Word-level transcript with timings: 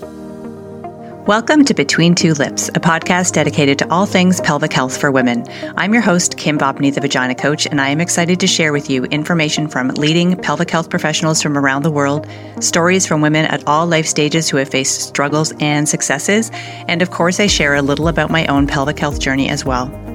Welcome 0.00 1.64
to 1.64 1.74
Between 1.74 2.14
Two 2.14 2.32
Lips, 2.34 2.68
a 2.68 2.80
podcast 2.80 3.32
dedicated 3.32 3.78
to 3.80 3.90
all 3.90 4.06
things 4.06 4.40
pelvic 4.40 4.72
health 4.72 4.98
for 4.98 5.10
women. 5.10 5.44
I'm 5.76 5.92
your 5.92 6.02
host, 6.02 6.36
Kim 6.36 6.58
Vopni, 6.58 6.94
the 6.94 7.00
Vagina 7.00 7.34
Coach, 7.34 7.66
and 7.66 7.80
I 7.80 7.88
am 7.88 8.00
excited 8.00 8.40
to 8.40 8.46
share 8.46 8.72
with 8.72 8.88
you 8.88 9.04
information 9.04 9.68
from 9.68 9.88
leading 9.88 10.36
pelvic 10.36 10.70
health 10.70 10.88
professionals 10.88 11.42
from 11.42 11.58
around 11.58 11.82
the 11.82 11.90
world, 11.90 12.26
stories 12.60 13.06
from 13.06 13.20
women 13.20 13.44
at 13.46 13.66
all 13.66 13.86
life 13.86 14.06
stages 14.06 14.48
who 14.48 14.56
have 14.56 14.68
faced 14.68 15.02
struggles 15.02 15.52
and 15.60 15.88
successes, 15.88 16.50
and 16.86 17.02
of 17.02 17.10
course, 17.10 17.40
I 17.40 17.46
share 17.46 17.74
a 17.74 17.82
little 17.82 18.08
about 18.08 18.30
my 18.30 18.46
own 18.46 18.66
pelvic 18.66 18.98
health 18.98 19.20
journey 19.20 19.48
as 19.48 19.64
well. 19.64 20.07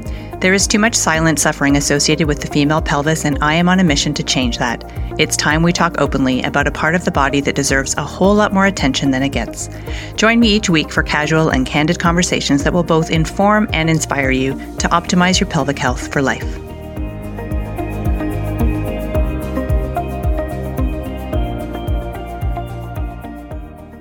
There 0.43 0.53
is 0.53 0.67
too 0.67 0.77
much 0.77 0.93
silent 0.93 1.39
suffering 1.39 1.77
associated 1.77 2.27
with 2.27 2.41
the 2.41 2.47
female 2.47 2.81
pelvis, 2.81 3.23
and 3.23 3.41
I 3.41 3.53
am 3.53 3.69
on 3.69 3.79
a 3.79 3.83
mission 3.85 4.13
to 4.15 4.23
change 4.23 4.57
that. 4.57 4.83
It's 5.17 5.37
time 5.37 5.63
we 5.63 5.71
talk 5.71 6.01
openly 6.01 6.43
about 6.43 6.67
a 6.67 6.71
part 6.71 6.95
of 6.95 7.05
the 7.05 7.11
body 7.11 7.39
that 7.39 7.55
deserves 7.55 7.95
a 7.95 8.03
whole 8.03 8.35
lot 8.35 8.51
more 8.51 8.65
attention 8.65 9.11
than 9.11 9.23
it 9.23 9.29
gets. 9.29 9.69
Join 10.17 10.41
me 10.41 10.49
each 10.49 10.69
week 10.69 10.91
for 10.91 11.01
casual 11.01 11.47
and 11.47 11.65
candid 11.65 11.99
conversations 11.99 12.65
that 12.65 12.73
will 12.73 12.83
both 12.83 13.09
inform 13.09 13.69
and 13.71 13.89
inspire 13.89 14.31
you 14.31 14.51
to 14.79 14.89
optimize 14.89 15.39
your 15.39 15.49
pelvic 15.49 15.79
health 15.79 16.11
for 16.11 16.21
life. 16.21 16.62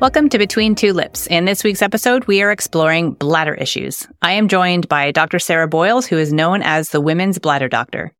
Welcome 0.02 0.30
to 0.30 0.38
Between 0.38 0.74
Two 0.74 0.92
Lips. 0.92 1.28
In 1.28 1.44
this 1.44 1.62
week's 1.62 1.80
episode, 1.80 2.24
we 2.24 2.42
are 2.42 2.50
exploring 2.50 3.12
bladder 3.12 3.54
issues. 3.54 4.08
I 4.20 4.32
am 4.32 4.48
joined 4.48 4.88
by 4.88 5.12
Dr. 5.12 5.38
Sarah 5.38 5.68
Boyles, 5.68 6.06
who 6.06 6.18
is 6.18 6.32
known 6.32 6.60
as 6.60 6.88
the 6.88 7.00
Women's 7.00 7.38
Bladder 7.38 7.68
Doctor. 7.68 8.12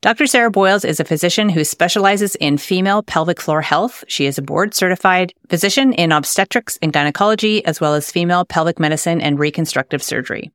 Dr. 0.00 0.28
Sarah 0.28 0.52
Boyles 0.52 0.84
is 0.84 1.00
a 1.00 1.04
physician 1.04 1.48
who 1.48 1.64
specializes 1.64 2.36
in 2.36 2.56
female 2.56 3.02
pelvic 3.02 3.40
floor 3.40 3.62
health. 3.62 4.04
She 4.06 4.26
is 4.26 4.38
a 4.38 4.42
board 4.42 4.74
certified 4.74 5.32
physician 5.48 5.92
in 5.92 6.12
obstetrics 6.12 6.78
and 6.80 6.92
gynecology, 6.92 7.64
as 7.64 7.80
well 7.80 7.94
as 7.94 8.12
female 8.12 8.44
pelvic 8.44 8.78
medicine 8.78 9.20
and 9.20 9.36
reconstructive 9.36 10.04
surgery. 10.04 10.52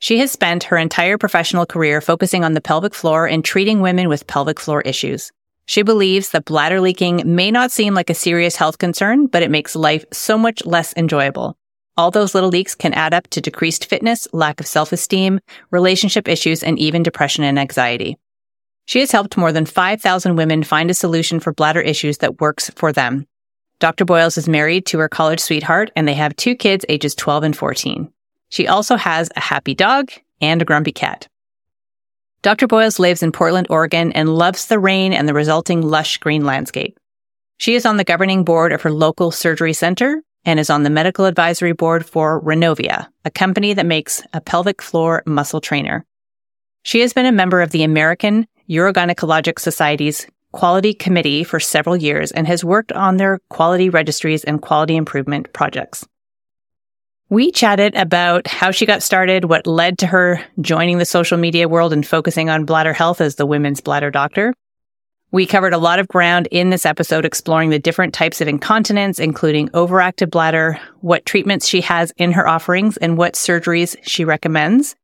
She 0.00 0.18
has 0.18 0.32
spent 0.32 0.64
her 0.64 0.76
entire 0.76 1.18
professional 1.18 1.66
career 1.66 2.00
focusing 2.00 2.42
on 2.42 2.54
the 2.54 2.60
pelvic 2.60 2.96
floor 2.96 3.28
and 3.28 3.44
treating 3.44 3.80
women 3.80 4.08
with 4.08 4.26
pelvic 4.26 4.58
floor 4.58 4.80
issues. 4.80 5.30
She 5.66 5.82
believes 5.82 6.30
that 6.30 6.44
bladder 6.44 6.80
leaking 6.80 7.22
may 7.26 7.50
not 7.50 7.72
seem 7.72 7.92
like 7.92 8.08
a 8.08 8.14
serious 8.14 8.56
health 8.56 8.78
concern, 8.78 9.26
but 9.26 9.42
it 9.42 9.50
makes 9.50 9.76
life 9.76 10.04
so 10.12 10.38
much 10.38 10.64
less 10.64 10.94
enjoyable. 10.96 11.58
All 11.96 12.10
those 12.10 12.34
little 12.34 12.50
leaks 12.50 12.74
can 12.74 12.94
add 12.94 13.12
up 13.12 13.26
to 13.28 13.40
decreased 13.40 13.86
fitness, 13.86 14.28
lack 14.32 14.60
of 14.60 14.66
self-esteem, 14.66 15.40
relationship 15.70 16.28
issues, 16.28 16.62
and 16.62 16.78
even 16.78 17.02
depression 17.02 17.42
and 17.42 17.58
anxiety. 17.58 18.16
She 18.84 19.00
has 19.00 19.10
helped 19.10 19.36
more 19.36 19.50
than 19.50 19.66
5,000 19.66 20.36
women 20.36 20.62
find 20.62 20.90
a 20.90 20.94
solution 20.94 21.40
for 21.40 21.52
bladder 21.52 21.80
issues 21.80 22.18
that 22.18 22.40
works 22.40 22.70
for 22.70 22.92
them. 22.92 23.26
Dr. 23.80 24.04
Boyles 24.04 24.38
is 24.38 24.48
married 24.48 24.86
to 24.86 24.98
her 25.00 25.08
college 25.08 25.40
sweetheart 25.40 25.90
and 25.96 26.06
they 26.06 26.14
have 26.14 26.36
two 26.36 26.54
kids 26.54 26.84
ages 26.88 27.14
12 27.14 27.42
and 27.42 27.56
14. 27.56 28.10
She 28.48 28.68
also 28.68 28.96
has 28.96 29.28
a 29.34 29.40
happy 29.40 29.74
dog 29.74 30.12
and 30.40 30.62
a 30.62 30.64
grumpy 30.64 30.92
cat. 30.92 31.28
Dr. 32.46 32.68
Boyles 32.68 33.00
lives 33.00 33.24
in 33.24 33.32
Portland, 33.32 33.66
Oregon, 33.70 34.12
and 34.12 34.38
loves 34.38 34.66
the 34.66 34.78
rain 34.78 35.12
and 35.12 35.28
the 35.28 35.34
resulting 35.34 35.82
lush 35.82 36.18
green 36.18 36.44
landscape. 36.44 36.96
She 37.58 37.74
is 37.74 37.84
on 37.84 37.96
the 37.96 38.04
governing 38.04 38.44
board 38.44 38.70
of 38.70 38.82
her 38.82 38.92
local 38.92 39.32
surgery 39.32 39.72
center 39.72 40.22
and 40.44 40.60
is 40.60 40.70
on 40.70 40.84
the 40.84 40.88
medical 40.88 41.24
advisory 41.24 41.72
board 41.72 42.06
for 42.06 42.40
Renovia, 42.40 43.08
a 43.24 43.32
company 43.32 43.74
that 43.74 43.84
makes 43.84 44.22
a 44.32 44.40
pelvic 44.40 44.80
floor 44.80 45.24
muscle 45.26 45.60
trainer. 45.60 46.06
She 46.84 47.00
has 47.00 47.12
been 47.12 47.26
a 47.26 47.32
member 47.32 47.62
of 47.62 47.72
the 47.72 47.82
American 47.82 48.46
Urogynecologic 48.70 49.58
Society's 49.58 50.28
quality 50.52 50.94
committee 50.94 51.42
for 51.42 51.58
several 51.58 51.96
years 51.96 52.30
and 52.30 52.46
has 52.46 52.64
worked 52.64 52.92
on 52.92 53.16
their 53.16 53.40
quality 53.50 53.90
registries 53.90 54.44
and 54.44 54.62
quality 54.62 54.94
improvement 54.94 55.52
projects. 55.52 56.06
We 57.28 57.50
chatted 57.50 57.96
about 57.96 58.46
how 58.46 58.70
she 58.70 58.86
got 58.86 59.02
started, 59.02 59.46
what 59.46 59.66
led 59.66 59.98
to 59.98 60.06
her 60.06 60.40
joining 60.60 60.98
the 60.98 61.04
social 61.04 61.36
media 61.36 61.68
world 61.68 61.92
and 61.92 62.06
focusing 62.06 62.50
on 62.50 62.64
bladder 62.64 62.92
health 62.92 63.20
as 63.20 63.34
the 63.34 63.46
women's 63.46 63.80
bladder 63.80 64.12
doctor. 64.12 64.54
We 65.32 65.44
covered 65.44 65.72
a 65.72 65.78
lot 65.78 65.98
of 65.98 66.06
ground 66.06 66.46
in 66.52 66.70
this 66.70 66.86
episode 66.86 67.24
exploring 67.24 67.70
the 67.70 67.80
different 67.80 68.14
types 68.14 68.40
of 68.40 68.46
incontinence, 68.46 69.18
including 69.18 69.70
overactive 69.70 70.30
bladder, 70.30 70.80
what 71.00 71.26
treatments 71.26 71.66
she 71.66 71.80
has 71.80 72.12
in 72.16 72.30
her 72.30 72.46
offerings, 72.46 72.96
and 72.96 73.18
what 73.18 73.34
surgeries 73.34 73.96
she 74.02 74.24
recommends 74.24 74.94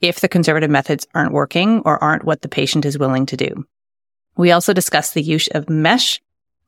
if 0.00 0.20
the 0.20 0.28
conservative 0.28 0.70
methods 0.70 1.08
aren't 1.12 1.32
working 1.32 1.82
or 1.84 2.02
aren't 2.02 2.24
what 2.24 2.42
the 2.42 2.48
patient 2.48 2.84
is 2.84 3.00
willing 3.00 3.26
to 3.26 3.36
do. 3.36 3.66
We 4.36 4.52
also 4.52 4.74
discussed 4.74 5.14
the 5.14 5.22
use 5.22 5.48
of 5.48 5.68
mesh, 5.68 6.20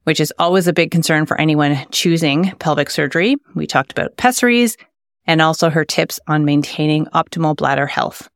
which 0.02 0.18
is 0.18 0.32
always 0.36 0.66
a 0.66 0.72
big 0.72 0.90
concern 0.90 1.26
for 1.26 1.40
anyone 1.40 1.86
choosing 1.92 2.50
pelvic 2.58 2.90
surgery. 2.90 3.36
We 3.54 3.68
talked 3.68 3.92
about 3.92 4.16
pessaries, 4.16 4.76
and 5.26 5.42
also 5.42 5.70
her 5.70 5.84
tips 5.84 6.20
on 6.26 6.44
maintaining 6.44 7.06
optimal 7.06 7.56
bladder 7.56 7.86
health. 7.86 8.28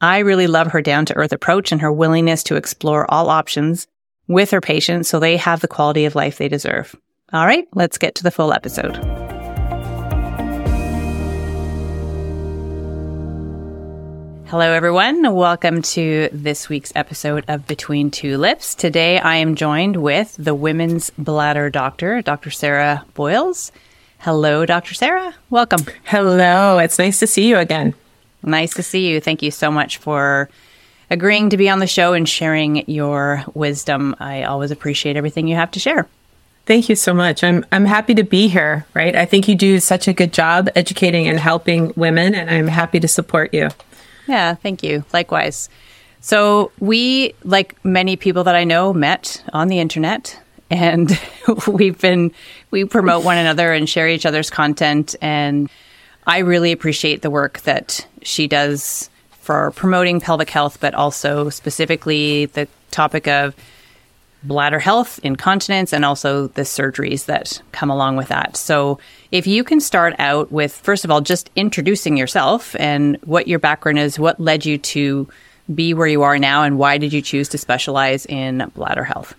I 0.00 0.18
really 0.18 0.46
love 0.46 0.68
her 0.68 0.82
down 0.82 1.06
to 1.06 1.16
earth 1.16 1.32
approach 1.32 1.72
and 1.72 1.80
her 1.80 1.92
willingness 1.92 2.42
to 2.44 2.56
explore 2.56 3.10
all 3.10 3.30
options 3.30 3.86
with 4.28 4.50
her 4.50 4.60
patients 4.60 5.08
so 5.08 5.18
they 5.18 5.36
have 5.36 5.60
the 5.60 5.68
quality 5.68 6.04
of 6.04 6.14
life 6.14 6.38
they 6.38 6.48
deserve. 6.48 6.94
All 7.32 7.46
right, 7.46 7.66
let's 7.74 7.98
get 7.98 8.14
to 8.16 8.22
the 8.22 8.30
full 8.30 8.52
episode. 8.52 8.96
Hello, 14.48 14.70
everyone. 14.70 15.34
Welcome 15.34 15.82
to 15.82 16.28
this 16.32 16.68
week's 16.68 16.92
episode 16.94 17.44
of 17.48 17.66
Between 17.66 18.12
Two 18.12 18.38
Lips. 18.38 18.76
Today, 18.76 19.18
I 19.18 19.36
am 19.36 19.56
joined 19.56 19.96
with 19.96 20.36
the 20.38 20.54
women's 20.54 21.10
bladder 21.18 21.68
doctor, 21.68 22.22
Dr. 22.22 22.52
Sarah 22.52 23.04
Boyles. 23.14 23.72
Hello, 24.18 24.66
Dr. 24.66 24.94
Sarah. 24.94 25.34
Welcome. 25.50 25.86
Hello. 26.04 26.78
It's 26.78 26.98
nice 26.98 27.18
to 27.20 27.26
see 27.26 27.48
you 27.48 27.58
again. 27.58 27.94
Nice 28.42 28.74
to 28.74 28.82
see 28.82 29.08
you. 29.08 29.20
Thank 29.20 29.42
you 29.42 29.50
so 29.50 29.70
much 29.70 29.98
for 29.98 30.48
agreeing 31.10 31.50
to 31.50 31.56
be 31.56 31.68
on 31.68 31.78
the 31.78 31.86
show 31.86 32.12
and 32.12 32.28
sharing 32.28 32.88
your 32.88 33.44
wisdom. 33.54 34.16
I 34.18 34.42
always 34.42 34.70
appreciate 34.70 35.16
everything 35.16 35.46
you 35.46 35.56
have 35.56 35.70
to 35.72 35.80
share. 35.80 36.08
Thank 36.66 36.88
you 36.88 36.96
so 36.96 37.14
much. 37.14 37.44
I'm 37.44 37.64
I'm 37.70 37.84
happy 37.84 38.14
to 38.14 38.24
be 38.24 38.48
here, 38.48 38.84
right? 38.94 39.14
I 39.14 39.24
think 39.24 39.46
you 39.46 39.54
do 39.54 39.78
such 39.78 40.08
a 40.08 40.12
good 40.12 40.32
job 40.32 40.68
educating 40.74 41.28
and 41.28 41.38
helping 41.38 41.92
women 41.94 42.34
and 42.34 42.50
I'm 42.50 42.66
happy 42.66 42.98
to 42.98 43.06
support 43.06 43.54
you. 43.54 43.68
Yeah, 44.26 44.54
thank 44.56 44.82
you. 44.82 45.04
Likewise. 45.12 45.68
So, 46.20 46.72
we 46.80 47.34
like 47.44 47.76
many 47.84 48.16
people 48.16 48.42
that 48.44 48.56
I 48.56 48.64
know 48.64 48.92
met 48.92 49.44
on 49.52 49.68
the 49.68 49.78
internet 49.78 50.40
and 50.70 51.16
we've 51.68 52.00
been 52.00 52.32
we 52.76 52.84
promote 52.84 53.24
one 53.24 53.38
another 53.38 53.72
and 53.72 53.88
share 53.88 54.06
each 54.06 54.26
other's 54.26 54.50
content 54.50 55.16
and 55.22 55.70
I 56.26 56.40
really 56.40 56.72
appreciate 56.72 57.22
the 57.22 57.30
work 57.30 57.60
that 57.60 58.06
she 58.20 58.46
does 58.46 59.08
for 59.30 59.70
promoting 59.70 60.20
pelvic 60.20 60.50
health 60.50 60.76
but 60.78 60.92
also 60.92 61.48
specifically 61.48 62.44
the 62.44 62.68
topic 62.90 63.28
of 63.28 63.54
bladder 64.42 64.78
health, 64.78 65.18
incontinence, 65.22 65.94
and 65.94 66.04
also 66.04 66.48
the 66.48 66.62
surgeries 66.62 67.24
that 67.24 67.62
come 67.72 67.88
along 67.88 68.16
with 68.16 68.28
that. 68.28 68.58
So, 68.58 68.98
if 69.32 69.46
you 69.46 69.64
can 69.64 69.80
start 69.80 70.14
out 70.18 70.52
with, 70.52 70.76
first 70.76 71.04
of 71.04 71.10
all, 71.10 71.22
just 71.22 71.50
introducing 71.56 72.18
yourself 72.18 72.76
and 72.78 73.16
what 73.24 73.48
your 73.48 73.58
background 73.58 73.98
is, 73.98 74.18
what 74.18 74.38
led 74.38 74.66
you 74.66 74.76
to 74.78 75.26
be 75.74 75.94
where 75.94 76.06
you 76.06 76.22
are 76.22 76.38
now, 76.38 76.62
and 76.62 76.78
why 76.78 76.98
did 76.98 77.14
you 77.14 77.22
choose 77.22 77.48
to 77.48 77.58
specialize 77.58 78.26
in 78.26 78.70
bladder 78.76 79.04
health? 79.04 79.34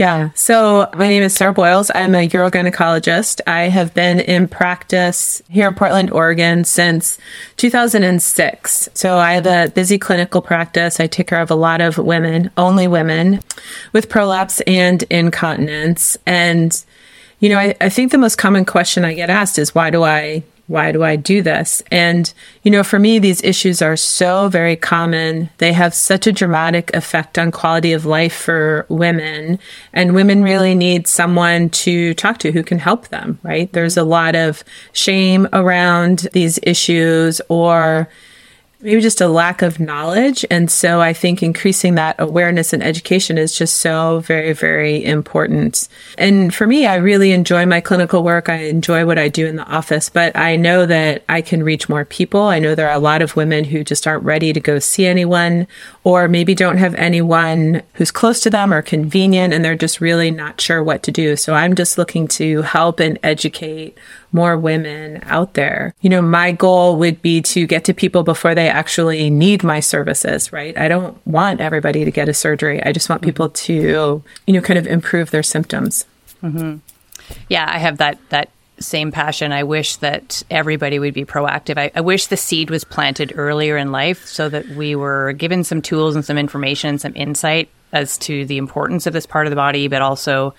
Yeah. 0.00 0.30
So 0.32 0.88
my 0.94 1.08
name 1.08 1.22
is 1.22 1.34
Sarah 1.34 1.52
Boyles. 1.52 1.90
I'm 1.94 2.14
a 2.14 2.26
urogynecologist. 2.26 3.42
I 3.46 3.68
have 3.68 3.92
been 3.92 4.18
in 4.18 4.48
practice 4.48 5.42
here 5.50 5.68
in 5.68 5.74
Portland, 5.74 6.10
Oregon 6.10 6.64
since 6.64 7.18
2006. 7.58 8.88
So 8.94 9.18
I 9.18 9.34
have 9.34 9.44
a 9.44 9.70
busy 9.74 9.98
clinical 9.98 10.40
practice. 10.40 11.00
I 11.00 11.06
take 11.06 11.26
care 11.26 11.42
of 11.42 11.50
a 11.50 11.54
lot 11.54 11.82
of 11.82 11.98
women, 11.98 12.50
only 12.56 12.88
women 12.88 13.40
with 13.92 14.08
prolapse 14.08 14.62
and 14.62 15.02
incontinence. 15.10 16.16
And, 16.24 16.82
you 17.40 17.50
know, 17.50 17.58
I, 17.58 17.74
I 17.82 17.90
think 17.90 18.10
the 18.10 18.16
most 18.16 18.38
common 18.38 18.64
question 18.64 19.04
I 19.04 19.12
get 19.12 19.28
asked 19.28 19.58
is 19.58 19.74
why 19.74 19.90
do 19.90 20.02
I 20.02 20.42
why 20.70 20.92
do 20.92 21.02
I 21.02 21.16
do 21.16 21.42
this? 21.42 21.82
And, 21.90 22.32
you 22.62 22.70
know, 22.70 22.84
for 22.84 23.00
me, 23.00 23.18
these 23.18 23.42
issues 23.42 23.82
are 23.82 23.96
so 23.96 24.48
very 24.48 24.76
common. 24.76 25.50
They 25.58 25.72
have 25.72 25.92
such 25.94 26.28
a 26.28 26.32
dramatic 26.32 26.94
effect 26.94 27.40
on 27.40 27.50
quality 27.50 27.92
of 27.92 28.06
life 28.06 28.32
for 28.32 28.86
women. 28.88 29.58
And 29.92 30.14
women 30.14 30.44
really 30.44 30.76
need 30.76 31.08
someone 31.08 31.70
to 31.70 32.14
talk 32.14 32.38
to 32.38 32.52
who 32.52 32.62
can 32.62 32.78
help 32.78 33.08
them, 33.08 33.40
right? 33.42 33.72
There's 33.72 33.96
a 33.96 34.04
lot 34.04 34.36
of 34.36 34.62
shame 34.92 35.48
around 35.52 36.28
these 36.34 36.60
issues 36.62 37.40
or, 37.48 38.08
maybe 38.82 39.00
just 39.00 39.20
a 39.20 39.28
lack 39.28 39.62
of 39.62 39.78
knowledge. 39.78 40.44
And 40.50 40.70
so 40.70 41.00
I 41.00 41.12
think 41.12 41.42
increasing 41.42 41.96
that 41.96 42.16
awareness 42.18 42.72
and 42.72 42.82
education 42.82 43.36
is 43.36 43.54
just 43.54 43.76
so 43.76 44.20
very, 44.20 44.52
very 44.52 45.04
important. 45.04 45.88
And 46.16 46.54
for 46.54 46.66
me, 46.66 46.86
I 46.86 46.96
really 46.96 47.32
enjoy 47.32 47.66
my 47.66 47.80
clinical 47.80 48.22
work. 48.22 48.48
I 48.48 48.64
enjoy 48.64 49.04
what 49.04 49.18
I 49.18 49.28
do 49.28 49.46
in 49.46 49.56
the 49.56 49.66
office, 49.66 50.08
but 50.08 50.34
I 50.36 50.56
know 50.56 50.86
that 50.86 51.24
I 51.28 51.42
can 51.42 51.62
reach 51.62 51.88
more 51.88 52.04
people. 52.04 52.42
I 52.42 52.58
know 52.58 52.74
there 52.74 52.88
are 52.88 52.96
a 52.96 53.00
lot 53.00 53.22
of 53.22 53.36
women 53.36 53.64
who 53.64 53.84
just 53.84 54.06
aren't 54.06 54.24
ready 54.24 54.52
to 54.52 54.60
go 54.60 54.78
see 54.78 55.06
anyone 55.06 55.66
or 56.04 56.28
maybe 56.28 56.54
don't 56.54 56.78
have 56.78 56.94
anyone 56.94 57.82
who's 57.94 58.10
close 58.10 58.40
to 58.40 58.50
them 58.50 58.72
or 58.72 58.80
convenient 58.80 59.52
and 59.52 59.64
they're 59.64 59.74
just 59.74 60.00
really 60.00 60.30
not 60.30 60.60
sure 60.60 60.82
what 60.82 61.02
to 61.02 61.12
do. 61.12 61.36
So 61.36 61.54
I'm 61.54 61.74
just 61.74 61.98
looking 61.98 62.26
to 62.28 62.62
help 62.62 62.98
and 62.98 63.18
educate 63.22 63.96
more 64.32 64.56
women 64.56 65.20
out 65.24 65.54
there. 65.54 65.94
You 66.00 66.10
know, 66.10 66.22
my 66.22 66.52
goal 66.52 66.96
would 66.96 67.20
be 67.22 67.40
to 67.42 67.66
get 67.66 67.84
to 67.84 67.94
people 67.94 68.22
before 68.22 68.54
they 68.54 68.68
actually 68.68 69.30
need 69.30 69.64
my 69.64 69.80
services, 69.80 70.52
right? 70.52 70.76
I 70.78 70.88
don't 70.88 71.24
want 71.26 71.60
everybody 71.60 72.04
to 72.04 72.10
get 72.10 72.28
a 72.28 72.34
surgery. 72.34 72.82
I 72.82 72.92
just 72.92 73.08
want 73.08 73.22
people 73.22 73.50
to, 73.50 74.22
you 74.46 74.52
know, 74.52 74.60
kind 74.60 74.78
of 74.78 74.86
improve 74.86 75.30
their 75.30 75.42
symptoms. 75.42 76.04
Mm-hmm. 76.42 76.76
Yeah, 77.48 77.66
I 77.68 77.78
have 77.78 77.98
that 77.98 78.18
that 78.30 78.50
same 78.78 79.12
passion. 79.12 79.52
I 79.52 79.62
wish 79.62 79.96
that 79.96 80.42
everybody 80.50 80.98
would 80.98 81.14
be 81.14 81.24
proactive. 81.24 81.76
I, 81.76 81.90
I, 81.94 82.00
wish 82.00 82.28
the 82.28 82.36
seed 82.36 82.70
was 82.70 82.82
planted 82.82 83.34
earlier 83.36 83.76
in 83.76 83.92
life 83.92 84.24
so 84.24 84.48
that 84.48 84.66
we 84.68 84.96
were 84.96 85.34
given 85.34 85.64
some 85.64 85.82
tools 85.82 86.16
and 86.16 86.24
some 86.24 86.38
information, 86.38 86.98
some 86.98 87.12
insight 87.14 87.68
as 87.92 88.16
to 88.18 88.46
the 88.46 88.56
importance 88.56 89.06
of 89.06 89.12
this 89.12 89.26
part 89.26 89.46
of 89.46 89.50
the 89.50 89.56
body, 89.56 89.86
but 89.86 90.00
also 90.00 90.54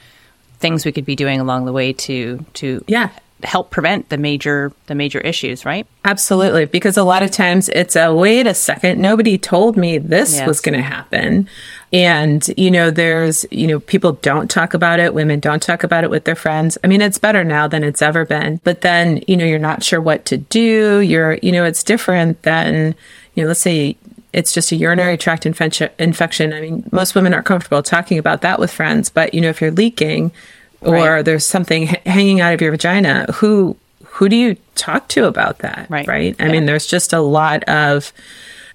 things 0.60 0.86
we 0.86 0.92
could 0.92 1.06
be 1.06 1.16
doing 1.16 1.40
along 1.40 1.66
the 1.66 1.74
way 1.74 1.92
to 1.92 2.46
to 2.54 2.84
yeah 2.88 3.10
help 3.44 3.72
prevent 3.72 4.10
the 4.10 4.18
major 4.18 4.72
the 4.88 4.96
major 4.96 5.20
issues, 5.20 5.66
right? 5.66 5.86
Absolutely, 6.06 6.66
because 6.66 6.98
a 6.98 7.04
lot 7.04 7.24
of 7.24 7.32
times 7.32 7.70
it's 7.70 7.96
a 7.96 8.14
wait 8.14 8.48
a 8.48 8.54
second, 8.54 9.02
nobody 9.02 9.38
told 9.38 9.78
me 9.78 9.98
this 9.98 10.36
yes. 10.36 10.48
was 10.48 10.62
going 10.62 10.76
to 10.76 10.82
happen. 10.82 11.48
And 11.94 12.48
you 12.58 12.72
know, 12.72 12.90
there's, 12.90 13.46
you 13.52 13.68
know, 13.68 13.80
people 13.80 14.14
don't 14.14 14.50
talk 14.50 14.74
about 14.74 15.00
it, 15.00 15.14
women 15.14 15.40
don't 15.40 15.62
talk 15.62 15.84
about 15.84 16.04
it 16.04 16.10
with 16.10 16.24
their 16.24 16.36
friends. 16.36 16.78
I 16.84 16.88
mean, 16.88 17.02
it's 17.02 17.18
better 17.18 17.44
now 17.44 17.68
than 17.68 17.84
it's 17.84 18.02
ever 18.02 18.26
been. 18.26 18.62
But 18.64 18.82
then, 18.82 19.24
you 19.28 19.36
know, 19.36 19.46
you're 19.46 19.60
not 19.60 19.84
sure 19.84 20.02
what 20.02 20.26
to 20.26 20.38
do. 20.38 21.00
You're, 21.00 21.34
you 21.42 21.52
know, 21.52 21.66
it's 21.66 21.84
different 21.84 22.42
than, 22.44 22.96
you 23.36 23.44
know, 23.44 23.48
let's 23.48 23.60
say 23.60 23.98
it's 24.34 24.54
just 24.54 24.72
a 24.72 24.76
urinary 24.76 25.18
tract 25.18 25.46
infection. 25.46 26.54
I 26.54 26.62
mean, 26.62 26.88
most 26.92 27.16
women 27.16 27.34
are 27.34 27.44
comfortable 27.44 27.84
talking 27.84 28.18
about 28.18 28.42
that 28.42 28.60
with 28.60 28.72
friends, 28.72 29.10
but 29.10 29.34
you 29.34 29.42
know, 29.42 29.50
if 29.50 29.62
you're 29.62 29.72
leaking, 29.72 30.32
or 30.82 30.94
right. 30.94 31.26
there's 31.26 31.46
something 31.46 31.84
h- 31.84 32.02
hanging 32.06 32.42
out 32.42 32.54
of 32.54 32.62
your 32.62 32.72
vagina 32.72 33.26
who 33.34 33.76
who 34.06 34.28
do 34.28 34.36
you 34.36 34.56
talk 34.76 35.08
to 35.08 35.26
about 35.26 35.60
that 35.60 35.90
right 35.90 36.08
right 36.08 36.36
i 36.40 36.46
yeah. 36.46 36.52
mean 36.52 36.66
there's 36.66 36.88
just 36.88 37.14
a 37.14 37.22
lot 37.22 37.64
of 37.66 38.12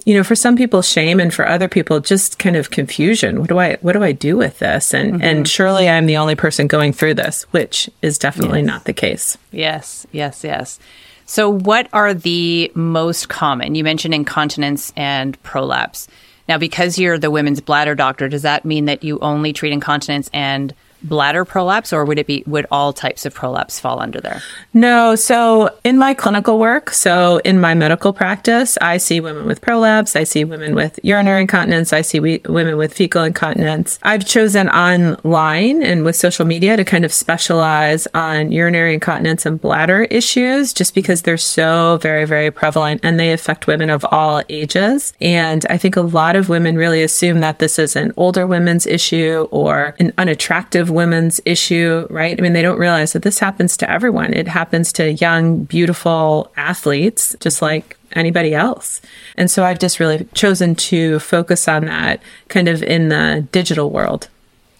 you 0.04 0.14
know 0.14 0.24
for 0.24 0.34
some 0.34 0.56
people 0.56 0.80
shame 0.80 1.20
and 1.20 1.34
for 1.34 1.46
other 1.46 1.68
people 1.68 2.00
just 2.00 2.38
kind 2.38 2.56
of 2.56 2.70
confusion 2.70 3.40
what 3.40 3.48
do 3.48 3.58
i 3.58 3.74
what 3.82 3.92
do 3.92 4.02
i 4.02 4.12
do 4.12 4.36
with 4.36 4.58
this 4.60 4.94
and 4.94 5.14
mm-hmm. 5.14 5.22
and 5.22 5.48
surely 5.48 5.88
i'm 5.88 6.06
the 6.06 6.16
only 6.16 6.34
person 6.34 6.66
going 6.66 6.92
through 6.92 7.14
this 7.14 7.42
which 7.50 7.90
is 8.02 8.16
definitely 8.16 8.60
yes. 8.60 8.66
not 8.66 8.84
the 8.84 8.92
case 8.92 9.36
yes 9.50 10.06
yes 10.12 10.42
yes 10.42 10.78
so 11.26 11.50
what 11.50 11.88
are 11.92 12.14
the 12.14 12.70
most 12.74 13.28
common 13.28 13.74
you 13.74 13.84
mentioned 13.84 14.14
incontinence 14.14 14.92
and 14.96 15.40
prolapse 15.42 16.08
now 16.48 16.56
because 16.56 16.98
you're 16.98 17.18
the 17.18 17.30
women's 17.30 17.60
bladder 17.60 17.94
doctor 17.94 18.28
does 18.28 18.42
that 18.42 18.64
mean 18.64 18.84
that 18.84 19.02
you 19.02 19.18
only 19.18 19.52
treat 19.52 19.72
incontinence 19.72 20.30
and 20.32 20.72
bladder 21.08 21.44
prolapse 21.44 21.92
or 21.92 22.04
would 22.04 22.18
it 22.18 22.26
be 22.26 22.42
would 22.46 22.66
all 22.70 22.92
types 22.92 23.26
of 23.26 23.34
prolapse 23.34 23.78
fall 23.78 24.00
under 24.00 24.20
there? 24.20 24.42
No 24.72 25.14
so 25.14 25.70
in 25.84 25.98
my 25.98 26.14
clinical 26.14 26.58
work 26.58 26.90
so 26.90 27.38
in 27.44 27.60
my 27.60 27.74
medical 27.74 28.12
practice 28.12 28.76
i 28.80 28.96
see 28.96 29.20
women 29.20 29.46
with 29.46 29.60
prolapse 29.60 30.16
i 30.16 30.24
see 30.24 30.44
women 30.44 30.74
with 30.74 30.98
urinary 31.02 31.42
incontinence 31.42 31.92
i 31.92 32.00
see 32.00 32.20
we, 32.20 32.40
women 32.48 32.76
with 32.76 32.94
fecal 32.94 33.22
incontinence. 33.22 33.98
I've 34.02 34.26
chosen 34.26 34.68
online 34.68 35.82
and 35.82 36.04
with 36.04 36.16
social 36.16 36.44
media 36.44 36.76
to 36.76 36.84
kind 36.84 37.04
of 37.04 37.12
specialize 37.12 38.06
on 38.14 38.52
urinary 38.52 38.94
incontinence 38.94 39.46
and 39.46 39.60
bladder 39.60 40.02
issues 40.04 40.72
just 40.72 40.94
because 40.94 41.22
they're 41.22 41.36
so 41.36 41.98
very 42.00 42.24
very 42.24 42.50
prevalent 42.50 43.00
and 43.02 43.18
they 43.18 43.32
affect 43.32 43.66
women 43.66 43.90
of 43.90 44.04
all 44.10 44.42
ages. 44.48 45.12
And 45.20 45.64
i 45.70 45.76
think 45.76 45.96
a 45.96 46.00
lot 46.00 46.36
of 46.36 46.48
women 46.48 46.76
really 46.76 47.02
assume 47.02 47.40
that 47.40 47.58
this 47.58 47.78
is 47.78 47.96
an 47.96 48.12
older 48.16 48.46
women's 48.46 48.86
issue 48.86 49.46
or 49.50 49.94
an 49.98 50.12
unattractive 50.18 50.90
women's 50.96 51.40
issue, 51.44 52.06
right? 52.10 52.36
I 52.36 52.42
mean, 52.42 52.52
they 52.52 52.62
don't 52.62 52.78
realize 52.78 53.12
that 53.12 53.22
this 53.22 53.38
happens 53.38 53.76
to 53.76 53.90
everyone. 53.90 54.32
It 54.32 54.48
happens 54.48 54.92
to 54.94 55.12
young, 55.12 55.64
beautiful 55.64 56.50
athletes, 56.56 57.36
just 57.38 57.62
like 57.62 57.96
anybody 58.12 58.54
else. 58.54 59.00
And 59.36 59.50
so 59.50 59.64
I've 59.64 59.78
just 59.78 60.00
really 60.00 60.26
chosen 60.34 60.74
to 60.74 61.20
focus 61.20 61.68
on 61.68 61.84
that 61.84 62.20
kind 62.48 62.68
of 62.68 62.82
in 62.82 63.10
the 63.10 63.46
digital 63.52 63.90
world. 63.90 64.28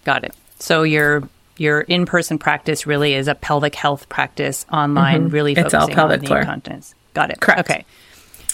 Got 0.04 0.24
it. 0.24 0.34
So 0.58 0.82
your 0.82 1.28
your 1.58 1.82
in-person 1.82 2.38
practice 2.38 2.86
really 2.86 3.14
is 3.14 3.28
a 3.28 3.34
pelvic 3.34 3.74
health 3.74 4.08
practice 4.08 4.66
online, 4.72 5.24
mm-hmm. 5.24 5.34
really 5.34 5.54
focusing 5.54 5.66
it's 5.66 5.74
all 5.74 5.94
pelvic 5.94 6.18
on 6.18 6.20
the 6.20 6.26
floor. 6.26 6.40
incontinence. 6.40 6.94
Got 7.14 7.30
it. 7.30 7.40
Correct. 7.40 7.60
Okay. 7.60 7.84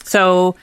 So 0.04 0.54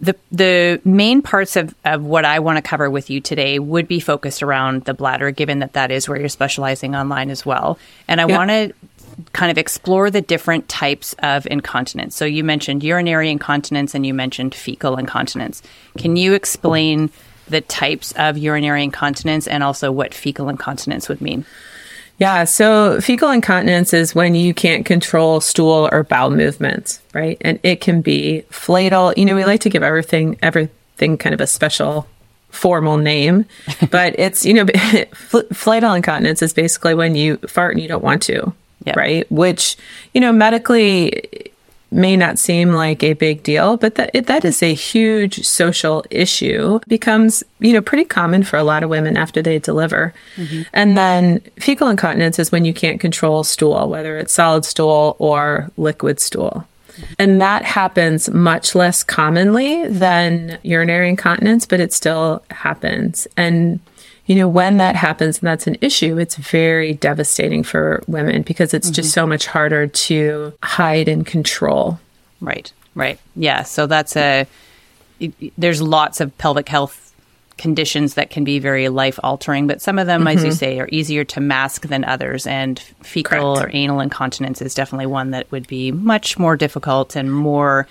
the 0.00 0.14
the 0.30 0.80
main 0.84 1.22
parts 1.22 1.56
of, 1.56 1.74
of 1.84 2.04
what 2.04 2.24
I 2.24 2.38
want 2.38 2.56
to 2.56 2.62
cover 2.62 2.90
with 2.90 3.08
you 3.08 3.20
today 3.20 3.58
would 3.58 3.88
be 3.88 4.00
focused 4.00 4.42
around 4.42 4.84
the 4.84 4.94
bladder, 4.94 5.30
given 5.30 5.60
that 5.60 5.72
that 5.72 5.90
is 5.90 6.08
where 6.08 6.18
you're 6.18 6.28
specializing 6.28 6.94
online 6.94 7.30
as 7.30 7.46
well. 7.46 7.78
And 8.06 8.20
I 8.20 8.26
want 8.26 8.50
to 8.50 8.72
kind 9.32 9.50
of 9.50 9.56
explore 9.56 10.10
the 10.10 10.20
different 10.20 10.68
types 10.68 11.14
of 11.20 11.46
incontinence. 11.50 12.14
So 12.14 12.26
you 12.26 12.44
mentioned 12.44 12.84
urinary 12.84 13.30
incontinence 13.30 13.94
and 13.94 14.04
you 14.04 14.12
mentioned 14.12 14.54
fecal 14.54 14.96
incontinence. 14.96 15.62
Can 15.96 16.16
you 16.16 16.34
explain 16.34 17.10
the 17.48 17.62
types 17.62 18.12
of 18.16 18.36
urinary 18.36 18.84
incontinence 18.84 19.46
and 19.46 19.62
also 19.62 19.90
what 19.90 20.12
fecal 20.12 20.48
incontinence 20.48 21.08
would 21.08 21.22
mean? 21.22 21.46
Yeah. 22.18 22.44
So 22.44 23.00
fecal 23.00 23.30
incontinence 23.30 23.92
is 23.92 24.14
when 24.14 24.34
you 24.34 24.54
can't 24.54 24.86
control 24.86 25.40
stool 25.40 25.88
or 25.92 26.02
bowel 26.02 26.30
movements, 26.30 27.00
right? 27.12 27.36
And 27.42 27.60
it 27.62 27.80
can 27.80 28.00
be 28.00 28.44
flatal. 28.50 29.16
You 29.16 29.26
know, 29.26 29.34
we 29.34 29.44
like 29.44 29.60
to 29.62 29.70
give 29.70 29.82
everything, 29.82 30.38
everything 30.42 31.18
kind 31.18 31.34
of 31.34 31.40
a 31.40 31.46
special 31.46 32.06
formal 32.48 32.96
name, 32.96 33.44
but 33.90 34.18
it's, 34.18 34.46
you 34.46 34.54
know, 34.54 34.64
flatal 34.64 35.94
incontinence 35.94 36.40
is 36.42 36.54
basically 36.54 36.94
when 36.94 37.14
you 37.14 37.36
fart 37.48 37.74
and 37.74 37.82
you 37.82 37.88
don't 37.88 38.04
want 38.04 38.22
to, 38.22 38.52
yep. 38.84 38.96
right? 38.96 39.30
Which, 39.30 39.76
you 40.14 40.20
know, 40.20 40.32
medically 40.32 41.52
may 41.90 42.16
not 42.16 42.38
seem 42.38 42.72
like 42.72 43.02
a 43.02 43.12
big 43.14 43.42
deal, 43.42 43.76
but 43.76 43.94
that 43.94 44.12
that 44.26 44.44
is 44.44 44.62
a 44.62 44.74
huge 44.74 45.46
social 45.46 46.04
issue. 46.10 46.80
Becomes 46.88 47.42
you 47.60 47.72
know 47.72 47.80
pretty 47.80 48.04
common 48.04 48.42
for 48.42 48.56
a 48.56 48.64
lot 48.64 48.82
of 48.82 48.90
women 48.90 49.16
after 49.16 49.42
they 49.42 49.58
deliver, 49.58 50.12
mm-hmm. 50.36 50.62
and 50.72 50.96
then 50.96 51.40
fecal 51.58 51.88
incontinence 51.88 52.38
is 52.38 52.52
when 52.52 52.64
you 52.64 52.74
can't 52.74 53.00
control 53.00 53.44
stool, 53.44 53.88
whether 53.88 54.18
it's 54.18 54.32
solid 54.32 54.64
stool 54.64 55.16
or 55.18 55.70
liquid 55.76 56.20
stool. 56.20 56.66
And 57.18 57.40
that 57.40 57.62
happens 57.62 58.30
much 58.30 58.74
less 58.74 59.04
commonly 59.04 59.86
than 59.86 60.58
urinary 60.62 61.10
incontinence, 61.10 61.66
but 61.66 61.80
it 61.80 61.92
still 61.92 62.42
happens. 62.50 63.26
And 63.36 63.80
you 64.26 64.34
know, 64.34 64.48
when 64.48 64.76
that 64.78 64.96
happens 64.96 65.38
and 65.38 65.46
that's 65.46 65.66
an 65.66 65.76
issue, 65.80 66.18
it's 66.18 66.36
very 66.36 66.94
devastating 66.94 67.62
for 67.62 68.02
women 68.06 68.42
because 68.42 68.74
it's 68.74 68.88
mm-hmm. 68.88 68.94
just 68.94 69.12
so 69.12 69.26
much 69.26 69.46
harder 69.46 69.86
to 69.86 70.52
hide 70.62 71.08
and 71.08 71.24
control. 71.24 72.00
Right, 72.40 72.72
right. 72.94 73.18
Yeah. 73.36 73.62
So 73.62 73.86
that's 73.86 74.16
a, 74.16 74.46
there's 75.56 75.80
lots 75.80 76.20
of 76.20 76.36
pelvic 76.38 76.68
health 76.68 77.14
conditions 77.56 78.14
that 78.14 78.30
can 78.30 78.44
be 78.44 78.58
very 78.58 78.88
life 78.88 79.18
altering, 79.22 79.66
but 79.66 79.80
some 79.80 79.98
of 79.98 80.06
them, 80.06 80.22
mm-hmm. 80.22 80.36
as 80.36 80.44
you 80.44 80.50
mm-hmm. 80.50 80.56
say, 80.56 80.80
are 80.80 80.88
easier 80.90 81.24
to 81.24 81.40
mask 81.40 81.82
than 81.82 82.04
others. 82.04 82.46
And 82.46 82.78
fecal 83.02 83.54
Correct. 83.54 83.74
or 83.74 83.76
anal 83.76 84.00
incontinence 84.00 84.60
is 84.60 84.74
definitely 84.74 85.06
one 85.06 85.30
that 85.30 85.50
would 85.52 85.68
be 85.68 85.92
much 85.92 86.38
more 86.38 86.56
difficult 86.56 87.16
and 87.16 87.32
more 87.32 87.86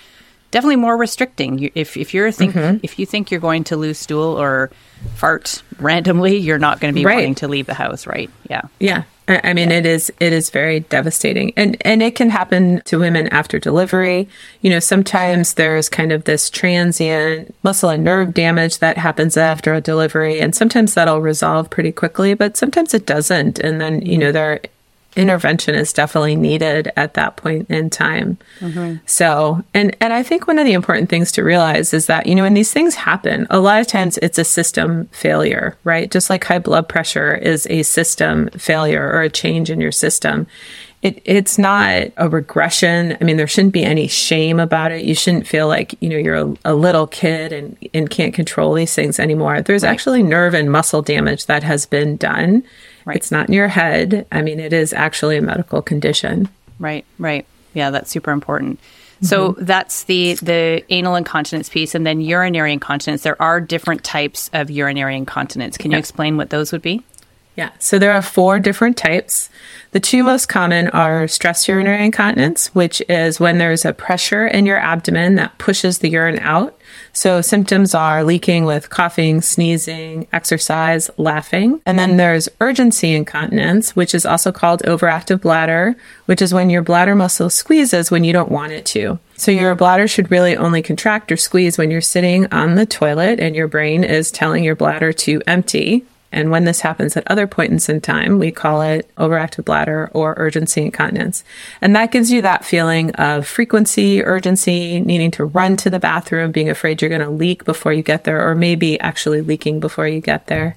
definitely 0.52 0.78
more 0.78 0.96
restricting. 0.96 1.70
If 1.76 1.98
if 1.98 2.14
you're 2.14 2.32
think 2.32 2.54
mm-hmm. 2.54 2.78
if 2.82 2.98
you 2.98 3.06
think 3.06 3.30
you're 3.30 3.42
going 3.42 3.66
to 3.66 3.76
lose 3.76 3.98
stool 3.98 4.40
or 4.40 4.72
fart 5.16 5.64
randomly, 5.80 6.38
you're 6.38 6.58
not 6.58 6.80
going 6.80 6.94
to 6.94 6.96
be 6.96 7.06
right. 7.06 7.16
wanting 7.16 7.36
to 7.36 7.48
leave 7.48 7.66
the 7.66 7.74
house, 7.74 8.08
right? 8.08 8.30
Yeah. 8.50 8.62
Yeah. 8.80 9.04
I 9.28 9.54
mean, 9.54 9.72
yeah. 9.72 9.78
it 9.78 9.86
is 9.88 10.12
it 10.20 10.34
is 10.34 10.52
very 10.52 10.82
devastating, 10.82 11.52
and 11.58 11.78
and 11.82 12.04
it 12.04 12.14
can 12.14 12.30
happen 12.30 12.82
to 12.86 13.00
women 13.00 13.28
after 13.30 13.58
delivery. 13.58 14.30
You 14.62 14.70
know, 14.70 14.80
sometimes 14.80 15.56
there's 15.56 15.90
kind 15.90 16.12
of 16.12 16.26
this 16.26 16.48
transient 16.48 17.56
muscle 17.64 17.90
and 17.90 18.04
nerve 18.04 18.36
damage 18.36 18.80
that 18.80 19.00
happens 19.00 19.36
after 19.36 19.74
a 19.74 19.82
delivery, 19.82 20.40
and 20.40 20.54
sometimes 20.54 20.94
that'll 20.94 21.22
resolve 21.22 21.72
pretty 21.72 21.92
quickly, 21.92 22.36
but 22.36 22.56
sometimes 22.56 22.94
it 22.94 23.08
doesn't, 23.08 23.58
and 23.58 23.82
then 23.82 24.06
you 24.06 24.20
know 24.20 24.32
there 24.32 24.60
intervention 25.16 25.76
is 25.76 25.94
definitely 25.94 26.36
needed 26.36 26.92
at 26.96 27.14
that 27.14 27.36
point 27.36 27.70
in 27.70 27.90
time. 27.90 28.38
Mm-hmm. 28.60 28.98
So, 29.06 29.64
and 29.74 29.96
and 30.02 30.14
I 30.14 30.24
think 30.24 30.48
one 30.48 30.60
of 30.60 30.66
the 30.66 30.74
important 30.74 31.10
things 31.10 31.32
to 31.34 31.44
realize 31.44 31.94
is 31.94 32.08
that 32.08 32.28
you 32.28 32.36
know 32.36 32.44
when 32.44 32.54
these 32.54 32.74
things 32.74 32.96
happen, 32.96 33.48
a 33.50 33.60
lot 33.60 33.82
of 33.82 33.88
times 33.88 34.18
it's 34.20 34.38
a 34.38 34.44
system 34.44 35.08
failure, 35.08 35.78
right? 35.84 36.12
Just 36.12 36.30
like 36.30 36.44
high 36.44 36.60
blood 36.60 36.88
pressure 36.90 37.36
is 37.36 37.68
a 37.70 37.84
system 37.84 38.50
failure 38.50 39.10
or 39.12 39.22
a 39.22 39.30
change 39.30 39.70
in 39.70 39.82
your 39.82 39.92
system. 39.92 40.48
it, 41.06 41.22
it's 41.24 41.60
not 41.60 42.08
a 42.18 42.28
regression. 42.28 43.16
I 43.22 43.24
mean, 43.24 43.38
there 43.38 43.46
shouldn't 43.46 43.74
be 43.74 43.84
any 43.84 44.08
shame 44.08 44.60
about 44.60 44.92
it. 44.92 45.06
You 45.06 45.14
shouldn't 45.14 45.46
feel 45.46 45.68
like, 45.68 45.94
you 46.02 46.10
know, 46.10 46.18
you're 46.18 46.36
a, 46.36 46.56
a 46.66 46.74
little 46.74 47.06
kid 47.06 47.54
and, 47.54 47.78
and 47.94 48.10
can't 48.10 48.34
control 48.34 48.74
these 48.74 48.96
things 48.96 49.20
anymore. 49.20 49.62
There's 49.62 49.84
right. 49.84 49.92
actually 49.92 50.24
nerve 50.24 50.56
and 50.56 50.72
muscle 50.72 51.04
damage 51.04 51.46
that 51.46 51.62
has 51.62 51.86
been 51.86 52.18
done. 52.18 52.64
Right. 53.06 53.18
It's 53.18 53.32
not 53.32 53.48
in 53.48 53.54
your 53.54 53.68
head. 53.68 54.26
I 54.32 54.42
mean, 54.42 54.60
it 54.60 54.74
is 54.74 54.92
actually 54.92 55.38
a 55.38 55.42
medical 55.42 55.82
condition. 55.82 56.50
Right, 56.80 57.06
right. 57.20 57.46
Yeah, 57.74 57.92
that's 57.92 58.10
super 58.10 58.32
important. 58.32 58.80
So 59.22 59.52
mm-hmm. 59.52 59.64
that's 59.64 60.04
the 60.04 60.34
the 60.36 60.84
anal 60.90 61.16
incontinence 61.16 61.70
piece, 61.70 61.96
and 61.96 62.06
then 62.06 62.20
urinary 62.20 62.74
incontinence. 62.74 63.24
There 63.24 63.42
are 63.42 63.62
different 63.62 64.04
types 64.04 64.50
of 64.54 64.70
urinary 64.70 65.16
incontinence. 65.16 65.78
Can 65.78 65.92
you 65.92 65.98
explain 65.98 66.36
what 66.36 66.50
those 66.50 66.72
would 66.72 66.82
be? 66.82 67.04
Yeah, 67.56 67.72
so 67.80 67.98
there 67.98 68.12
are 68.12 68.22
four 68.22 68.60
different 68.60 68.98
types. 68.98 69.50
The 69.92 70.02
two 70.02 70.24
most 70.24 70.48
common 70.48 70.90
are 70.90 71.26
stress 71.28 71.70
urinary 71.70 72.04
incontinence, 72.04 72.68
which 72.76 73.02
is 73.08 73.40
when 73.40 73.60
there's 73.60 73.86
a 73.86 73.94
pressure 73.94 74.46
in 74.46 74.66
your 74.66 74.78
abdomen 74.78 75.36
that 75.36 75.58
pushes 75.58 76.00
the 76.00 76.10
urine 76.10 76.40
out. 76.40 76.78
So 77.14 77.40
symptoms 77.40 77.96
are 77.96 78.26
leaking 78.26 78.66
with 78.66 78.90
coughing, 78.90 79.42
sneezing, 79.42 80.28
exercise, 80.34 81.10
laughing. 81.16 81.82
And 81.86 81.98
then 81.98 82.18
there's 82.18 82.50
urgency 82.60 83.16
incontinence, 83.16 83.96
which 83.96 84.14
is 84.14 84.26
also 84.26 84.52
called 84.52 84.84
overactive 84.84 85.40
bladder, 85.40 85.96
which 86.26 86.42
is 86.42 86.54
when 86.54 86.70
your 86.70 86.82
bladder 86.82 87.16
muscle 87.16 87.50
squeezes 87.50 88.12
when 88.12 88.26
you 88.26 88.34
don't 88.34 88.52
want 88.52 88.74
it 88.74 88.86
to. 88.88 89.18
So 89.38 89.52
your 89.52 89.76
bladder 89.76 90.10
should 90.10 90.30
really 90.30 90.58
only 90.58 90.82
contract 90.82 91.32
or 91.32 91.38
squeeze 91.38 91.78
when 91.78 91.90
you're 91.90 92.02
sitting 92.02 92.52
on 92.54 92.76
the 92.76 92.86
toilet 92.86 93.40
and 93.40 93.56
your 93.56 93.70
brain 93.70 94.04
is 94.04 94.30
telling 94.30 94.66
your 94.66 94.76
bladder 94.76 95.14
to 95.14 95.42
empty 95.48 96.06
and 96.32 96.52
when 96.52 96.66
this 96.66 96.82
happens 96.82 97.16
at 97.16 97.30
other 97.30 97.48
points 97.48 97.88
in 97.88 98.02
time, 98.02 98.40
we 98.40 98.52
call 98.52 98.82
it 98.82 99.10
overactive 99.16 99.66
bladder 99.66 100.10
or 100.14 100.34
urgency 100.38 100.82
incontinence. 100.82 101.44
And 101.82 101.96
that 101.96 102.12
gives 102.12 102.32
you 102.32 102.42
that 102.42 102.66
feeling 102.66 103.12
of 103.12 103.48
frequency, 103.48 104.24
urgency, 104.24 105.00
needing 105.00 105.32
to 105.32 105.46
run 105.46 105.78
to 105.78 105.90
the 105.90 106.00
bathroom, 106.00 106.52
being 106.52 106.70
afraid 106.70 107.02
you're 107.02 107.10
going 107.10 107.22
to 107.22 107.30
leak 107.30 107.64
before 107.64 107.94
you 107.94 108.04
get 108.04 108.26
there, 108.26 108.48
or 108.48 108.54
maybe 108.54 109.00
actually 109.00 109.42
leaking 109.42 109.80
before 109.80 110.08
you 110.08 110.20
get 110.20 110.48
there. 110.48 110.76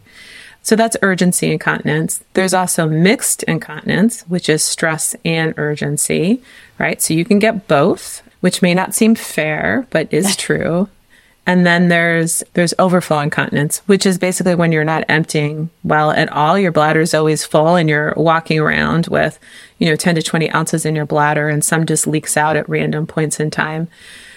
So 0.63 0.77
that's 0.77 0.97
urgency 1.03 1.51
incontinence. 1.51 2.23
There's 2.35 2.55
also 2.55 2.87
mixed 2.87 3.43
incontinence, 3.45 4.23
which 4.23 4.49
is 4.49 4.63
stress 4.63 5.17
and 5.25 5.55
urgency, 5.57 6.43
right? 6.79 7.01
So 7.01 7.15
you 7.15 7.25
can 7.25 7.39
get 7.39 7.67
both, 7.69 8.23
which 8.41 8.61
may 8.61 8.75
not 8.75 8.95
seem 8.95 9.15
fair, 9.15 9.87
but 9.91 10.13
is 10.13 10.37
true. 10.37 10.89
And 11.49 11.65
then 11.65 11.89
there's 11.89 12.45
there's 12.53 12.75
overflow 12.79 13.21
incontinence, 13.21 13.79
which 13.87 14.05
is 14.05 14.19
basically 14.19 14.55
when 14.55 14.71
you're 14.71 14.85
not 14.85 15.07
emptying 15.09 15.71
well 15.83 16.11
at 16.11 16.31
all. 16.31 16.59
Your 16.59 16.73
bladder 16.73 17.01
is 17.01 17.15
always 17.15 17.43
full 17.43 17.75
and 17.75 17.89
you're 17.89 18.13
walking 18.19 18.59
around 18.59 19.07
with, 19.07 19.39
you 19.79 19.89
know, 19.89 19.97
10 19.97 20.17
to 20.17 20.23
20 20.23 20.51
ounces 20.51 20.85
in 20.85 20.95
your 20.95 21.07
bladder 21.07 21.49
and 21.49 21.65
some 21.65 21.87
just 21.87 22.07
leaks 22.07 22.37
out 22.37 22.55
at 22.55 22.69
random 22.69 23.07
points 23.07 23.41
in 23.41 23.51
time. 23.51 23.89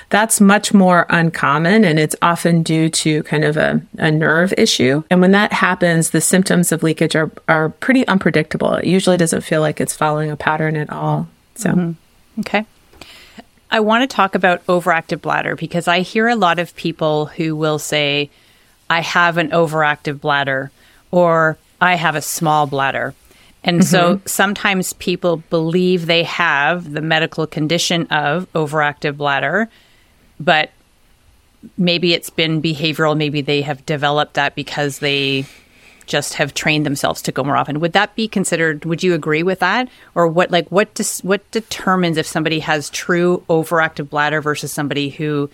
That's 0.09 0.39
much 0.39 0.73
more 0.73 1.05
uncommon 1.09 1.83
and 1.83 1.99
it's 1.99 2.15
often 2.21 2.63
due 2.63 2.87
to 2.89 3.23
kind 3.23 3.43
of 3.43 3.57
a, 3.57 3.81
a 3.97 4.09
nerve 4.09 4.53
issue. 4.57 5.03
And 5.11 5.19
when 5.19 5.31
that 5.31 5.51
happens, 5.51 6.11
the 6.11 6.21
symptoms 6.21 6.71
of 6.71 6.81
leakage 6.81 7.17
are, 7.17 7.29
are 7.49 7.69
pretty 7.69 8.07
unpredictable. 8.07 8.75
It 8.75 8.85
usually 8.85 9.17
doesn't 9.17 9.41
feel 9.41 9.59
like 9.59 9.81
it's 9.81 9.95
following 9.95 10.31
a 10.31 10.37
pattern 10.37 10.77
at 10.77 10.89
all. 10.89 11.27
So, 11.55 11.71
mm-hmm. 11.71 12.39
okay. 12.39 12.65
I 13.71 13.79
want 13.79 14.07
to 14.07 14.13
talk 14.13 14.35
about 14.35 14.65
overactive 14.67 15.21
bladder 15.21 15.55
because 15.55 15.87
I 15.87 16.01
hear 16.01 16.27
a 16.27 16.35
lot 16.35 16.59
of 16.59 16.75
people 16.75 17.27
who 17.27 17.55
will 17.55 17.79
say, 17.79 18.29
I 18.89 18.99
have 18.99 19.37
an 19.37 19.51
overactive 19.51 20.19
bladder 20.19 20.71
or 21.09 21.57
I 21.79 21.95
have 21.95 22.15
a 22.15 22.21
small 22.21 22.67
bladder. 22.67 23.15
And 23.63 23.79
mm-hmm. 23.79 23.87
so 23.87 24.21
sometimes 24.25 24.93
people 24.93 25.37
believe 25.49 26.05
they 26.05 26.23
have 26.23 26.91
the 26.91 27.01
medical 27.01 27.47
condition 27.47 28.07
of 28.07 28.51
overactive 28.53 29.17
bladder, 29.17 29.69
but 30.39 30.71
maybe 31.77 32.13
it's 32.13 32.29
been 32.29 32.61
behavioral. 32.61 33.15
Maybe 33.15 33.41
they 33.41 33.61
have 33.61 33.85
developed 33.85 34.33
that 34.33 34.55
because 34.55 34.99
they 34.99 35.45
just 36.11 36.35
have 36.35 36.53
trained 36.53 36.85
themselves 36.85 37.21
to 37.23 37.31
go 37.31 37.43
more 37.43 37.57
often. 37.57 37.79
Would 37.79 37.93
that 37.93 38.13
be 38.15 38.27
considered? 38.27 38.85
Would 38.85 39.01
you 39.01 39.13
agree 39.13 39.43
with 39.43 39.59
that, 39.59 39.87
or 40.13 40.27
what? 40.27 40.51
Like 40.51 40.67
what? 40.69 40.93
Dis, 40.93 41.23
what 41.23 41.49
determines 41.51 42.17
if 42.17 42.27
somebody 42.27 42.59
has 42.59 42.89
true 42.89 43.43
overactive 43.49 44.09
bladder 44.09 44.41
versus 44.41 44.71
somebody 44.71 45.09
who 45.09 45.49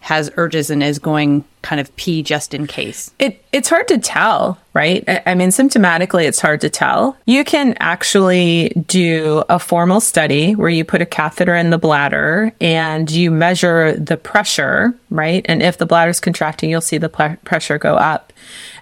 has 0.00 0.30
urges 0.36 0.70
and 0.70 0.82
is 0.82 1.00
going 1.00 1.44
kind 1.62 1.80
of 1.80 1.94
pee 1.96 2.22
just 2.22 2.54
in 2.54 2.66
case? 2.66 3.12
It 3.18 3.42
it's 3.52 3.68
hard 3.68 3.88
to 3.88 3.98
tell, 3.98 4.58
right? 4.74 5.02
I, 5.08 5.22
I 5.26 5.34
mean, 5.34 5.48
symptomatically, 5.48 6.24
it's 6.24 6.40
hard 6.40 6.60
to 6.60 6.68
tell. 6.68 7.16
You 7.24 7.42
can 7.44 7.74
actually 7.80 8.68
do 8.86 9.42
a 9.48 9.58
formal 9.58 10.00
study 10.00 10.54
where 10.54 10.68
you 10.68 10.84
put 10.84 11.00
a 11.00 11.06
catheter 11.06 11.54
in 11.54 11.70
the 11.70 11.78
bladder 11.78 12.52
and 12.60 13.10
you 13.10 13.30
measure 13.30 13.96
the 13.96 14.18
pressure, 14.18 14.94
right? 15.10 15.44
And 15.48 15.62
if 15.62 15.78
the 15.78 15.86
bladder 15.86 16.10
is 16.10 16.20
contracting, 16.20 16.68
you'll 16.68 16.82
see 16.82 16.98
the 16.98 17.08
pl- 17.08 17.36
pressure 17.44 17.78
go 17.78 17.94
up. 17.94 18.32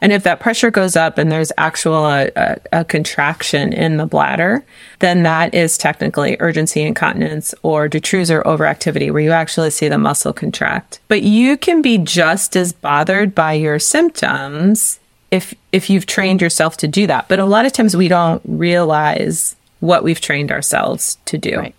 And 0.01 0.13
if 0.13 0.25
that 0.25 0.41
pressure 0.41 0.71
goes 0.71 0.97
up 0.97 1.19
and 1.19 1.31
there's 1.31 1.53
actual 1.57 2.07
a, 2.07 2.31
a, 2.37 2.57
a, 2.73 2.85
contraction 2.85 3.73
in 3.73 3.97
the 3.97 4.07
bladder, 4.07 4.65
then 4.99 5.23
that 5.23 5.55
is 5.55 5.79
technically 5.79 6.37
urgency 6.41 6.83
incontinence 6.83 7.55
or 7.63 7.89
detrusor 7.89 8.43
overactivity, 8.45 9.11
where 9.11 9.23
you 9.23 9.31
actually 9.31 9.71
see 9.71 9.89
the 9.89 9.99
muscle 9.99 10.33
contract. 10.33 11.01
But 11.09 11.23
you 11.23 11.57
can 11.57 11.81
be 11.81 11.99
just 11.99 12.57
as 12.57 12.64
bothered 12.73 13.35
by 13.35 13.55
your 13.55 13.79
symptoms 13.79 14.99
if 15.31 15.55
if 15.73 15.91
you've 15.91 16.07
trained 16.07 16.41
yourself 16.41 16.77
to 16.79 16.89
do 16.89 17.07
that. 17.07 17.29
But 17.29 17.39
a 17.39 17.45
lot 17.45 17.67
of 17.67 17.73
times 17.73 17.97
we 17.97 18.09
don't 18.09 18.43
realize 18.45 19.57
what 19.81 20.05
we've 20.05 20.21
trained 20.21 20.51
ourselves 20.51 21.19
to 21.27 21.39
do. 21.39 21.59
Right. 21.59 21.75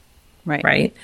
Right. 0.46 0.64
Right. 0.64 0.96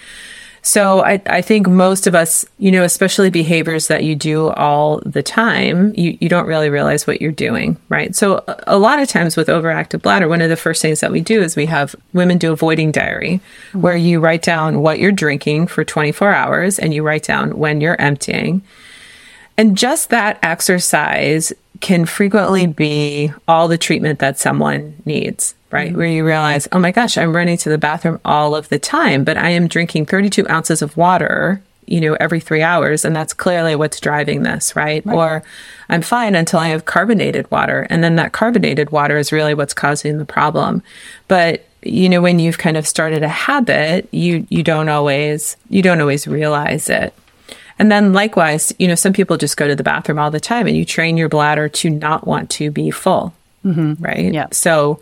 So 0.63 1.03
I, 1.03 1.19
I 1.25 1.41
think 1.41 1.67
most 1.67 2.05
of 2.05 2.13
us, 2.13 2.45
you 2.59 2.71
know, 2.71 2.83
especially 2.83 3.31
behaviors 3.31 3.87
that 3.87 4.03
you 4.03 4.15
do 4.15 4.49
all 4.49 5.01
the 5.05 5.23
time, 5.23 5.93
you, 5.95 6.17
you 6.21 6.29
don't 6.29 6.45
really 6.45 6.69
realize 6.69 7.07
what 7.07 7.19
you're 7.19 7.31
doing, 7.31 7.77
right? 7.89 8.15
So 8.15 8.43
a, 8.47 8.63
a 8.67 8.77
lot 8.77 8.99
of 8.99 9.09
times 9.09 9.35
with 9.35 9.47
overactive 9.47 10.03
bladder, 10.03 10.27
one 10.27 10.41
of 10.41 10.49
the 10.49 10.55
first 10.55 10.81
things 10.81 10.99
that 10.99 11.11
we 11.11 11.19
do 11.19 11.41
is 11.41 11.55
we 11.55 11.65
have 11.65 11.95
women 12.13 12.37
do 12.37 12.51
a 12.51 12.55
voiding 12.55 12.91
diary, 12.91 13.41
where 13.73 13.97
you 13.97 14.19
write 14.19 14.43
down 14.43 14.81
what 14.81 14.99
you're 14.99 15.11
drinking 15.11 15.65
for 15.65 15.83
24 15.83 16.31
hours 16.31 16.77
and 16.77 16.93
you 16.93 17.01
write 17.01 17.23
down 17.23 17.57
when 17.57 17.81
you're 17.81 17.99
emptying. 17.99 18.61
And 19.61 19.77
just 19.77 20.09
that 20.09 20.39
exercise 20.41 21.53
can 21.81 22.07
frequently 22.07 22.65
be 22.65 23.31
all 23.47 23.67
the 23.67 23.77
treatment 23.77 24.17
that 24.17 24.39
someone 24.39 24.95
needs, 25.05 25.53
right? 25.69 25.89
Mm-hmm. 25.89 25.97
Where 25.99 26.07
you 26.07 26.25
realize, 26.25 26.67
oh 26.71 26.79
my 26.79 26.89
gosh, 26.89 27.15
I'm 27.15 27.35
running 27.35 27.57
to 27.57 27.69
the 27.69 27.77
bathroom 27.77 28.19
all 28.25 28.55
of 28.55 28.69
the 28.69 28.79
time, 28.79 29.23
but 29.23 29.37
I 29.37 29.51
am 29.51 29.67
drinking 29.67 30.07
32 30.07 30.49
ounces 30.49 30.81
of 30.81 30.97
water, 30.97 31.61
you 31.85 32.01
know, 32.01 32.15
every 32.15 32.39
three 32.39 32.63
hours. 32.63 33.05
And 33.05 33.15
that's 33.15 33.33
clearly 33.35 33.75
what's 33.75 33.99
driving 33.99 34.41
this, 34.41 34.75
right? 34.75 35.05
right? 35.05 35.15
Or 35.15 35.43
I'm 35.89 36.01
fine 36.01 36.33
until 36.33 36.59
I 36.59 36.69
have 36.69 36.85
carbonated 36.85 37.51
water. 37.51 37.85
And 37.91 38.03
then 38.03 38.15
that 38.15 38.31
carbonated 38.31 38.89
water 38.89 39.15
is 39.15 39.31
really 39.31 39.53
what's 39.53 39.75
causing 39.75 40.17
the 40.17 40.25
problem. 40.25 40.81
But 41.27 41.67
you 41.83 42.09
know 42.09 42.21
when 42.21 42.39
you've 42.39 42.57
kind 42.59 42.77
of 42.77 42.87
started 42.87 43.23
a 43.23 43.27
habit 43.27 44.07
you 44.13 44.45
you 44.49 44.61
don't 44.61 44.87
always 44.87 45.57
you 45.71 45.81
don't 45.81 45.99
always 45.99 46.27
realize 46.27 46.91
it 46.91 47.11
and 47.81 47.91
then 47.91 48.13
likewise, 48.13 48.71
you 48.77 48.87
know, 48.87 48.93
some 48.93 49.11
people 49.11 49.37
just 49.37 49.57
go 49.57 49.67
to 49.67 49.75
the 49.75 49.81
bathroom 49.81 50.19
all 50.19 50.29
the 50.29 50.39
time 50.39 50.67
and 50.67 50.77
you 50.77 50.85
train 50.85 51.17
your 51.17 51.29
bladder 51.29 51.67
to 51.67 51.89
not 51.89 52.27
want 52.27 52.51
to 52.51 52.69
be 52.69 52.91
full. 52.91 53.33
Mm-hmm. 53.65 54.03
Right. 54.03 54.31
Yeah. 54.31 54.49
So 54.51 54.99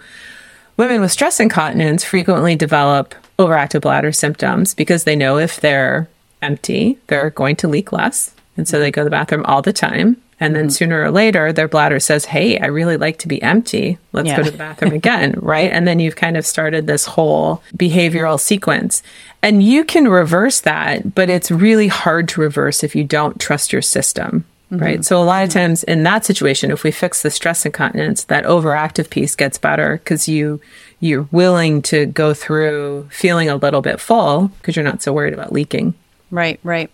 women 0.77 1.01
with 1.01 1.11
stress 1.11 1.41
incontinence 1.41 2.05
frequently 2.05 2.55
develop 2.55 3.15
overactive 3.37 3.81
bladder 3.81 4.13
symptoms 4.13 4.73
because 4.73 5.03
they 5.03 5.17
know 5.17 5.37
if 5.37 5.59
they're 5.59 6.07
empty, 6.41 6.97
they're 7.07 7.31
going 7.31 7.57
to 7.57 7.67
leak 7.67 7.91
less. 7.91 8.33
And 8.55 8.65
so 8.65 8.79
they 8.79 8.91
go 8.91 9.01
to 9.01 9.03
the 9.03 9.11
bathroom 9.11 9.45
all 9.45 9.61
the 9.61 9.73
time. 9.73 10.15
And 10.39 10.55
then 10.55 10.65
mm-hmm. 10.65 10.71
sooner 10.71 11.03
or 11.03 11.11
later, 11.11 11.51
their 11.51 11.67
bladder 11.67 11.99
says, 11.99 12.25
Hey, 12.25 12.59
I 12.59 12.67
really 12.67 12.97
like 12.97 13.17
to 13.19 13.27
be 13.27 13.41
empty. 13.41 13.97
Let's 14.13 14.27
yeah. 14.27 14.37
go 14.37 14.43
to 14.43 14.51
the 14.51 14.57
bathroom 14.57 14.93
again. 14.93 15.35
right. 15.41 15.71
And 15.71 15.87
then 15.87 15.99
you've 15.99 16.15
kind 16.15 16.37
of 16.37 16.45
started 16.45 16.87
this 16.87 17.05
whole 17.05 17.61
behavioral 17.75 18.39
sequence. 18.39 19.03
And 19.41 19.63
you 19.63 19.83
can 19.83 20.07
reverse 20.07 20.61
that, 20.61 21.13
but 21.15 21.29
it's 21.29 21.51
really 21.51 21.87
hard 21.87 22.29
to 22.29 22.41
reverse 22.41 22.83
if 22.83 22.95
you 22.95 23.03
don't 23.03 23.39
trust 23.39 23.73
your 23.73 23.81
system. 23.81 24.45
Mm-hmm. 24.71 24.83
Right. 24.83 25.05
So 25.05 25.21
a 25.21 25.25
lot 25.25 25.43
of 25.43 25.49
times 25.49 25.83
in 25.83 26.03
that 26.03 26.25
situation, 26.25 26.69
if 26.69 26.83
we 26.83 26.91
fix 26.91 27.23
the 27.23 27.31
stress 27.31 27.65
incontinence, 27.65 28.25
that 28.25 28.43
overactive 28.45 29.09
piece 29.09 29.35
gets 29.35 29.57
better 29.57 29.97
because 29.97 30.27
you, 30.27 30.61
you're 30.99 31.27
willing 31.31 31.81
to 31.83 32.05
go 32.05 32.35
through 32.35 33.09
feeling 33.11 33.49
a 33.49 33.55
little 33.55 33.81
bit 33.81 33.99
full 33.99 34.49
because 34.59 34.75
you're 34.75 34.85
not 34.85 35.01
so 35.01 35.11
worried 35.11 35.33
about 35.33 35.51
leaking. 35.51 35.95
Right. 36.29 36.59
Right. 36.63 36.91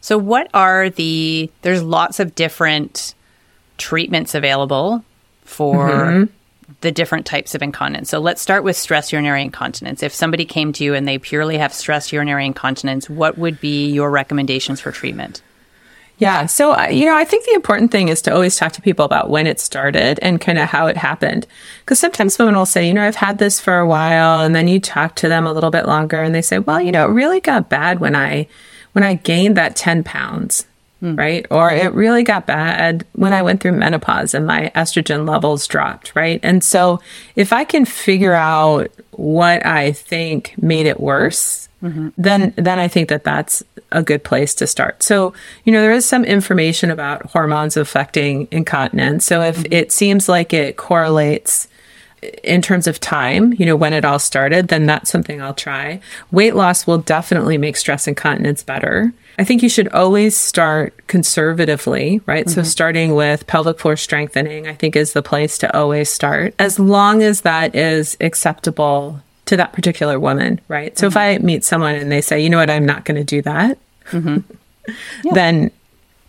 So, 0.00 0.16
what 0.16 0.48
are 0.54 0.90
the, 0.90 1.50
there's 1.62 1.82
lots 1.82 2.20
of 2.20 2.34
different 2.34 3.14
treatments 3.76 4.34
available 4.34 5.04
for 5.44 5.88
mm-hmm. 5.88 6.32
the 6.80 6.92
different 6.92 7.26
types 7.26 7.54
of 7.54 7.62
incontinence. 7.62 8.08
So, 8.08 8.18
let's 8.18 8.40
start 8.40 8.64
with 8.64 8.76
stress 8.76 9.12
urinary 9.12 9.42
incontinence. 9.42 10.02
If 10.02 10.14
somebody 10.14 10.44
came 10.44 10.72
to 10.74 10.84
you 10.84 10.94
and 10.94 11.06
they 11.06 11.18
purely 11.18 11.58
have 11.58 11.72
stress 11.72 12.12
urinary 12.12 12.46
incontinence, 12.46 13.10
what 13.10 13.36
would 13.36 13.60
be 13.60 13.90
your 13.90 14.10
recommendations 14.10 14.80
for 14.80 14.90
treatment? 14.90 15.42
Yeah. 16.20 16.44
So, 16.44 16.72
uh, 16.72 16.88
you 16.88 17.06
know, 17.06 17.16
I 17.16 17.24
think 17.24 17.46
the 17.46 17.54
important 17.54 17.90
thing 17.90 18.08
is 18.08 18.20
to 18.22 18.34
always 18.34 18.54
talk 18.54 18.72
to 18.72 18.82
people 18.82 19.06
about 19.06 19.30
when 19.30 19.46
it 19.46 19.58
started 19.58 20.18
and 20.20 20.38
kind 20.38 20.58
of 20.58 20.68
how 20.68 20.86
it 20.86 20.98
happened. 20.98 21.46
Because 21.80 21.98
sometimes 21.98 22.38
women 22.38 22.54
will 22.54 22.66
say, 22.66 22.86
you 22.86 22.92
know, 22.92 23.02
I've 23.02 23.16
had 23.16 23.38
this 23.38 23.58
for 23.58 23.78
a 23.78 23.86
while. 23.86 24.40
And 24.40 24.54
then 24.54 24.68
you 24.68 24.80
talk 24.80 25.16
to 25.16 25.28
them 25.28 25.46
a 25.46 25.52
little 25.52 25.70
bit 25.70 25.86
longer 25.86 26.22
and 26.22 26.34
they 26.34 26.42
say, 26.42 26.58
well, 26.58 26.78
you 26.78 26.92
know, 26.92 27.06
it 27.06 27.12
really 27.12 27.40
got 27.40 27.70
bad 27.70 28.00
when 28.00 28.14
I, 28.14 28.48
when 28.92 29.04
I 29.04 29.14
gained 29.14 29.56
that 29.56 29.76
10 29.76 30.04
pounds. 30.04 30.66
Mm. 31.02 31.16
Right. 31.16 31.46
Or 31.50 31.70
it 31.70 31.94
really 31.94 32.22
got 32.22 32.46
bad 32.46 33.06
when 33.12 33.32
I 33.32 33.40
went 33.40 33.62
through 33.62 33.72
menopause 33.72 34.34
and 34.34 34.46
my 34.46 34.70
estrogen 34.74 35.26
levels 35.26 35.66
dropped. 35.66 36.14
Right. 36.14 36.40
And 36.42 36.62
so 36.62 37.00
if 37.36 37.54
I 37.54 37.64
can 37.64 37.86
figure 37.86 38.34
out 38.34 38.90
what 39.12 39.64
I 39.64 39.92
think 39.92 40.54
made 40.60 40.84
it 40.84 41.00
worse, 41.00 41.70
mm-hmm. 41.82 42.08
then 42.18 42.52
then 42.56 42.78
I 42.78 42.86
think 42.86 43.08
that 43.08 43.24
that's 43.24 43.62
a 43.92 44.02
good 44.02 44.24
place 44.24 44.54
to 44.56 44.66
start. 44.66 45.02
So, 45.02 45.32
you 45.64 45.72
know, 45.72 45.80
there 45.80 45.92
is 45.92 46.04
some 46.04 46.24
information 46.24 46.90
about 46.90 47.26
hormones 47.30 47.78
affecting 47.78 48.46
incontinence. 48.50 49.24
So 49.24 49.40
if 49.40 49.56
mm-hmm. 49.56 49.72
it 49.72 49.92
seems 49.92 50.28
like 50.28 50.52
it 50.52 50.76
correlates 50.76 51.66
in 52.42 52.60
terms 52.60 52.86
of 52.86 53.00
time, 53.00 53.54
you 53.58 53.64
know, 53.64 53.76
when 53.76 53.92
it 53.92 54.04
all 54.04 54.18
started, 54.18 54.68
then 54.68 54.86
that's 54.86 55.10
something 55.10 55.40
I'll 55.40 55.54
try. 55.54 56.00
Weight 56.30 56.54
loss 56.54 56.86
will 56.86 56.98
definitely 56.98 57.56
make 57.56 57.76
stress 57.76 58.06
incontinence 58.06 58.62
better. 58.62 59.12
I 59.38 59.44
think 59.44 59.62
you 59.62 59.68
should 59.70 59.88
always 59.88 60.36
start 60.36 61.06
conservatively, 61.06 62.20
right? 62.26 62.44
Mm-hmm. 62.44 62.60
So 62.60 62.62
starting 62.62 63.14
with 63.14 63.46
pelvic 63.46 63.78
floor 63.78 63.96
strengthening, 63.96 64.68
I 64.68 64.74
think 64.74 64.96
is 64.96 65.14
the 65.14 65.22
place 65.22 65.56
to 65.58 65.76
always 65.76 66.10
start, 66.10 66.54
as 66.58 66.78
long 66.78 67.22
as 67.22 67.40
that 67.42 67.74
is 67.74 68.16
acceptable 68.20 69.22
to 69.46 69.56
that 69.56 69.72
particular 69.72 70.20
woman, 70.20 70.60
right? 70.68 70.96
So 70.98 71.08
mm-hmm. 71.08 71.12
if 71.12 71.16
I 71.16 71.38
meet 71.38 71.64
someone 71.64 71.94
and 71.94 72.12
they 72.12 72.20
say, 72.20 72.40
you 72.40 72.50
know 72.50 72.58
what, 72.58 72.70
I'm 72.70 72.86
not 72.86 73.04
going 73.04 73.16
to 73.16 73.24
do 73.24 73.40
that, 73.42 73.78
mm-hmm. 74.10 74.38
yeah. 75.24 75.32
then 75.32 75.70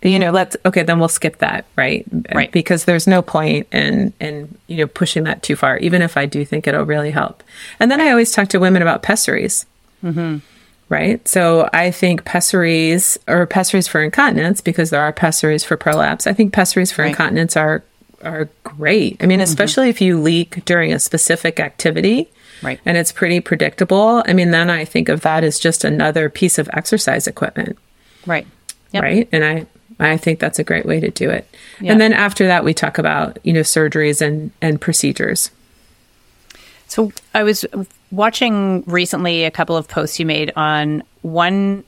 you 0.02 0.18
know 0.18 0.32
let's 0.32 0.58
okay 0.66 0.84
then 0.84 1.00
we'll 1.00 1.08
skip 1.08 1.38
that 1.38 1.66
right 1.76 2.06
right 2.34 2.52
because 2.52 2.86
there's 2.86 3.08
no 3.08 3.22
point 3.22 3.68
in 3.72 4.14
in 4.20 4.58
you 4.68 4.78
know 4.78 4.88
pushing 4.88 5.24
that 5.24 5.44
too 5.44 5.56
far 5.56 5.78
even 5.78 6.02
if 6.02 6.18
i 6.18 6.26
do 6.26 6.44
think 6.44 6.68
it'll 6.68 6.84
really 6.84 7.12
help 7.12 7.44
and 7.80 7.92
then 7.92 8.02
i 8.02 8.10
always 8.10 8.32
talk 8.32 8.48
to 8.48 8.60
women 8.60 8.82
about 8.82 9.04
pessaries 9.04 9.66
mm-hmm. 10.04 10.38
right 10.90 11.28
so 11.28 11.70
i 11.74 11.92
think 11.92 12.26
pessaries 12.26 13.18
or 13.28 13.46
pessaries 13.46 13.88
for 13.88 14.02
incontinence 14.02 14.62
because 14.62 14.90
there 14.90 15.02
are 15.02 15.14
pessaries 15.14 15.64
for 15.64 15.78
prolapse 15.78 16.26
i 16.26 16.34
think 16.34 16.54
pessaries 16.54 16.92
for 16.92 17.04
right. 17.04 17.10
incontinence 17.10 17.56
are 17.56 17.84
are 18.24 18.50
great 18.64 19.18
i 19.22 19.26
mean 19.26 19.38
mm-hmm. 19.38 19.44
especially 19.44 19.90
if 19.90 20.02
you 20.02 20.20
leak 20.20 20.64
during 20.66 20.92
a 20.92 21.00
specific 21.00 21.60
activity 21.60 22.30
Right. 22.64 22.80
And 22.86 22.96
it's 22.96 23.12
pretty 23.12 23.40
predictable. 23.40 24.24
I 24.28 24.34
mean, 24.34 24.52
then 24.52 24.70
I 24.70 24.86
think 24.86 25.10
of 25.10 25.22
that 25.22 25.44
as 25.44 25.60
just 25.60 25.84
another 25.84 26.30
piece 26.30 26.60
of 26.60 26.70
exercise 26.74 27.26
equipment. 27.26 27.76
Right. 28.28 28.46
Yep. 28.92 29.04
Right. 29.04 29.30
And 29.32 29.44
I, 29.44 29.66
I 30.02 30.18
think 30.18 30.40
that's 30.40 30.60
a 30.60 30.64
great 30.64 30.86
way 30.86 31.00
to 31.00 31.12
do 31.12 31.30
it. 31.30 31.48
Yep. 31.80 31.92
And 31.92 32.02
then 32.02 32.14
after 32.14 32.48
that, 32.48 32.64
we 32.64 32.74
talk 32.74 32.98
about, 32.98 33.38
you 33.44 33.54
know, 33.54 33.62
surgeries 33.62 34.22
and, 34.22 34.52
and 34.62 34.80
procedures. 34.82 35.52
So 36.88 37.12
I 37.34 37.44
was 37.44 37.66
watching 38.12 38.84
recently 38.86 39.46
a 39.46 39.52
couple 39.52 39.78
of 39.78 39.88
posts 39.88 40.20
you 40.20 40.26
made 40.26 40.52
on 40.56 41.04
one 41.22 41.84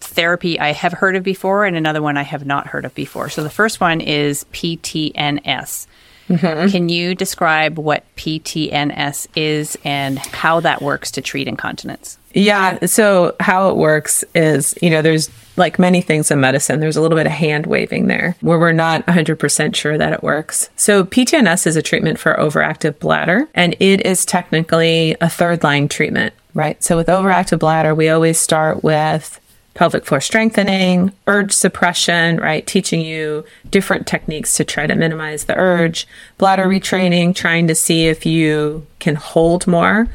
therapy 0.00 0.58
I 0.58 0.72
have 0.72 0.92
heard 0.92 1.16
of 1.16 1.22
before 1.22 1.64
and 1.64 1.76
another 1.76 2.00
one 2.00 2.16
I 2.16 2.22
have 2.22 2.46
not 2.46 2.66
heard 2.66 2.84
of 2.84 2.94
before. 2.94 3.28
So 3.28 3.42
the 3.42 3.50
first 3.50 3.80
one 3.80 4.00
is 4.00 4.44
PTNS. 4.52 5.86
Mm-hmm. 6.28 6.70
Can 6.70 6.88
you 6.88 7.14
describe 7.14 7.78
what 7.78 8.04
PTNS 8.16 9.26
is 9.36 9.76
and 9.84 10.18
how 10.18 10.60
that 10.60 10.80
works 10.80 11.10
to 11.12 11.20
treat 11.20 11.48
incontinence? 11.48 12.18
Yeah. 12.34 12.84
So, 12.86 13.36
how 13.40 13.70
it 13.70 13.76
works 13.76 14.24
is, 14.34 14.74
you 14.82 14.90
know, 14.90 15.02
there's 15.02 15.30
like 15.56 15.78
many 15.78 16.00
things 16.00 16.32
in 16.32 16.40
medicine, 16.40 16.80
there's 16.80 16.96
a 16.96 17.00
little 17.00 17.16
bit 17.16 17.26
of 17.26 17.32
hand 17.32 17.66
waving 17.66 18.08
there 18.08 18.36
where 18.40 18.58
we're 18.58 18.72
not 18.72 19.06
100% 19.06 19.74
sure 19.76 19.96
that 19.96 20.12
it 20.12 20.22
works. 20.22 20.68
So, 20.76 21.04
PTNS 21.04 21.66
is 21.66 21.76
a 21.76 21.82
treatment 21.82 22.18
for 22.18 22.34
overactive 22.34 22.98
bladder, 22.98 23.48
and 23.54 23.76
it 23.78 24.04
is 24.04 24.26
technically 24.26 25.16
a 25.20 25.30
third 25.30 25.62
line 25.62 25.88
treatment, 25.88 26.34
right? 26.54 26.82
So, 26.82 26.96
with 26.96 27.06
overactive 27.06 27.60
bladder, 27.60 27.94
we 27.94 28.08
always 28.08 28.38
start 28.38 28.82
with 28.82 29.40
pelvic 29.74 30.04
floor 30.04 30.20
strengthening, 30.20 31.12
urge 31.26 31.52
suppression, 31.52 32.38
right? 32.38 32.66
Teaching 32.66 33.00
you 33.00 33.44
different 33.70 34.06
techniques 34.06 34.54
to 34.54 34.64
try 34.64 34.86
to 34.86 34.94
minimize 34.94 35.44
the 35.44 35.56
urge, 35.56 36.06
bladder 36.38 36.66
retraining, 36.66 37.34
trying 37.34 37.66
to 37.68 37.74
see 37.74 38.06
if 38.06 38.24
you 38.24 38.86
can 38.98 39.16
hold 39.16 39.66
more. 39.66 40.08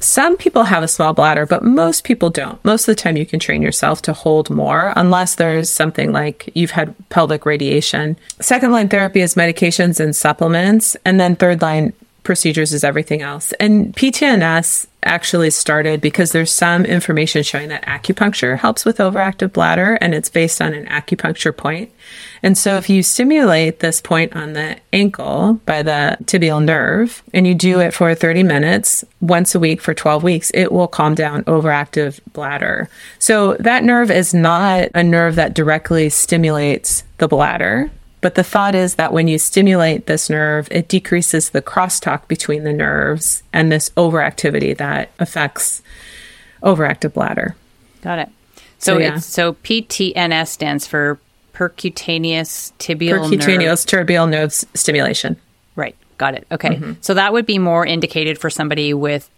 Some 0.00 0.38
people 0.38 0.64
have 0.64 0.82
a 0.82 0.88
small 0.88 1.12
bladder, 1.12 1.44
but 1.44 1.62
most 1.62 2.04
people 2.04 2.30
don't. 2.30 2.62
Most 2.64 2.88
of 2.88 2.96
the 2.96 3.00
time, 3.00 3.18
you 3.18 3.26
can 3.26 3.38
train 3.38 3.60
yourself 3.60 4.00
to 4.02 4.14
hold 4.14 4.48
more 4.48 4.94
unless 4.96 5.34
there's 5.34 5.68
something 5.68 6.10
like 6.10 6.48
you've 6.54 6.70
had 6.70 6.94
pelvic 7.10 7.44
radiation. 7.44 8.16
Second 8.40 8.72
line 8.72 8.88
therapy 8.88 9.20
is 9.20 9.34
medications 9.34 10.00
and 10.00 10.16
supplements. 10.16 10.96
And 11.04 11.20
then 11.20 11.36
third 11.36 11.60
line 11.60 11.92
procedures 12.30 12.72
is 12.72 12.84
everything 12.84 13.22
else. 13.22 13.50
And 13.58 13.92
PTNS 13.96 14.86
actually 15.02 15.50
started 15.50 16.00
because 16.00 16.30
there's 16.30 16.52
some 16.52 16.84
information 16.84 17.42
showing 17.42 17.68
that 17.70 17.84
acupuncture 17.86 18.56
helps 18.56 18.84
with 18.84 18.98
overactive 18.98 19.52
bladder 19.52 19.98
and 20.00 20.14
it's 20.14 20.28
based 20.28 20.62
on 20.62 20.72
an 20.72 20.86
acupuncture 20.86 21.56
point. 21.56 21.90
And 22.40 22.56
so 22.56 22.76
if 22.76 22.88
you 22.88 23.02
stimulate 23.02 23.80
this 23.80 24.00
point 24.00 24.36
on 24.36 24.52
the 24.52 24.76
ankle 24.92 25.54
by 25.66 25.82
the 25.82 26.18
tibial 26.22 26.64
nerve 26.64 27.20
and 27.34 27.48
you 27.48 27.54
do 27.56 27.80
it 27.80 27.92
for 27.92 28.14
30 28.14 28.44
minutes 28.44 29.04
once 29.20 29.56
a 29.56 29.58
week 29.58 29.80
for 29.80 29.92
12 29.92 30.22
weeks, 30.22 30.52
it 30.54 30.70
will 30.70 30.86
calm 30.86 31.16
down 31.16 31.42
overactive 31.44 32.20
bladder. 32.32 32.88
So 33.18 33.54
that 33.54 33.82
nerve 33.82 34.08
is 34.08 34.32
not 34.32 34.88
a 34.94 35.02
nerve 35.02 35.34
that 35.34 35.54
directly 35.54 36.10
stimulates 36.10 37.02
the 37.18 37.26
bladder. 37.26 37.90
But 38.20 38.34
the 38.34 38.44
thought 38.44 38.74
is 38.74 38.96
that 38.96 39.12
when 39.12 39.28
you 39.28 39.38
stimulate 39.38 40.06
this 40.06 40.28
nerve, 40.28 40.68
it 40.70 40.88
decreases 40.88 41.50
the 41.50 41.62
crosstalk 41.62 42.28
between 42.28 42.64
the 42.64 42.72
nerves 42.72 43.42
and 43.52 43.72
this 43.72 43.90
overactivity 43.90 44.76
that 44.76 45.10
affects 45.18 45.82
overactive 46.62 47.14
bladder. 47.14 47.56
Got 48.02 48.18
it. 48.18 48.28
So, 48.78 48.94
so 48.94 48.98
yeah. 48.98 49.16
it's 49.16 49.26
so 49.26 49.54
PTNS 49.54 50.48
stands 50.48 50.86
for 50.86 51.18
percutaneous 51.54 52.72
tibial 52.78 53.26
percutaneous 53.26 53.90
nerve. 53.92 54.06
tibial 54.06 54.28
nerve 54.28 54.52
stimulation. 54.52 55.36
Right. 55.76 55.96
Got 56.18 56.34
it. 56.34 56.46
Okay. 56.50 56.70
Mm-hmm. 56.70 56.92
So 57.00 57.14
that 57.14 57.32
would 57.32 57.46
be 57.46 57.58
more 57.58 57.86
indicated 57.86 58.38
for 58.38 58.50
somebody 58.50 58.92
with 58.92 59.30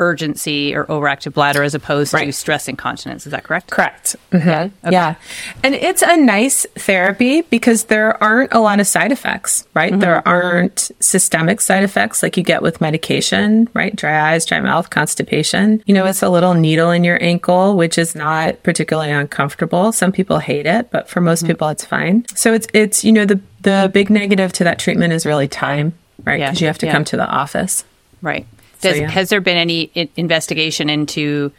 urgency 0.00 0.74
or 0.74 0.84
overactive 0.86 1.34
bladder 1.34 1.62
as 1.62 1.74
opposed 1.74 2.12
right. 2.12 2.24
to 2.24 2.32
stress 2.32 2.66
incontinence. 2.66 3.26
Is 3.26 3.32
that 3.32 3.44
correct? 3.44 3.70
Correct. 3.70 4.16
Mm-hmm. 4.32 4.48
Yeah. 4.48 4.62
Okay. 4.84 4.92
Yeah. 4.92 5.14
And 5.62 5.74
it's 5.74 6.02
a 6.02 6.16
nice 6.16 6.66
therapy 6.74 7.42
because 7.42 7.84
there 7.84 8.20
aren't 8.22 8.52
a 8.52 8.58
lot 8.58 8.80
of 8.80 8.86
side 8.86 9.12
effects, 9.12 9.66
right? 9.74 9.92
Mm-hmm. 9.92 10.00
There 10.00 10.26
aren't 10.26 10.90
systemic 11.00 11.60
side 11.60 11.84
effects 11.84 12.22
like 12.22 12.36
you 12.36 12.42
get 12.42 12.62
with 12.62 12.80
medication, 12.80 13.68
right? 13.74 13.94
Dry 13.94 14.32
eyes, 14.32 14.44
dry 14.46 14.60
mouth, 14.60 14.90
constipation. 14.90 15.82
You 15.86 15.94
know, 15.94 16.06
it's 16.06 16.22
a 16.22 16.28
little 16.28 16.54
needle 16.54 16.90
in 16.90 17.04
your 17.04 17.22
ankle, 17.22 17.76
which 17.76 17.98
is 17.98 18.14
not 18.14 18.62
particularly 18.62 19.12
uncomfortable. 19.12 19.92
Some 19.92 20.10
people 20.10 20.38
hate 20.38 20.66
it, 20.66 20.90
but 20.90 21.08
for 21.08 21.20
most 21.20 21.40
mm-hmm. 21.40 21.48
people, 21.48 21.68
it's 21.68 21.84
fine. 21.84 22.24
So 22.34 22.52
it's, 22.54 22.66
it's, 22.72 23.04
you 23.04 23.12
know, 23.12 23.26
the, 23.26 23.40
the 23.60 23.90
big 23.92 24.08
negative 24.10 24.52
to 24.54 24.64
that 24.64 24.78
treatment 24.78 25.12
is 25.12 25.26
really 25.26 25.48
time, 25.48 25.92
right? 26.24 26.38
Because 26.38 26.60
yeah. 26.60 26.64
you 26.64 26.66
have 26.68 26.78
to 26.78 26.86
yeah. 26.86 26.92
come 26.92 27.04
to 27.04 27.16
the 27.16 27.26
office. 27.26 27.84
Right. 28.22 28.46
Does, 28.80 28.96
so, 28.96 29.02
yeah. 29.02 29.10
Has 29.10 29.28
there 29.28 29.40
been 29.40 29.56
any 29.56 29.90
I- 29.94 30.08
investigation 30.16 30.88
into 30.90 31.52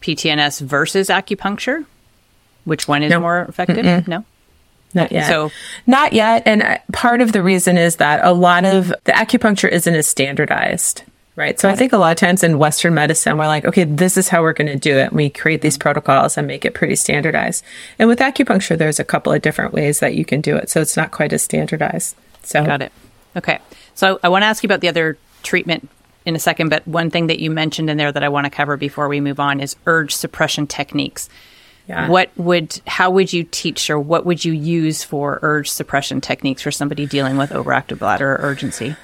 PTNS 0.00 0.60
versus 0.60 1.08
acupuncture? 1.08 1.84
Which 2.64 2.88
one 2.88 3.02
is 3.02 3.10
no. 3.10 3.20
more 3.20 3.42
effective? 3.42 3.84
Mm-mm. 3.84 4.08
No. 4.08 4.24
Not 4.94 5.10
yet. 5.10 5.28
So, 5.28 5.50
not 5.86 6.12
yet. 6.12 6.44
And 6.46 6.62
uh, 6.62 6.78
part 6.92 7.20
of 7.20 7.32
the 7.32 7.42
reason 7.42 7.76
is 7.76 7.96
that 7.96 8.24
a 8.24 8.32
lot 8.32 8.64
of 8.64 8.88
the 9.04 9.12
acupuncture 9.12 9.68
isn't 9.68 9.92
as 9.92 10.06
standardized, 10.06 11.02
right? 11.34 11.58
So, 11.58 11.68
I 11.68 11.74
think 11.74 11.92
a 11.92 11.98
lot 11.98 12.12
of 12.12 12.16
times 12.16 12.44
in 12.44 12.58
Western 12.58 12.94
medicine, 12.94 13.36
we're 13.36 13.48
like, 13.48 13.64
okay, 13.64 13.84
this 13.84 14.16
is 14.16 14.28
how 14.28 14.42
we're 14.42 14.52
going 14.52 14.70
to 14.70 14.78
do 14.78 14.96
it. 14.96 15.12
We 15.12 15.30
create 15.30 15.62
these 15.62 15.76
protocols 15.76 16.38
and 16.38 16.46
make 16.46 16.64
it 16.64 16.74
pretty 16.74 16.94
standardized. 16.94 17.64
And 17.98 18.08
with 18.08 18.20
acupuncture, 18.20 18.78
there's 18.78 19.00
a 19.00 19.04
couple 19.04 19.32
of 19.32 19.42
different 19.42 19.72
ways 19.72 19.98
that 19.98 20.14
you 20.14 20.24
can 20.24 20.40
do 20.40 20.56
it. 20.56 20.70
So, 20.70 20.80
it's 20.80 20.96
not 20.96 21.10
quite 21.10 21.32
as 21.32 21.42
standardized. 21.42 22.14
So, 22.44 22.64
got 22.64 22.80
it. 22.80 22.92
Okay. 23.36 23.58
So, 23.96 24.20
I 24.22 24.28
want 24.28 24.42
to 24.42 24.46
ask 24.46 24.62
you 24.62 24.68
about 24.68 24.80
the 24.80 24.88
other 24.88 25.18
treatment 25.42 25.88
in 26.24 26.36
a 26.36 26.38
second, 26.38 26.70
but 26.70 26.86
one 26.86 27.10
thing 27.10 27.26
that 27.26 27.38
you 27.38 27.50
mentioned 27.50 27.90
in 27.90 27.96
there 27.96 28.10
that 28.10 28.24
I 28.24 28.28
want 28.28 28.46
to 28.46 28.50
cover 28.50 28.76
before 28.76 29.08
we 29.08 29.20
move 29.20 29.40
on 29.40 29.60
is 29.60 29.76
urge 29.86 30.14
suppression 30.14 30.66
techniques. 30.66 31.28
Yeah. 31.86 32.08
What 32.08 32.30
would 32.36 32.80
how 32.86 33.10
would 33.10 33.32
you 33.32 33.44
teach 33.44 33.90
or 33.90 34.00
what 34.00 34.24
would 34.24 34.42
you 34.42 34.52
use 34.52 35.04
for 35.04 35.38
urge 35.42 35.70
suppression 35.70 36.22
techniques 36.22 36.62
for 36.62 36.70
somebody 36.70 37.04
dealing 37.04 37.36
with 37.36 37.50
overactive 37.50 37.98
bladder 37.98 38.32
or 38.32 38.38
urgency? 38.40 38.96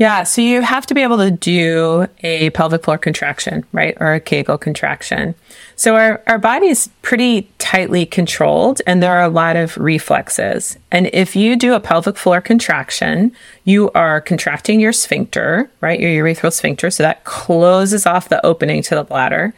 Yeah, 0.00 0.22
so 0.22 0.40
you 0.40 0.62
have 0.62 0.86
to 0.86 0.94
be 0.94 1.02
able 1.02 1.18
to 1.18 1.30
do 1.30 2.06
a 2.20 2.48
pelvic 2.50 2.84
floor 2.84 2.96
contraction, 2.96 3.66
right? 3.72 3.94
Or 4.00 4.14
a 4.14 4.20
Kegel 4.20 4.56
contraction. 4.56 5.34
So 5.76 5.94
our, 5.94 6.22
our 6.26 6.38
body 6.38 6.68
is 6.68 6.88
pretty 7.02 7.50
tightly 7.58 8.06
controlled 8.06 8.80
and 8.86 9.02
there 9.02 9.12
are 9.12 9.22
a 9.22 9.28
lot 9.28 9.56
of 9.56 9.76
reflexes. 9.76 10.78
And 10.90 11.10
if 11.12 11.36
you 11.36 11.54
do 11.54 11.74
a 11.74 11.80
pelvic 11.80 12.16
floor 12.16 12.40
contraction, 12.40 13.36
you 13.64 13.90
are 13.90 14.22
contracting 14.22 14.80
your 14.80 14.94
sphincter, 14.94 15.70
right? 15.82 16.00
Your 16.00 16.24
urethral 16.24 16.50
sphincter. 16.50 16.90
So 16.90 17.02
that 17.02 17.24
closes 17.24 18.06
off 18.06 18.30
the 18.30 18.44
opening 18.44 18.80
to 18.84 18.94
the 18.94 19.04
bladder. 19.04 19.52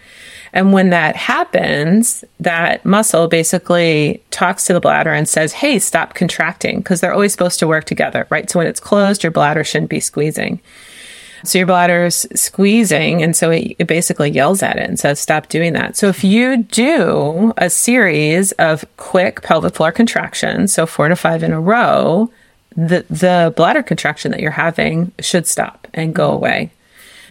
And 0.52 0.72
when 0.72 0.90
that 0.90 1.16
happens, 1.16 2.24
that 2.40 2.84
muscle 2.84 3.26
basically 3.26 4.22
talks 4.30 4.66
to 4.66 4.72
the 4.72 4.80
bladder 4.80 5.12
and 5.12 5.28
says, 5.28 5.54
Hey, 5.54 5.78
stop 5.78 6.14
contracting, 6.14 6.78
because 6.78 7.00
they're 7.00 7.12
always 7.12 7.32
supposed 7.32 7.58
to 7.60 7.66
work 7.66 7.84
together, 7.84 8.26
right? 8.28 8.50
So 8.50 8.58
when 8.58 8.68
it's 8.68 8.80
closed, 8.80 9.22
your 9.22 9.32
bladder 9.32 9.64
shouldn't 9.64 9.90
be 9.90 10.00
squeezing. 10.00 10.60
So 11.44 11.58
your 11.58 11.66
bladder's 11.66 12.26
squeezing. 12.34 13.22
And 13.22 13.34
so 13.34 13.50
it, 13.50 13.74
it, 13.78 13.86
basically 13.86 14.30
yells 14.30 14.62
at 14.62 14.76
it 14.76 14.88
and 14.88 14.98
says, 14.98 15.18
stop 15.18 15.48
doing 15.48 15.72
that. 15.72 15.96
So 15.96 16.08
if 16.08 16.22
you 16.22 16.58
do 16.64 17.52
a 17.56 17.68
series 17.68 18.52
of 18.52 18.84
quick 18.96 19.42
pelvic 19.42 19.74
floor 19.74 19.90
contractions, 19.90 20.72
so 20.72 20.86
four 20.86 21.08
to 21.08 21.16
five 21.16 21.42
in 21.42 21.52
a 21.52 21.60
row, 21.60 22.30
the, 22.76 23.04
the 23.10 23.52
bladder 23.56 23.82
contraction 23.82 24.30
that 24.30 24.40
you're 24.40 24.52
having 24.52 25.12
should 25.18 25.46
stop 25.46 25.88
and 25.92 26.14
go 26.14 26.30
away. 26.30 26.70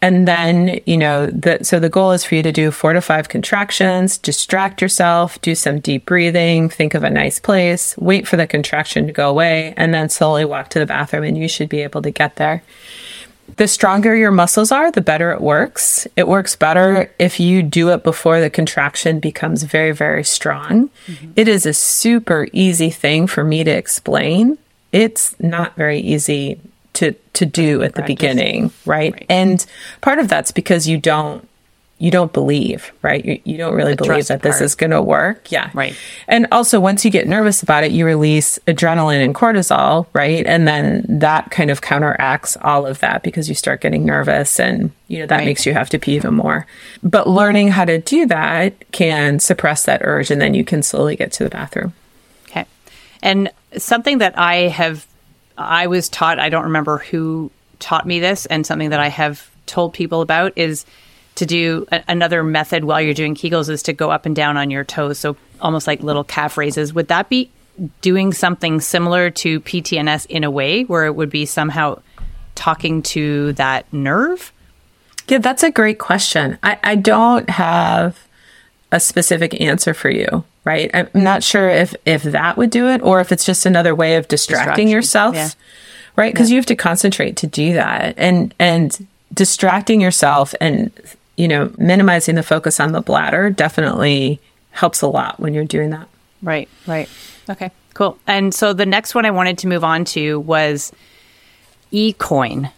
And 0.04 0.28
then, 0.28 0.80
you 0.88 0.98
know, 0.98 1.28
the, 1.28 1.60
so 1.64 1.80
the 1.80 1.90
goal 1.90 2.12
is 2.12 2.26
for 2.26 2.34
you 2.34 2.42
to 2.42 2.52
do 2.52 2.72
four 2.72 2.94
to 2.94 3.02
five 3.02 3.30
contractions, 3.30 4.18
distract 4.18 4.82
yourself, 4.82 5.40
do 5.42 5.54
some 5.54 5.80
deep 5.80 6.08
breathing, 6.08 6.70
think 6.70 6.96
of 6.96 7.04
a 7.04 7.10
nice 7.10 7.40
place, 7.40 7.96
wait 7.98 8.28
for 8.28 8.36
the 8.36 8.48
contraction 8.48 9.06
to 9.06 9.14
go 9.14 9.30
away, 9.30 9.76
and 9.78 9.94
then 9.94 10.10
slowly 10.10 10.44
walk 10.44 10.70
to 10.70 10.80
the 10.80 10.88
bathroom, 10.88 11.24
and 11.24 11.38
you 11.38 11.48
should 11.48 11.70
be 11.70 11.82
able 11.82 12.02
to 12.02 12.10
get 12.10 12.38
there. 12.38 12.64
The 13.58 13.68
stronger 13.68 14.16
your 14.16 14.32
muscles 14.32 14.72
are, 14.72 14.92
the 14.92 15.02
better 15.02 15.32
it 15.32 15.42
works. 15.42 16.08
It 16.16 16.28
works 16.28 16.56
better 16.56 17.14
if 17.20 17.40
you 17.40 17.62
do 17.62 17.90
it 17.90 18.04
before 18.04 18.40
the 18.40 18.50
contraction 18.50 19.20
becomes 19.20 19.64
very, 19.64 19.92
very 19.92 20.24
strong. 20.24 20.90
Mm-hmm. 21.06 21.32
It 21.36 21.48
is 21.48 21.66
a 21.66 21.74
super 21.74 22.48
easy 22.54 22.90
thing 22.90 23.28
for 23.28 23.44
me 23.44 23.64
to 23.64 23.72
explain. 23.72 24.58
It's 24.92 25.40
not 25.40 25.76
very 25.76 26.00
easy 26.00 26.60
to 26.94 27.14
to 27.34 27.46
do 27.46 27.82
at 27.82 27.96
the 27.96 28.04
beginning, 28.04 28.72
right? 28.86 29.14
right? 29.14 29.26
And 29.30 29.66
part 30.02 30.20
of 30.20 30.28
that's 30.28 30.52
because 30.52 30.88
you 30.88 30.98
don't 30.98 31.48
you 32.02 32.10
don't 32.10 32.34
believe, 32.34 32.92
right? 33.04 33.24
You, 33.24 33.40
you 33.44 33.58
don't 33.58 33.76
really 33.76 33.94
the 33.94 34.04
believe 34.04 34.26
that 34.26 34.42
this 34.42 34.60
is 34.60 34.74
going 34.74 34.90
to 34.90 35.04
work. 35.04 35.52
Yeah. 35.52 35.70
Right. 35.76 35.96
And 36.28 36.48
also, 36.52 36.80
once 36.80 37.06
you 37.06 37.12
get 37.12 37.28
nervous 37.28 37.62
about 37.62 37.84
it, 37.84 37.92
you 37.92 38.08
release 38.08 38.58
adrenaline 38.66 39.24
and 39.24 39.36
cortisol, 39.36 40.08
right? 40.12 40.44
And 40.48 40.68
then 40.68 41.06
that 41.08 41.52
kind 41.52 41.70
of 41.70 41.82
counteracts 41.82 42.58
all 42.62 42.88
of 42.88 43.00
that 43.02 43.22
because 43.22 43.48
you 43.48 43.54
start 43.54 43.82
getting 43.82 44.04
nervous 44.04 44.60
and, 44.60 44.92
you 45.10 45.20
know, 45.20 45.28
that 45.28 45.38
right. 45.38 45.46
makes 45.46 45.68
you 45.68 45.74
have 45.74 45.92
to 45.92 46.00
pee 46.00 46.16
even 46.16 46.34
more. 46.34 46.66
But 47.04 47.30
learning 47.30 47.68
how 47.68 47.86
to 47.86 48.00
do 48.00 48.26
that 48.26 48.92
can 48.92 49.40
suppress 49.40 49.86
that 49.86 50.02
urge 50.04 50.32
and 50.32 50.42
then 50.42 50.56
you 50.56 50.66
can 50.66 50.82
slowly 50.82 51.16
get 51.16 51.32
to 51.34 51.44
the 51.44 51.52
bathroom. 51.52 51.94
Okay. 52.50 52.66
And 53.22 53.52
something 53.78 54.18
that 54.18 54.36
I 54.40 54.70
have, 54.70 55.06
I 55.58 55.88
was 55.88 56.10
taught, 56.10 56.40
I 56.40 56.50
don't 56.50 56.64
remember 56.66 57.00
who 57.00 57.52
taught 57.80 58.06
me 58.06 58.20
this, 58.20 58.46
and 58.46 58.66
something 58.66 58.90
that 58.90 59.00
I 59.00 59.08
have 59.10 59.50
told 59.66 59.94
people 59.94 60.22
about 60.22 60.54
is 60.56 60.86
to 61.36 61.46
do 61.46 61.86
a- 61.92 62.04
another 62.08 62.44
method 62.44 62.84
while 62.84 63.02
you're 63.02 63.14
doing 63.14 63.36
Kegels 63.36 63.70
is 63.70 63.84
to 63.84 63.94
go 63.94 64.12
up 64.12 64.26
and 64.26 64.36
down 64.36 64.58
on 64.58 64.70
your 64.70 64.84
toes. 64.84 65.18
So 65.18 65.36
almost 65.62 65.88
like 65.88 66.02
little 66.04 66.24
calf 66.24 66.58
raises. 66.58 66.94
Would 66.94 67.08
that 67.08 67.30
be 67.30 67.50
doing 68.02 68.34
something 68.34 68.82
similar 68.82 69.30
to 69.30 69.60
PTNS 69.62 70.26
in 70.28 70.44
a 70.44 70.52
way 70.52 70.84
where 70.84 71.06
it 71.06 71.16
would 71.16 71.30
be 71.30 71.46
somehow 71.46 72.02
talking 72.56 73.02
to 73.02 73.54
that 73.54 73.92
nerve? 73.94 74.52
Yeah, 75.28 75.38
that's 75.38 75.64
a 75.64 75.72
great 75.72 76.00
question. 76.00 76.58
I, 76.64 76.78
I 76.84 76.96
don't 76.96 77.50
have 77.50 78.28
a 78.92 79.00
specific 79.00 79.60
answer 79.62 79.94
for 79.94 80.10
you, 80.10 80.44
right? 80.64 80.90
I'm 80.94 81.10
not 81.14 81.44
sure 81.44 81.70
if 81.70 81.96
if 82.06 82.24
that 82.24 82.58
would 82.58 82.70
do 82.70 82.88
it 82.88 83.02
or 83.02 83.20
if 83.20 83.32
it's 83.32 83.46
just 83.46 83.66
another 83.66 83.96
way 83.96 84.16
of 84.16 84.28
distracting 84.28 84.88
yourself. 84.88 85.36
Yeah. 85.36 85.50
Right? 86.16 86.34
Because 86.34 86.50
yeah. 86.50 86.56
you 86.56 86.60
have 86.60 86.66
to 86.68 86.76
concentrate 86.76 87.38
to 87.38 87.48
do 87.48 87.74
that. 87.74 88.16
And 88.18 88.54
and 88.60 89.08
distracting 89.34 90.02
yourself 90.02 90.54
and 90.60 90.92
you 91.38 91.48
know, 91.48 91.72
minimizing 91.78 92.36
the 92.36 92.44
focus 92.44 92.80
on 92.80 92.92
the 92.92 93.02
bladder 93.02 93.50
definitely 93.50 94.40
helps 94.72 95.02
a 95.02 95.08
lot 95.08 95.40
when 95.40 95.54
you're 95.54 95.66
doing 95.66 95.90
that. 95.90 96.08
Right, 96.44 96.70
right. 96.86 97.10
Okay, 97.50 97.72
cool. 97.94 98.18
And 98.28 98.54
so 98.54 98.74
the 98.74 98.86
next 98.86 99.16
one 99.16 99.26
I 99.26 99.32
wanted 99.32 99.58
to 99.60 99.68
move 99.68 99.84
on 99.84 100.06
to 100.06 100.40
was 100.40 100.92
eCoin. 101.92 102.72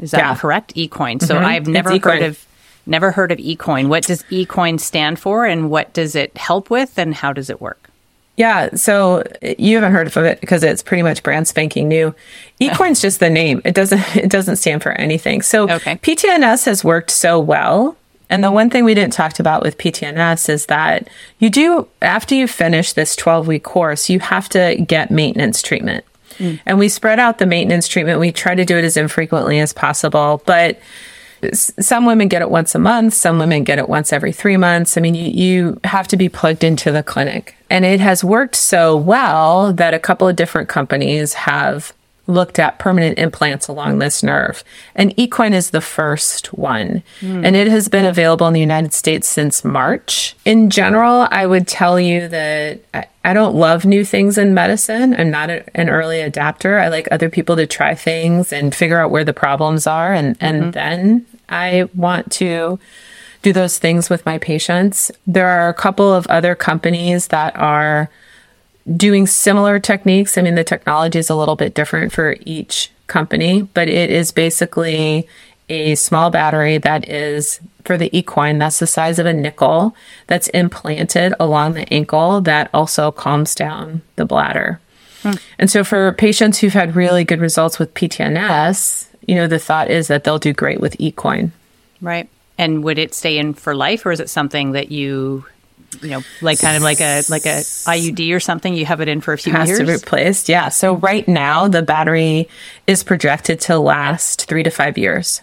Is 0.00 0.12
that 0.12 0.18
yeah. 0.18 0.36
correct? 0.36 0.74
eCoin. 0.74 1.22
So 1.22 1.34
mm-hmm. 1.34 1.44
I've 1.44 1.68
never 1.68 1.98
heard 1.98 2.22
of 2.22 2.44
never 2.86 3.10
heard 3.10 3.32
of 3.32 3.38
eCoin. 3.38 3.88
What 3.88 4.04
does 4.04 4.22
eCoin 4.24 4.80
stand 4.80 5.18
for 5.18 5.46
and 5.46 5.70
what 5.70 5.92
does 5.92 6.14
it 6.14 6.36
help 6.36 6.70
with 6.70 6.98
and 6.98 7.14
how 7.14 7.32
does 7.32 7.50
it 7.50 7.60
work? 7.60 7.90
Yeah, 8.36 8.70
so 8.74 9.22
you 9.58 9.74
haven't 9.74 9.92
heard 9.92 10.06
of 10.06 10.16
it 10.16 10.40
because 10.40 10.62
it's 10.62 10.82
pretty 10.82 11.02
much 11.02 11.22
brand 11.22 11.46
spanking 11.46 11.88
new. 11.88 12.14
eCoin's 12.60 13.02
just 13.02 13.20
the 13.20 13.28
name. 13.28 13.60
It 13.64 13.74
doesn't 13.74 14.00
it 14.16 14.30
doesn't 14.30 14.56
stand 14.56 14.82
for 14.82 14.92
anything. 14.92 15.42
So 15.42 15.70
okay. 15.70 15.96
PTNS 15.96 16.64
has 16.66 16.84
worked 16.84 17.10
so 17.10 17.38
well. 17.38 17.96
And 18.30 18.44
the 18.44 18.52
one 18.52 18.70
thing 18.70 18.84
we 18.84 18.94
didn't 18.94 19.12
talk 19.12 19.40
about 19.40 19.60
with 19.60 19.76
PTNS 19.76 20.48
is 20.48 20.66
that 20.66 21.08
you 21.40 21.50
do 21.50 21.88
after 22.00 22.34
you 22.34 22.46
finish 22.46 22.92
this 22.92 23.16
12 23.16 23.46
week 23.46 23.64
course, 23.64 24.08
you 24.08 24.20
have 24.20 24.48
to 24.50 24.76
get 24.86 25.10
maintenance 25.10 25.60
treatment. 25.60 26.04
Mm. 26.38 26.60
And 26.64 26.78
we 26.78 26.88
spread 26.88 27.18
out 27.18 27.38
the 27.38 27.46
maintenance 27.46 27.88
treatment. 27.88 28.20
We 28.20 28.32
try 28.32 28.54
to 28.54 28.64
do 28.64 28.78
it 28.78 28.84
as 28.84 28.96
infrequently 28.96 29.58
as 29.58 29.72
possible, 29.72 30.42
but 30.46 30.80
some 31.52 32.06
women 32.06 32.28
get 32.28 32.42
it 32.42 32.50
once 32.50 32.74
a 32.74 32.78
month, 32.78 33.14
some 33.14 33.38
women 33.38 33.64
get 33.64 33.78
it 33.78 33.88
once 33.88 34.12
every 34.12 34.32
three 34.32 34.56
months. 34.56 34.96
I 34.96 35.00
mean, 35.00 35.14
you, 35.14 35.30
you 35.30 35.80
have 35.84 36.08
to 36.08 36.16
be 36.16 36.28
plugged 36.28 36.64
into 36.64 36.92
the 36.92 37.02
clinic. 37.02 37.54
And 37.68 37.84
it 37.84 38.00
has 38.00 38.24
worked 38.24 38.56
so 38.56 38.96
well 38.96 39.72
that 39.72 39.94
a 39.94 39.98
couple 39.98 40.28
of 40.28 40.36
different 40.36 40.68
companies 40.68 41.34
have 41.34 41.92
looked 42.30 42.58
at 42.58 42.78
permanent 42.78 43.18
implants 43.18 43.68
along 43.68 43.98
this 43.98 44.22
nerve. 44.22 44.64
And 44.94 45.14
eCoin 45.16 45.52
is 45.52 45.70
the 45.70 45.80
first 45.80 46.52
one. 46.54 47.02
Mm. 47.20 47.44
And 47.44 47.56
it 47.56 47.68
has 47.68 47.88
been 47.88 48.06
available 48.06 48.46
in 48.46 48.54
the 48.54 48.60
United 48.60 48.94
States 48.94 49.28
since 49.28 49.64
March. 49.64 50.36
In 50.44 50.70
general, 50.70 51.26
I 51.30 51.46
would 51.46 51.66
tell 51.66 51.98
you 51.98 52.28
that 52.28 52.80
I, 52.94 53.06
I 53.24 53.34
don't 53.34 53.54
love 53.54 53.84
new 53.84 54.04
things 54.04 54.38
in 54.38 54.54
medicine. 54.54 55.14
I'm 55.14 55.30
not 55.30 55.50
a, 55.50 55.64
an 55.76 55.90
early 55.90 56.20
adapter. 56.20 56.78
I 56.78 56.88
like 56.88 57.08
other 57.10 57.28
people 57.28 57.56
to 57.56 57.66
try 57.66 57.94
things 57.94 58.52
and 58.52 58.74
figure 58.74 59.00
out 59.00 59.10
where 59.10 59.24
the 59.24 59.34
problems 59.34 59.86
are. 59.86 60.12
And, 60.12 60.36
and 60.40 60.62
mm-hmm. 60.62 60.70
then 60.70 61.26
I 61.50 61.88
want 61.94 62.30
to 62.32 62.78
do 63.42 63.52
those 63.52 63.78
things 63.78 64.10
with 64.10 64.24
my 64.26 64.38
patients. 64.38 65.10
There 65.26 65.48
are 65.48 65.68
a 65.68 65.74
couple 65.74 66.12
of 66.12 66.26
other 66.26 66.54
companies 66.54 67.28
that 67.28 67.56
are 67.56 68.10
doing 68.96 69.26
similar 69.26 69.78
techniques. 69.78 70.36
I 70.36 70.42
mean, 70.42 70.54
the 70.54 70.64
technology 70.64 71.18
is 71.18 71.30
a 71.30 71.36
little 71.36 71.56
bit 71.56 71.74
different 71.74 72.12
for 72.12 72.36
each 72.44 72.90
company, 73.06 73.62
but 73.62 73.88
it 73.88 74.10
is 74.10 74.30
basically 74.32 75.26
a 75.68 75.94
small 75.94 76.30
battery 76.30 76.78
that 76.78 77.08
is 77.08 77.60
for 77.84 77.96
the 77.96 78.10
eCoin 78.10 78.58
that's 78.58 78.80
the 78.80 78.86
size 78.86 79.18
of 79.18 79.26
a 79.26 79.32
nickel 79.32 79.94
that's 80.26 80.48
implanted 80.48 81.32
along 81.40 81.74
the 81.74 81.90
ankle 81.92 82.40
that 82.40 82.68
also 82.74 83.10
calms 83.10 83.54
down 83.54 84.02
the 84.16 84.24
bladder. 84.24 84.80
And 85.58 85.70
so 85.70 85.84
for 85.84 86.12
patients 86.12 86.58
who've 86.58 86.72
had 86.72 86.96
really 86.96 87.24
good 87.24 87.40
results 87.40 87.78
with 87.78 87.92
PTNS, 87.94 89.08
you 89.26 89.34
know, 89.34 89.46
the 89.46 89.58
thought 89.58 89.90
is 89.90 90.08
that 90.08 90.24
they'll 90.24 90.38
do 90.38 90.52
great 90.52 90.80
with 90.80 90.96
eCoin. 90.98 91.50
Right. 92.00 92.28
And 92.58 92.84
would 92.84 92.98
it 92.98 93.14
stay 93.14 93.38
in 93.38 93.54
for 93.54 93.74
life 93.74 94.04
or 94.06 94.12
is 94.12 94.20
it 94.20 94.30
something 94.30 94.72
that 94.72 94.90
you 94.90 95.44
you 96.02 96.10
know, 96.10 96.22
like 96.40 96.60
kind 96.60 96.76
of 96.76 96.82
like 96.82 97.00
a 97.00 97.22
like 97.28 97.46
a 97.46 97.60
IUD 97.60 98.34
or 98.34 98.40
something. 98.40 98.74
You 98.74 98.86
have 98.86 99.00
it 99.00 99.08
in 99.08 99.20
for 99.20 99.32
a 99.32 99.38
few 99.38 99.52
has 99.52 99.68
years. 99.68 99.80
to 99.80 99.86
replaced. 99.86 100.48
Yeah. 100.48 100.68
So 100.68 100.94
right 100.94 101.26
now 101.26 101.68
the 101.68 101.82
battery 101.82 102.48
is 102.86 103.02
projected 103.02 103.60
to 103.62 103.78
last 103.78 104.46
three 104.46 104.62
to 104.62 104.70
five 104.70 104.96
years. 104.96 105.42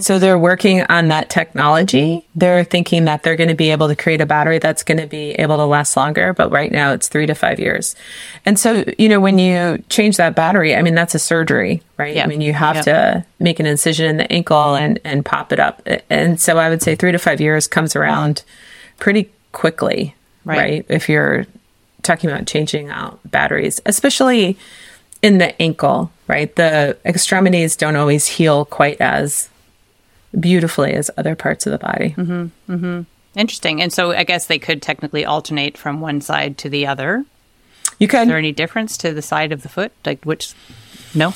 So 0.00 0.18
they're 0.18 0.38
working 0.38 0.82
on 0.82 1.08
that 1.08 1.30
technology. 1.30 2.26
They're 2.34 2.64
thinking 2.64 3.06
that 3.06 3.22
they're 3.22 3.36
going 3.36 3.48
to 3.48 3.54
be 3.54 3.70
able 3.70 3.88
to 3.88 3.96
create 3.96 4.20
a 4.20 4.26
battery 4.26 4.58
that's 4.58 4.82
going 4.82 4.98
to 4.98 5.06
be 5.06 5.30
able 5.32 5.56
to 5.56 5.64
last 5.64 5.96
longer, 5.96 6.34
but 6.34 6.50
right 6.50 6.70
now 6.70 6.92
it's 6.92 7.08
three 7.08 7.26
to 7.26 7.34
five 7.34 7.58
years. 7.58 7.96
And 8.44 8.58
so, 8.58 8.84
you 8.98 9.08
know, 9.08 9.20
when 9.20 9.38
you 9.38 9.82
change 9.88 10.18
that 10.18 10.34
battery, 10.34 10.76
I 10.76 10.82
mean, 10.82 10.94
that's 10.94 11.14
a 11.14 11.18
surgery, 11.18 11.82
right? 11.96 12.14
Yeah. 12.14 12.24
I 12.24 12.26
mean, 12.26 12.42
you 12.42 12.52
have 12.52 12.84
to 12.84 13.24
make 13.40 13.58
an 13.58 13.66
incision 13.66 14.06
in 14.06 14.16
the 14.18 14.30
ankle 14.30 14.74
and, 14.74 15.00
and 15.02 15.24
pop 15.24 15.52
it 15.52 15.60
up. 15.60 15.86
And 16.10 16.38
so 16.38 16.58
I 16.58 16.68
would 16.68 16.82
say 16.82 16.94
three 16.94 17.12
to 17.12 17.18
five 17.18 17.40
years 17.40 17.66
comes 17.66 17.96
around 17.96 18.42
pretty 18.98 19.30
quickly, 19.52 20.14
right? 20.44 20.58
right? 20.58 20.86
If 20.88 21.08
you're 21.08 21.46
talking 22.02 22.30
about 22.30 22.46
changing 22.46 22.90
out 22.90 23.18
batteries, 23.24 23.80
especially 23.86 24.58
in 25.22 25.38
the 25.38 25.60
ankle, 25.60 26.12
right? 26.28 26.54
The 26.54 26.98
extremities 27.04 27.76
don't 27.76 27.96
always 27.96 28.26
heal 28.26 28.64
quite 28.66 29.00
as 29.00 29.48
beautifully 30.38 30.92
as 30.92 31.10
other 31.16 31.34
parts 31.34 31.66
of 31.66 31.72
the 31.72 31.78
body. 31.78 32.10
Mm-hmm, 32.10 32.72
mm-hmm. 32.72 33.02
Interesting. 33.38 33.82
And 33.82 33.92
so 33.92 34.12
I 34.12 34.24
guess 34.24 34.46
they 34.46 34.58
could 34.58 34.80
technically 34.80 35.24
alternate 35.24 35.76
from 35.76 36.00
one 36.00 36.20
side 36.20 36.56
to 36.58 36.68
the 36.68 36.86
other. 36.86 37.24
You 37.98 38.08
could. 38.08 38.22
Is 38.22 38.28
there 38.28 38.38
any 38.38 38.52
difference 38.52 38.96
to 38.98 39.12
the 39.12 39.22
side 39.22 39.52
of 39.52 39.62
the 39.62 39.68
foot? 39.68 39.92
Like 40.04 40.24
which? 40.24 40.54
No. 41.14 41.32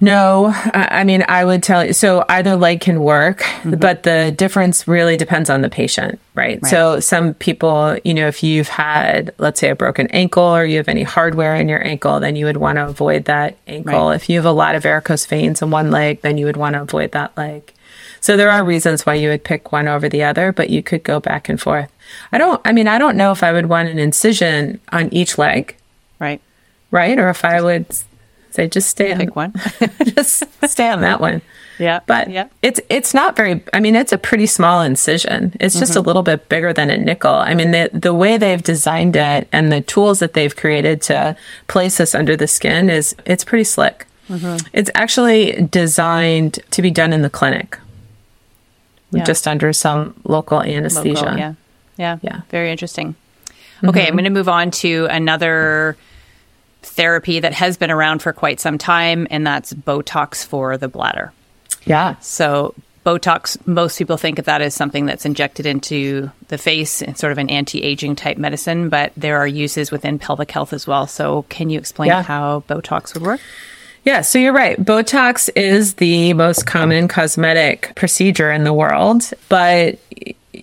No, 0.00 0.52
I 0.74 1.04
mean, 1.04 1.24
I 1.28 1.44
would 1.44 1.62
tell 1.62 1.84
you. 1.84 1.92
So 1.92 2.24
either 2.28 2.56
leg 2.56 2.80
can 2.80 3.00
work, 3.00 3.40
mm-hmm. 3.40 3.76
but 3.76 4.02
the 4.02 4.34
difference 4.36 4.88
really 4.88 5.16
depends 5.16 5.48
on 5.48 5.62
the 5.62 5.70
patient, 5.70 6.18
right? 6.34 6.60
right? 6.60 6.70
So 6.70 7.00
some 7.00 7.32
people, 7.34 7.96
you 8.04 8.12
know, 8.12 8.26
if 8.26 8.42
you've 8.42 8.68
had, 8.68 9.32
let's 9.38 9.60
say, 9.60 9.70
a 9.70 9.74
broken 9.74 10.08
ankle 10.08 10.42
or 10.42 10.64
you 10.64 10.78
have 10.78 10.88
any 10.88 11.04
hardware 11.04 11.54
in 11.54 11.68
your 11.68 11.82
ankle, 11.86 12.20
then 12.20 12.34
you 12.36 12.44
would 12.44 12.56
want 12.56 12.76
to 12.76 12.86
avoid 12.86 13.26
that 13.26 13.56
ankle. 13.66 14.08
Right. 14.08 14.16
If 14.16 14.28
you 14.28 14.36
have 14.36 14.44
a 14.44 14.52
lot 14.52 14.74
of 14.74 14.82
varicose 14.82 15.26
veins 15.26 15.62
in 15.62 15.70
one 15.70 15.90
leg, 15.90 16.20
then 16.22 16.38
you 16.38 16.46
would 16.46 16.56
want 16.56 16.74
to 16.74 16.82
avoid 16.82 17.12
that 17.12 17.34
leg. 17.36 17.72
So 18.24 18.38
there 18.38 18.50
are 18.50 18.64
reasons 18.64 19.04
why 19.04 19.14
you 19.14 19.28
would 19.28 19.44
pick 19.44 19.70
one 19.70 19.86
over 19.86 20.08
the 20.08 20.22
other, 20.24 20.50
but 20.50 20.70
you 20.70 20.82
could 20.82 21.02
go 21.02 21.20
back 21.20 21.50
and 21.50 21.60
forth. 21.60 21.92
I 22.32 22.38
don't, 22.38 22.58
I 22.64 22.72
mean, 22.72 22.88
I 22.88 22.96
don't 22.96 23.18
know 23.18 23.32
if 23.32 23.42
I 23.42 23.52
would 23.52 23.66
want 23.66 23.90
an 23.90 23.98
incision 23.98 24.80
on 24.92 25.12
each 25.12 25.36
leg, 25.36 25.76
Right. 26.18 26.40
right? 26.90 27.18
Or 27.18 27.28
if 27.28 27.44
I 27.44 27.60
would 27.60 27.84
say, 28.50 28.66
just 28.66 28.88
stay 28.88 29.12
on, 29.12 29.18
Pick 29.18 29.36
one. 29.36 29.52
just 30.04 30.42
stay 30.66 30.88
on 30.88 31.00
that 31.08 31.20
one. 31.20 31.42
yeah. 31.78 32.00
But 32.06 32.30
yeah. 32.30 32.48
it's 32.62 32.80
it's 32.88 33.12
not 33.12 33.36
very. 33.36 33.62
I 33.74 33.80
mean, 33.80 33.94
it's 33.94 34.12
a 34.12 34.16
pretty 34.16 34.46
small 34.46 34.80
incision. 34.80 35.52
It's 35.60 35.78
just 35.78 35.94
a 35.94 35.98
Mm-hmm. 35.98 36.06
little 36.06 36.22
bit 36.22 36.48
bigger 36.48 36.72
than 36.72 36.88
a 36.88 36.96
nickel. 36.96 37.34
I 37.34 37.52
mean, 37.52 37.72
the 37.72 37.90
the 37.92 38.14
way 38.14 38.38
they've 38.38 38.62
designed 38.62 39.16
it 39.16 39.48
and 39.52 39.70
the 39.70 39.82
tools 39.82 40.20
that 40.20 40.32
they've 40.32 40.56
created 40.56 41.02
to 41.02 41.36
place 41.68 41.98
this 41.98 42.14
under 42.14 42.36
the 42.36 42.46
skin 42.48 42.88
is 42.88 43.14
it's 43.26 43.44
pretty 43.44 43.64
slick. 43.64 44.06
Mm-hmm. 44.30 44.66
It's 44.72 44.90
actually 44.94 45.68
designed 45.70 46.58
to 46.70 46.80
be 46.80 46.90
done 46.90 47.12
in 47.12 47.20
the 47.20 47.28
clinic, 47.30 47.76
Yeah. 49.18 49.24
just 49.24 49.46
under 49.46 49.72
some 49.72 50.14
local 50.24 50.60
anesthesia. 50.62 51.24
Local, 51.24 51.38
yeah. 51.38 51.54
Yeah. 51.96 52.18
Yeah. 52.22 52.40
Very 52.50 52.70
interesting. 52.70 53.14
Okay, 53.82 54.00
I'm 54.00 54.06
mm-hmm. 54.06 54.14
going 54.16 54.24
to 54.24 54.30
move 54.30 54.48
on 54.48 54.70
to 54.70 55.06
another 55.10 55.96
therapy 56.82 57.40
that 57.40 57.52
has 57.52 57.76
been 57.76 57.90
around 57.90 58.20
for 58.20 58.32
quite 58.32 58.60
some 58.60 58.78
time, 58.78 59.26
and 59.30 59.46
that's 59.46 59.72
Botox 59.72 60.44
for 60.44 60.76
the 60.76 60.88
bladder. 60.88 61.32
Yeah. 61.84 62.16
So, 62.20 62.74
Botox, 63.04 63.64
most 63.66 63.98
people 63.98 64.16
think 64.16 64.38
of 64.38 64.46
that 64.46 64.62
as 64.62 64.74
something 64.74 65.04
that's 65.06 65.26
injected 65.26 65.66
into 65.66 66.30
the 66.48 66.56
face 66.56 67.02
and 67.02 67.18
sort 67.18 67.32
of 67.32 67.38
an 67.38 67.50
anti 67.50 67.82
aging 67.82 68.16
type 68.16 68.38
medicine, 68.38 68.88
but 68.88 69.12
there 69.16 69.36
are 69.38 69.46
uses 69.46 69.90
within 69.90 70.18
pelvic 70.18 70.50
health 70.50 70.72
as 70.72 70.86
well. 70.86 71.06
So, 71.06 71.42
can 71.48 71.68
you 71.68 71.78
explain 71.78 72.08
Yeah. 72.08 72.22
how 72.22 72.64
Botox 72.68 73.12
would 73.14 73.22
work? 73.22 73.40
Yeah, 74.04 74.20
so 74.20 74.38
you're 74.38 74.52
right. 74.52 74.78
Botox 74.78 75.48
is 75.56 75.94
the 75.94 76.34
most 76.34 76.66
common 76.66 77.08
cosmetic 77.08 77.92
procedure 77.94 78.52
in 78.52 78.64
the 78.64 78.72
world, 78.72 79.30
but 79.48 79.98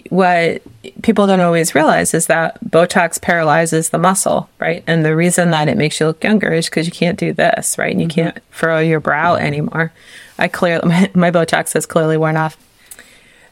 what 0.09 0.61
people 1.01 1.25
don't 1.25 1.39
always 1.39 1.73
realize 1.73 2.13
is 2.13 2.27
that 2.27 2.63
Botox 2.63 3.19
paralyzes 3.19 3.89
the 3.89 3.97
muscle, 3.97 4.47
right? 4.59 4.83
And 4.85 5.03
the 5.03 5.15
reason 5.15 5.51
that 5.51 5.67
it 5.67 5.77
makes 5.77 5.99
you 5.99 6.05
look 6.05 6.23
younger 6.23 6.51
is 6.51 6.69
because 6.69 6.85
you 6.85 6.91
can't 6.91 7.17
do 7.17 7.33
this, 7.33 7.77
right? 7.77 7.91
And 7.91 8.01
you 8.01 8.07
mm-hmm. 8.07 8.21
can't 8.21 8.39
furrow 8.51 8.79
your 8.79 8.99
brow 8.99 9.35
anymore. 9.35 9.91
I 10.37 10.47
clearly 10.47 10.87
my, 10.87 11.11
my 11.13 11.31
Botox 11.31 11.73
has 11.73 11.85
clearly 11.85 12.17
worn 12.17 12.37
off. 12.37 12.57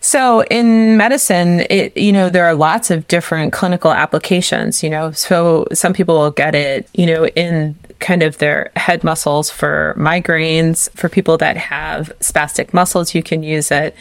So 0.02 0.44
in 0.46 0.96
medicine, 0.96 1.66
it 1.70 1.98
you 1.98 2.14
know 2.14 2.30
there 2.30 2.46
are 2.46 2.54
lots 2.54 2.90
of 2.90 3.06
different 3.10 3.52
clinical 3.52 3.92
applications. 3.92 4.82
You 4.82 4.90
know, 4.90 5.12
so 5.12 5.68
some 5.74 5.92
people 5.94 6.18
will 6.18 6.32
get 6.32 6.56
it, 6.56 6.90
you 6.94 7.06
know, 7.06 7.28
in 7.28 7.76
kind 8.00 8.24
of 8.24 8.38
their 8.38 8.72
head 8.76 9.04
muscles 9.04 9.50
for 9.50 9.96
migraines. 9.98 10.90
For 10.92 11.10
people 11.10 11.38
that 11.38 11.58
have 11.58 12.12
spastic 12.20 12.74
muscles, 12.74 13.14
you 13.14 13.22
can 13.22 13.44
use 13.44 13.72
it. 13.72 13.96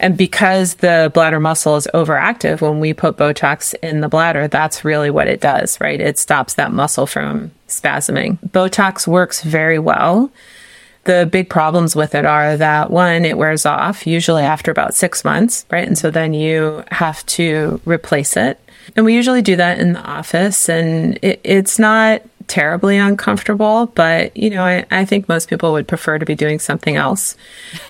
And 0.00 0.16
because 0.16 0.74
the 0.76 1.10
bladder 1.14 1.40
muscle 1.40 1.76
is 1.76 1.88
overactive, 1.94 2.60
when 2.60 2.80
we 2.80 2.92
put 2.92 3.16
Botox 3.16 3.74
in 3.82 4.00
the 4.00 4.08
bladder, 4.08 4.48
that's 4.48 4.84
really 4.84 5.10
what 5.10 5.28
it 5.28 5.40
does, 5.40 5.80
right? 5.80 6.00
It 6.00 6.18
stops 6.18 6.54
that 6.54 6.72
muscle 6.72 7.06
from 7.06 7.50
spasming. 7.68 8.38
Botox 8.48 9.06
works 9.06 9.42
very 9.42 9.78
well. 9.78 10.30
The 11.04 11.28
big 11.30 11.50
problems 11.50 11.94
with 11.94 12.14
it 12.14 12.24
are 12.24 12.56
that 12.56 12.90
one, 12.90 13.26
it 13.26 13.36
wears 13.36 13.66
off 13.66 14.06
usually 14.06 14.42
after 14.42 14.70
about 14.70 14.94
six 14.94 15.22
months, 15.22 15.66
right? 15.70 15.86
And 15.86 15.98
so 15.98 16.10
then 16.10 16.32
you 16.32 16.82
have 16.90 17.24
to 17.26 17.80
replace 17.84 18.38
it. 18.38 18.58
And 18.96 19.04
we 19.04 19.14
usually 19.14 19.42
do 19.42 19.56
that 19.56 19.78
in 19.78 19.94
the 19.94 20.02
office, 20.02 20.68
and 20.68 21.18
it, 21.22 21.40
it's 21.42 21.78
not 21.78 22.22
terribly 22.48 22.98
uncomfortable, 22.98 23.86
but 23.86 24.36
you 24.36 24.50
know, 24.50 24.64
I, 24.64 24.84
I 24.90 25.04
think 25.04 25.28
most 25.28 25.48
people 25.48 25.72
would 25.72 25.88
prefer 25.88 26.18
to 26.18 26.26
be 26.26 26.34
doing 26.34 26.58
something 26.58 26.96
else. 26.96 27.36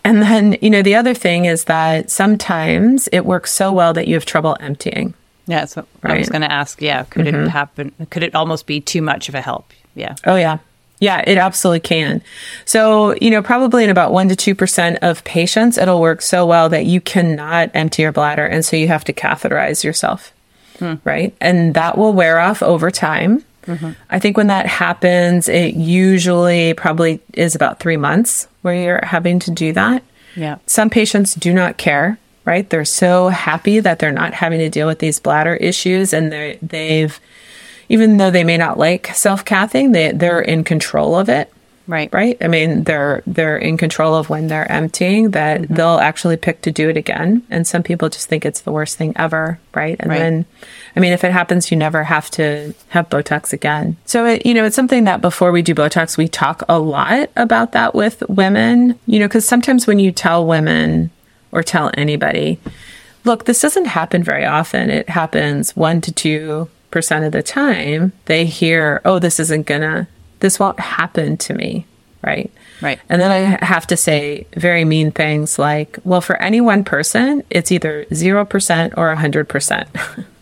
And 0.04 0.22
then, 0.22 0.56
you 0.60 0.70
know, 0.70 0.82
the 0.82 0.94
other 0.94 1.14
thing 1.14 1.44
is 1.44 1.64
that 1.64 2.10
sometimes 2.10 3.08
it 3.08 3.24
works 3.24 3.52
so 3.52 3.72
well 3.72 3.92
that 3.94 4.08
you 4.08 4.14
have 4.14 4.26
trouble 4.26 4.56
emptying. 4.60 5.14
Yeah, 5.46 5.60
that's 5.60 5.76
what 5.76 5.86
I 6.02 6.18
was 6.18 6.30
going 6.30 6.42
to 6.42 6.50
ask. 6.50 6.80
Yeah, 6.80 7.04
could 7.04 7.26
it 7.26 7.34
mm-hmm. 7.34 7.48
happen? 7.48 7.92
Could 8.10 8.22
it 8.22 8.34
almost 8.34 8.66
be 8.66 8.80
too 8.80 9.02
much 9.02 9.28
of 9.28 9.34
a 9.34 9.42
help? 9.42 9.72
Yeah. 9.94 10.14
Oh, 10.24 10.36
yeah. 10.36 10.58
Yeah, 11.00 11.22
it 11.26 11.36
absolutely 11.36 11.80
can. 11.80 12.22
So, 12.64 13.14
you 13.20 13.30
know, 13.30 13.42
probably 13.42 13.84
in 13.84 13.90
about 13.90 14.12
1% 14.12 14.34
to 14.36 14.54
2% 14.54 14.98
of 15.02 15.22
patients, 15.24 15.76
it'll 15.76 16.00
work 16.00 16.22
so 16.22 16.46
well 16.46 16.68
that 16.70 16.86
you 16.86 17.00
cannot 17.00 17.70
empty 17.74 18.02
your 18.02 18.12
bladder. 18.12 18.46
And 18.46 18.64
so 18.64 18.76
you 18.76 18.88
have 18.88 19.04
to 19.04 19.12
catheterize 19.12 19.84
yourself. 19.84 20.32
Hmm. 20.78 20.94
Right. 21.04 21.34
And 21.40 21.74
that 21.74 21.98
will 21.98 22.12
wear 22.12 22.38
off 22.38 22.62
over 22.62 22.90
time. 22.90 23.44
I 24.10 24.18
think 24.18 24.36
when 24.36 24.48
that 24.48 24.66
happens, 24.66 25.48
it 25.48 25.74
usually 25.74 26.74
probably 26.74 27.20
is 27.32 27.54
about 27.54 27.80
three 27.80 27.96
months 27.96 28.48
where 28.62 28.74
you're 28.74 29.04
having 29.04 29.38
to 29.40 29.50
do 29.50 29.72
that. 29.72 30.02
Yeah. 30.36 30.58
Some 30.66 30.90
patients 30.90 31.34
do 31.34 31.52
not 31.52 31.76
care, 31.76 32.18
right? 32.44 32.68
They're 32.68 32.84
so 32.84 33.28
happy 33.28 33.80
that 33.80 33.98
they're 34.00 34.12
not 34.12 34.34
having 34.34 34.58
to 34.58 34.68
deal 34.68 34.86
with 34.86 34.98
these 34.98 35.20
bladder 35.20 35.54
issues 35.54 36.12
and 36.12 36.32
they 36.32 36.58
they've 36.60 37.18
even 37.88 38.16
though 38.16 38.30
they 38.30 38.44
may 38.44 38.56
not 38.56 38.78
like 38.78 39.08
self-cathing, 39.08 39.92
they 39.92 40.12
they're 40.12 40.40
in 40.40 40.64
control 40.64 41.14
of 41.14 41.28
it, 41.28 41.52
Right. 41.86 42.10
right? 42.12 42.38
I 42.40 42.48
mean, 42.48 42.84
they're 42.84 43.22
they're 43.26 43.58
in 43.58 43.76
control 43.76 44.14
of 44.14 44.30
when 44.30 44.46
they're 44.46 44.70
emptying 44.70 45.32
that 45.32 45.60
mm-hmm. 45.60 45.74
they'll 45.74 45.98
actually 45.98 46.36
pick 46.38 46.62
to 46.62 46.72
do 46.72 46.88
it 46.88 46.96
again. 46.96 47.42
And 47.50 47.66
some 47.66 47.82
people 47.82 48.08
just 48.08 48.28
think 48.28 48.46
it's 48.46 48.62
the 48.62 48.72
worst 48.72 48.96
thing 48.96 49.12
ever, 49.16 49.58
right? 49.74 49.96
And 50.00 50.10
Right. 50.10 50.18
then 50.18 50.46
I 50.96 51.00
mean, 51.00 51.12
if 51.12 51.24
it 51.24 51.32
happens, 51.32 51.70
you 51.70 51.76
never 51.76 52.04
have 52.04 52.30
to 52.32 52.74
have 52.88 53.10
Botox 53.10 53.52
again. 53.52 53.96
So, 54.06 54.24
it, 54.26 54.46
you 54.46 54.54
know, 54.54 54.64
it's 54.64 54.76
something 54.76 55.04
that 55.04 55.20
before 55.20 55.52
we 55.52 55.60
do 55.60 55.74
Botox, 55.74 56.16
we 56.16 56.28
talk 56.28 56.62
a 56.68 56.78
lot 56.78 57.30
about 57.36 57.72
that 57.72 57.94
with 57.94 58.22
women, 58.28 58.98
you 59.06 59.18
know, 59.18 59.26
because 59.26 59.44
sometimes 59.44 59.86
when 59.86 59.98
you 59.98 60.12
tell 60.12 60.46
women 60.46 61.10
or 61.52 61.62
tell 61.62 61.90
anybody, 61.94 62.58
look, 63.24 63.44
this 63.44 63.60
doesn't 63.60 63.86
happen 63.86 64.22
very 64.22 64.44
often. 64.44 64.88
It 64.88 65.08
happens 65.08 65.76
one 65.76 66.00
to 66.02 66.12
two 66.12 66.68
percent 66.90 67.24
of 67.24 67.32
the 67.32 67.42
time. 67.42 68.12
They 68.26 68.46
hear, 68.46 69.02
oh, 69.04 69.18
this 69.18 69.40
isn't 69.40 69.66
gonna, 69.66 70.06
this 70.44 70.60
won't 70.60 70.78
happen 70.78 71.38
to 71.38 71.54
me, 71.54 71.86
right? 72.22 72.50
Right. 72.82 73.00
And 73.08 73.18
then 73.18 73.30
I 73.32 73.64
have 73.64 73.86
to 73.86 73.96
say 73.96 74.46
very 74.54 74.84
mean 74.84 75.10
things 75.10 75.58
like, 75.58 75.98
well, 76.04 76.20
for 76.20 76.36
any 76.36 76.60
one 76.60 76.84
person, 76.84 77.42
it's 77.48 77.72
either 77.72 78.04
0% 78.10 78.94
or 78.98 79.16
100%. 79.16 80.24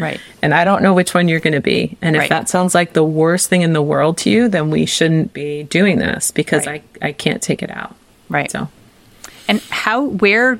Right. 0.00 0.20
and 0.42 0.54
I 0.54 0.64
don't 0.64 0.84
know 0.84 0.94
which 0.94 1.12
one 1.12 1.26
you're 1.26 1.40
going 1.40 1.54
to 1.54 1.60
be. 1.60 1.98
And 2.00 2.14
if 2.14 2.20
Right. 2.20 2.28
that 2.28 2.48
sounds 2.48 2.72
like 2.72 2.92
the 2.92 3.02
worst 3.02 3.48
thing 3.50 3.62
in 3.62 3.72
the 3.72 3.82
world 3.82 4.16
to 4.18 4.30
you, 4.30 4.46
then 4.48 4.70
we 4.70 4.86
shouldn't 4.86 5.32
be 5.34 5.64
doing 5.64 5.98
this 5.98 6.30
because 6.30 6.68
Right. 6.68 6.84
I, 7.02 7.08
I 7.08 7.12
can't 7.12 7.42
take 7.42 7.64
it 7.64 7.70
out. 7.72 7.96
Right. 8.28 8.48
So, 8.48 8.68
And 9.48 9.60
how, 9.70 10.04
where 10.04 10.56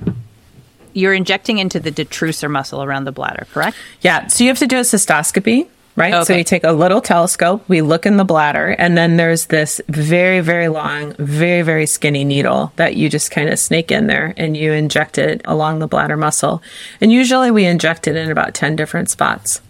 you're 0.92 1.14
injecting 1.14 1.58
into 1.58 1.78
the 1.78 1.92
detrusor 1.92 2.50
muscle 2.50 2.82
around 2.82 3.04
the 3.04 3.12
bladder, 3.12 3.46
correct? 3.52 3.76
yeah. 4.00 4.26
So 4.26 4.42
you 4.42 4.50
have 4.50 4.58
to 4.58 4.66
do 4.66 4.78
a 4.78 4.80
cystoscopy, 4.80 5.68
right? 5.98 6.26
So 6.26 6.34
we 6.34 6.44
take 6.44 6.64
a 6.64 6.72
little 6.72 7.00
telescope, 7.00 7.64
we 7.68 7.82
look 7.82 8.06
in 8.06 8.16
the 8.16 8.24
bladder, 8.24 8.76
and 8.78 8.96
then 8.96 9.16
there's 9.16 9.46
this 9.46 9.80
very, 9.88 10.40
very 10.40 10.68
long, 10.68 11.14
very, 11.18 11.62
very 11.62 11.86
skinny 11.86 12.24
needle 12.24 12.72
that 12.76 12.96
you 12.96 13.08
just 13.08 13.30
kind 13.30 13.48
of 13.48 13.58
snake 13.58 13.90
in 13.90 14.06
there 14.06 14.34
and 14.36 14.56
you 14.56 14.72
inject 14.72 15.18
it 15.18 15.40
along 15.44 15.80
the 15.80 15.88
bladder 15.88 16.16
muscle. 16.16 16.62
And 17.00 17.12
usually 17.12 17.50
we 17.50 17.64
inject 17.64 18.06
it 18.06 18.16
in 18.16 18.30
about 18.30 18.54
10 18.54 18.76
different 18.76 19.10
spots. 19.10 19.60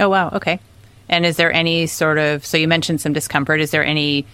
Oh, 0.00 0.08
wow. 0.08 0.30
Okay. 0.30 0.60
And 1.08 1.24
is 1.24 1.36
there 1.36 1.52
any 1.52 1.86
sort 1.86 2.18
of, 2.18 2.44
so 2.44 2.56
you 2.56 2.68
mentioned 2.68 3.00
some 3.00 3.12
discomfort. 3.12 3.60
Is 3.60 3.70
there 3.70 3.84
any, 3.84 4.26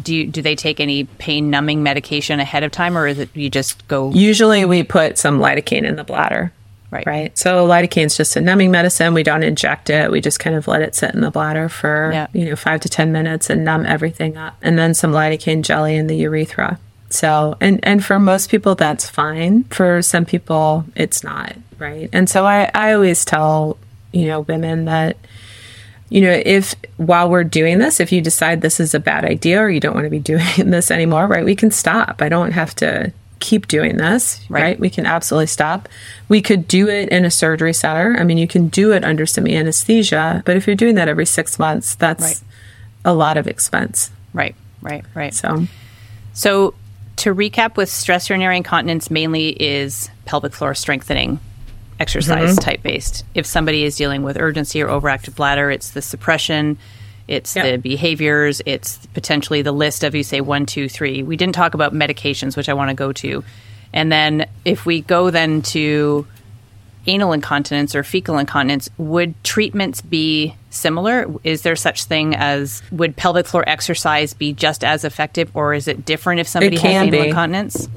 do, 0.00 0.14
you, 0.14 0.26
do 0.26 0.42
they 0.42 0.54
take 0.54 0.80
any 0.80 1.04
pain 1.04 1.50
numbing 1.50 1.82
medication 1.82 2.38
ahead 2.40 2.62
of 2.62 2.70
time 2.70 2.96
or 2.96 3.06
is 3.06 3.18
it 3.18 3.30
you 3.34 3.50
just 3.50 3.86
go, 3.88 4.12
Usually 4.12 4.64
we 4.64 4.82
put 4.82 5.18
some 5.18 5.40
lidocaine 5.40 5.82
in 5.84 5.96
the 5.96 6.04
bladder. 6.04 6.52
Right. 6.90 7.06
Right. 7.06 7.38
So 7.38 7.68
lidocaine 7.68 8.06
is 8.06 8.16
just 8.16 8.34
a 8.34 8.40
numbing 8.40 8.72
medicine. 8.72 9.14
We 9.14 9.22
don't 9.22 9.44
inject 9.44 9.90
it. 9.90 10.10
We 10.10 10.20
just 10.20 10.40
kind 10.40 10.56
of 10.56 10.66
let 10.66 10.82
it 10.82 10.96
sit 10.96 11.14
in 11.14 11.20
the 11.20 11.30
bladder 11.30 11.68
for, 11.68 12.10
you 12.32 12.46
know, 12.46 12.56
five 12.56 12.80
to 12.80 12.88
10 12.88 13.12
minutes 13.12 13.48
and 13.48 13.64
numb 13.64 13.86
everything 13.86 14.36
up. 14.36 14.56
And 14.60 14.76
then 14.76 14.94
some 14.94 15.12
lidocaine 15.12 15.62
jelly 15.62 15.96
in 15.96 16.08
the 16.08 16.16
urethra. 16.16 16.80
So, 17.10 17.56
and, 17.60 17.80
and 17.84 18.04
for 18.04 18.18
most 18.18 18.50
people, 18.50 18.74
that's 18.74 19.08
fine. 19.08 19.64
For 19.64 20.02
some 20.02 20.24
people, 20.24 20.84
it's 20.96 21.22
not. 21.22 21.54
Right. 21.78 22.08
And 22.12 22.28
so 22.28 22.44
I, 22.44 22.70
I 22.74 22.92
always 22.92 23.24
tell, 23.24 23.78
you 24.12 24.26
know, 24.26 24.40
women 24.40 24.84
that, 24.86 25.16
you 26.08 26.22
know, 26.22 26.42
if 26.44 26.74
while 26.96 27.30
we're 27.30 27.44
doing 27.44 27.78
this, 27.78 28.00
if 28.00 28.10
you 28.10 28.20
decide 28.20 28.60
this 28.60 28.80
is 28.80 28.94
a 28.94 29.00
bad 29.00 29.24
idea 29.24 29.60
or 29.60 29.70
you 29.70 29.80
don't 29.80 29.94
want 29.94 30.06
to 30.06 30.10
be 30.10 30.18
doing 30.32 30.70
this 30.70 30.90
anymore, 30.90 31.26
right, 31.26 31.44
we 31.44 31.54
can 31.54 31.70
stop. 31.70 32.20
I 32.20 32.28
don't 32.28 32.52
have 32.52 32.74
to 32.76 33.12
keep 33.40 33.66
doing 33.68 33.96
this, 33.96 34.40
Right. 34.48 34.62
right? 34.62 34.80
We 34.80 34.90
can 34.90 35.06
absolutely 35.06 35.46
stop. 35.48 35.88
We 36.28 36.40
could 36.42 36.68
do 36.68 36.88
it 36.88 37.08
in 37.08 37.24
a 37.24 37.30
surgery 37.30 37.72
center. 37.72 38.16
I 38.18 38.24
mean, 38.24 38.38
you 38.38 38.46
can 38.46 38.68
do 38.68 38.92
it 38.92 39.02
under 39.04 39.26
some 39.26 39.46
anesthesia, 39.46 40.42
but 40.44 40.56
if 40.56 40.66
you're 40.66 40.76
doing 40.76 40.94
that 40.94 41.08
every 41.08 41.26
six 41.26 41.58
months, 41.58 41.94
that's 41.94 42.22
Right. 42.22 42.40
a 43.04 43.14
lot 43.14 43.36
of 43.36 43.46
expense. 43.46 44.10
right, 44.32 44.54
right, 44.82 45.04
right. 45.14 45.34
So, 45.34 45.66
So, 46.32 46.74
to 47.16 47.34
recap, 47.34 47.76
with 47.76 47.88
stress 47.88 48.30
urinary 48.30 48.56
incontinence, 48.58 49.10
mainly 49.10 49.48
is 49.60 50.08
pelvic 50.26 50.52
floor 50.54 50.74
strengthening 50.74 51.40
exercise 51.98 52.50
mm-hmm. 52.50 52.58
type 52.60 52.82
based. 52.82 53.24
If 53.34 53.44
somebody 53.46 53.84
is 53.84 53.96
dealing 53.96 54.22
with 54.22 54.38
urgency 54.38 54.80
or 54.80 54.86
overactive 54.88 55.34
bladder, 55.34 55.70
it's 55.70 55.90
the 55.90 56.00
suppression, 56.00 56.78
it's 57.30 57.56
Yep. 57.56 57.64
the 57.64 57.76
behaviors, 57.78 58.60
it's 58.66 59.06
potentially 59.14 59.62
the 59.62 59.72
list 59.72 60.04
of 60.04 60.14
you 60.14 60.22
say 60.22 60.40
one, 60.40 60.66
two, 60.66 60.88
three. 60.88 61.22
We 61.22 61.36
didn't 61.36 61.54
talk 61.54 61.74
about 61.74 61.94
medications, 61.94 62.56
which 62.56 62.68
I 62.68 62.74
want 62.74 62.90
to 62.90 62.94
go 62.94 63.12
to. 63.12 63.44
And 63.92 64.12
then 64.12 64.46
if 64.64 64.84
we 64.84 65.00
go 65.00 65.30
then 65.30 65.62
to 65.62 66.26
anal 67.06 67.32
incontinence 67.32 67.94
or 67.94 68.02
fecal 68.02 68.38
incontinence, 68.38 68.90
would 68.98 69.42
treatments 69.42 70.00
be 70.00 70.54
similar? 70.70 71.26
Is 71.44 71.62
there 71.62 71.76
such 71.76 72.04
thing 72.04 72.34
as 72.34 72.82
would 72.92 73.16
pelvic 73.16 73.46
floor 73.46 73.64
exercise 73.66 74.34
be 74.34 74.52
just 74.52 74.84
as 74.84 75.04
effective, 75.04 75.50
or 75.54 75.72
is 75.72 75.88
it 75.88 76.04
different 76.04 76.40
if 76.40 76.48
somebody 76.48 76.76
has 76.76 76.84
anal 76.84 77.10
be. 77.10 77.28
incontinence? 77.28 77.88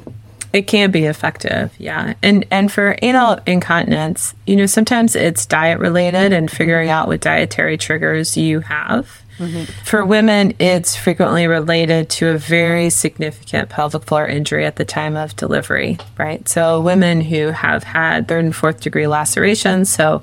It 0.53 0.67
can 0.67 0.91
be 0.91 1.05
effective, 1.05 1.73
yeah. 1.79 2.13
And 2.21 2.45
and 2.51 2.71
for 2.71 2.95
anal 3.01 3.39
incontinence, 3.47 4.35
you 4.45 4.55
know, 4.55 4.67
sometimes 4.67 5.15
it's 5.15 5.47
diet 5.47 5.79
related 5.79 6.31
and 6.31 6.49
figuring 6.49 6.89
out 6.89 7.07
what 7.07 7.21
dietary 7.21 7.75
triggers 7.77 8.37
you 8.37 8.59
have. 8.59 9.22
Mm-hmm. 9.39 9.63
For 9.83 10.05
women, 10.05 10.53
it's 10.59 10.95
frequently 10.95 11.47
related 11.47 12.09
to 12.11 12.29
a 12.29 12.37
very 12.37 12.89
significant 12.89 13.69
pelvic 13.69 14.03
floor 14.03 14.27
injury 14.27 14.65
at 14.65 14.75
the 14.75 14.85
time 14.85 15.15
of 15.15 15.35
delivery, 15.35 15.97
right? 16.17 16.47
So, 16.47 16.79
women 16.79 17.21
who 17.21 17.47
have 17.47 17.83
had 17.83 18.27
third 18.27 18.45
and 18.45 18.55
fourth 18.55 18.81
degree 18.81 19.07
lacerations, 19.07 19.89
so, 19.89 20.21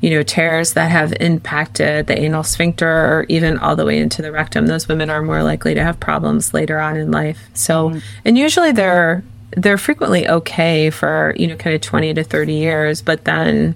you 0.00 0.10
know, 0.10 0.22
tears 0.22 0.72
that 0.72 0.90
have 0.90 1.12
impacted 1.20 2.06
the 2.06 2.18
anal 2.18 2.42
sphincter 2.42 2.88
or 2.88 3.26
even 3.28 3.58
all 3.58 3.76
the 3.76 3.84
way 3.84 3.98
into 3.98 4.22
the 4.22 4.32
rectum, 4.32 4.66
those 4.66 4.88
women 4.88 5.10
are 5.10 5.22
more 5.22 5.42
likely 5.42 5.74
to 5.74 5.82
have 5.82 6.00
problems 6.00 6.54
later 6.54 6.78
on 6.78 6.96
in 6.96 7.10
life. 7.10 7.48
So, 7.54 7.90
mm-hmm. 7.90 7.98
and 8.24 8.38
usually 8.38 8.72
they're 8.72 9.22
they're 9.52 9.78
frequently 9.78 10.28
okay 10.28 10.90
for, 10.90 11.34
you 11.36 11.46
know, 11.46 11.56
kind 11.56 11.74
of 11.74 11.80
20 11.80 12.14
to 12.14 12.24
30 12.24 12.52
years, 12.52 13.00
but 13.00 13.24
then, 13.24 13.74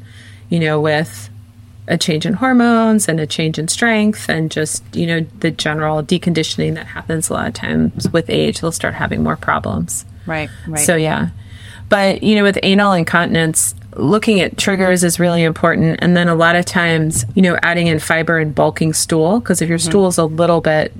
you 0.48 0.58
know, 0.58 0.80
with 0.80 1.29
a 1.90 1.98
change 1.98 2.24
in 2.24 2.34
hormones 2.34 3.08
and 3.08 3.18
a 3.18 3.26
change 3.26 3.58
in 3.58 3.66
strength 3.66 4.28
and 4.28 4.50
just, 4.50 4.82
you 4.94 5.06
know, 5.06 5.20
the 5.40 5.50
general 5.50 6.02
deconditioning 6.02 6.74
that 6.74 6.86
happens 6.86 7.28
a 7.28 7.32
lot 7.32 7.48
of 7.48 7.54
times 7.54 8.08
with 8.10 8.30
age, 8.30 8.60
they'll 8.60 8.72
start 8.72 8.94
having 8.94 9.22
more 9.22 9.36
problems. 9.36 10.06
Right, 10.24 10.48
right. 10.68 10.78
So, 10.80 10.94
yeah. 10.94 11.30
But, 11.88 12.22
you 12.22 12.36
know, 12.36 12.44
with 12.44 12.58
anal 12.62 12.92
incontinence, 12.92 13.74
looking 13.96 14.40
at 14.40 14.56
triggers 14.56 15.02
is 15.02 15.18
really 15.18 15.42
important. 15.42 15.98
And 16.00 16.16
then 16.16 16.28
a 16.28 16.36
lot 16.36 16.54
of 16.54 16.64
times, 16.64 17.24
you 17.34 17.42
know, 17.42 17.58
adding 17.62 17.88
in 17.88 17.98
fiber 17.98 18.38
and 18.38 18.54
bulking 18.54 18.92
stool, 18.92 19.40
because 19.40 19.60
if 19.60 19.68
your 19.68 19.78
mm-hmm. 19.78 19.90
stool 19.90 20.06
is 20.06 20.16
a 20.16 20.24
little 20.24 20.60
bit 20.60 20.92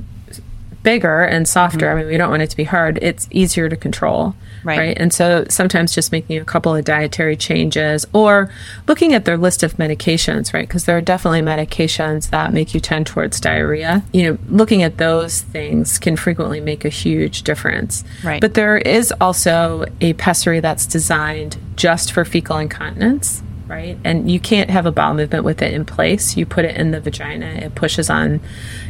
bigger 0.83 1.23
and 1.23 1.49
softer, 1.49 1.87
mm-hmm. 1.87 1.99
I 1.99 2.01
mean, 2.01 2.11
we 2.11 2.17
don't 2.17 2.31
want 2.31 2.43
it 2.43 2.51
to 2.51 2.57
be 2.57 2.65
hard, 2.65 2.99
it's 3.01 3.29
easier 3.31 3.69
to 3.69 3.77
control. 3.77 4.35
Right. 4.65 4.79
right. 4.79 4.99
And 4.99 5.13
so 5.13 5.45
sometimes 5.49 5.95
just 5.95 6.13
making 6.13 6.39
a 6.39 6.45
couple 6.45 6.75
of 6.75 6.85
dietary 6.85 7.37
changes 7.37 8.07
or 8.13 8.51
looking 8.87 9.15
at 9.15 9.25
their 9.25 9.37
list 9.37 9.63
of 9.63 9.75
medications, 9.75 10.53
right? 10.53 10.67
Because 10.67 10.85
there 10.85 10.97
are 10.97 11.03
definitely 11.03 11.43
medications 11.43 12.31
that 12.31 12.53
make 12.53 12.75
you 12.75 12.81
tend 12.81 13.07
towards 13.07 13.41
diarrhea. 13.41 14.03
You 14.13 14.31
know, 14.31 14.39
looking 14.49 14.83
at 14.83 14.99
those 14.99 15.43
things 15.43 15.99
can 15.99 16.17
frequently 16.17 16.61
make 16.61 16.85
a 16.85 16.91
huge 16.91 17.43
difference. 17.43 18.05
Right. 18.23 18.41
But 18.41 18.55
there 18.55 18.79
is 18.79 19.13
also 19.21 19.87
a 20.01 20.13
pessary 20.15 20.61
that's 20.61 20.87
designed 20.87 21.57
just 21.77 22.13
for 22.13 22.25
fecal 22.25 22.59
incontinence 22.59 23.43
right? 23.71 23.97
And 24.05 24.29
you 24.29 24.41
can't 24.41 24.69
have 24.69 24.85
a 24.85 24.91
bowel 24.91 25.15
movement 25.15 25.45
with 25.45 25.63
it 25.63 25.73
in 25.73 25.85
place. 25.85 26.37
You 26.37 26.45
put 26.45 26.65
it 26.65 26.77
in 26.77 26.91
the 26.91 27.01
vagina, 27.01 27.47
it 27.47 27.77
pushes 27.77 28.11
on, 28.11 28.41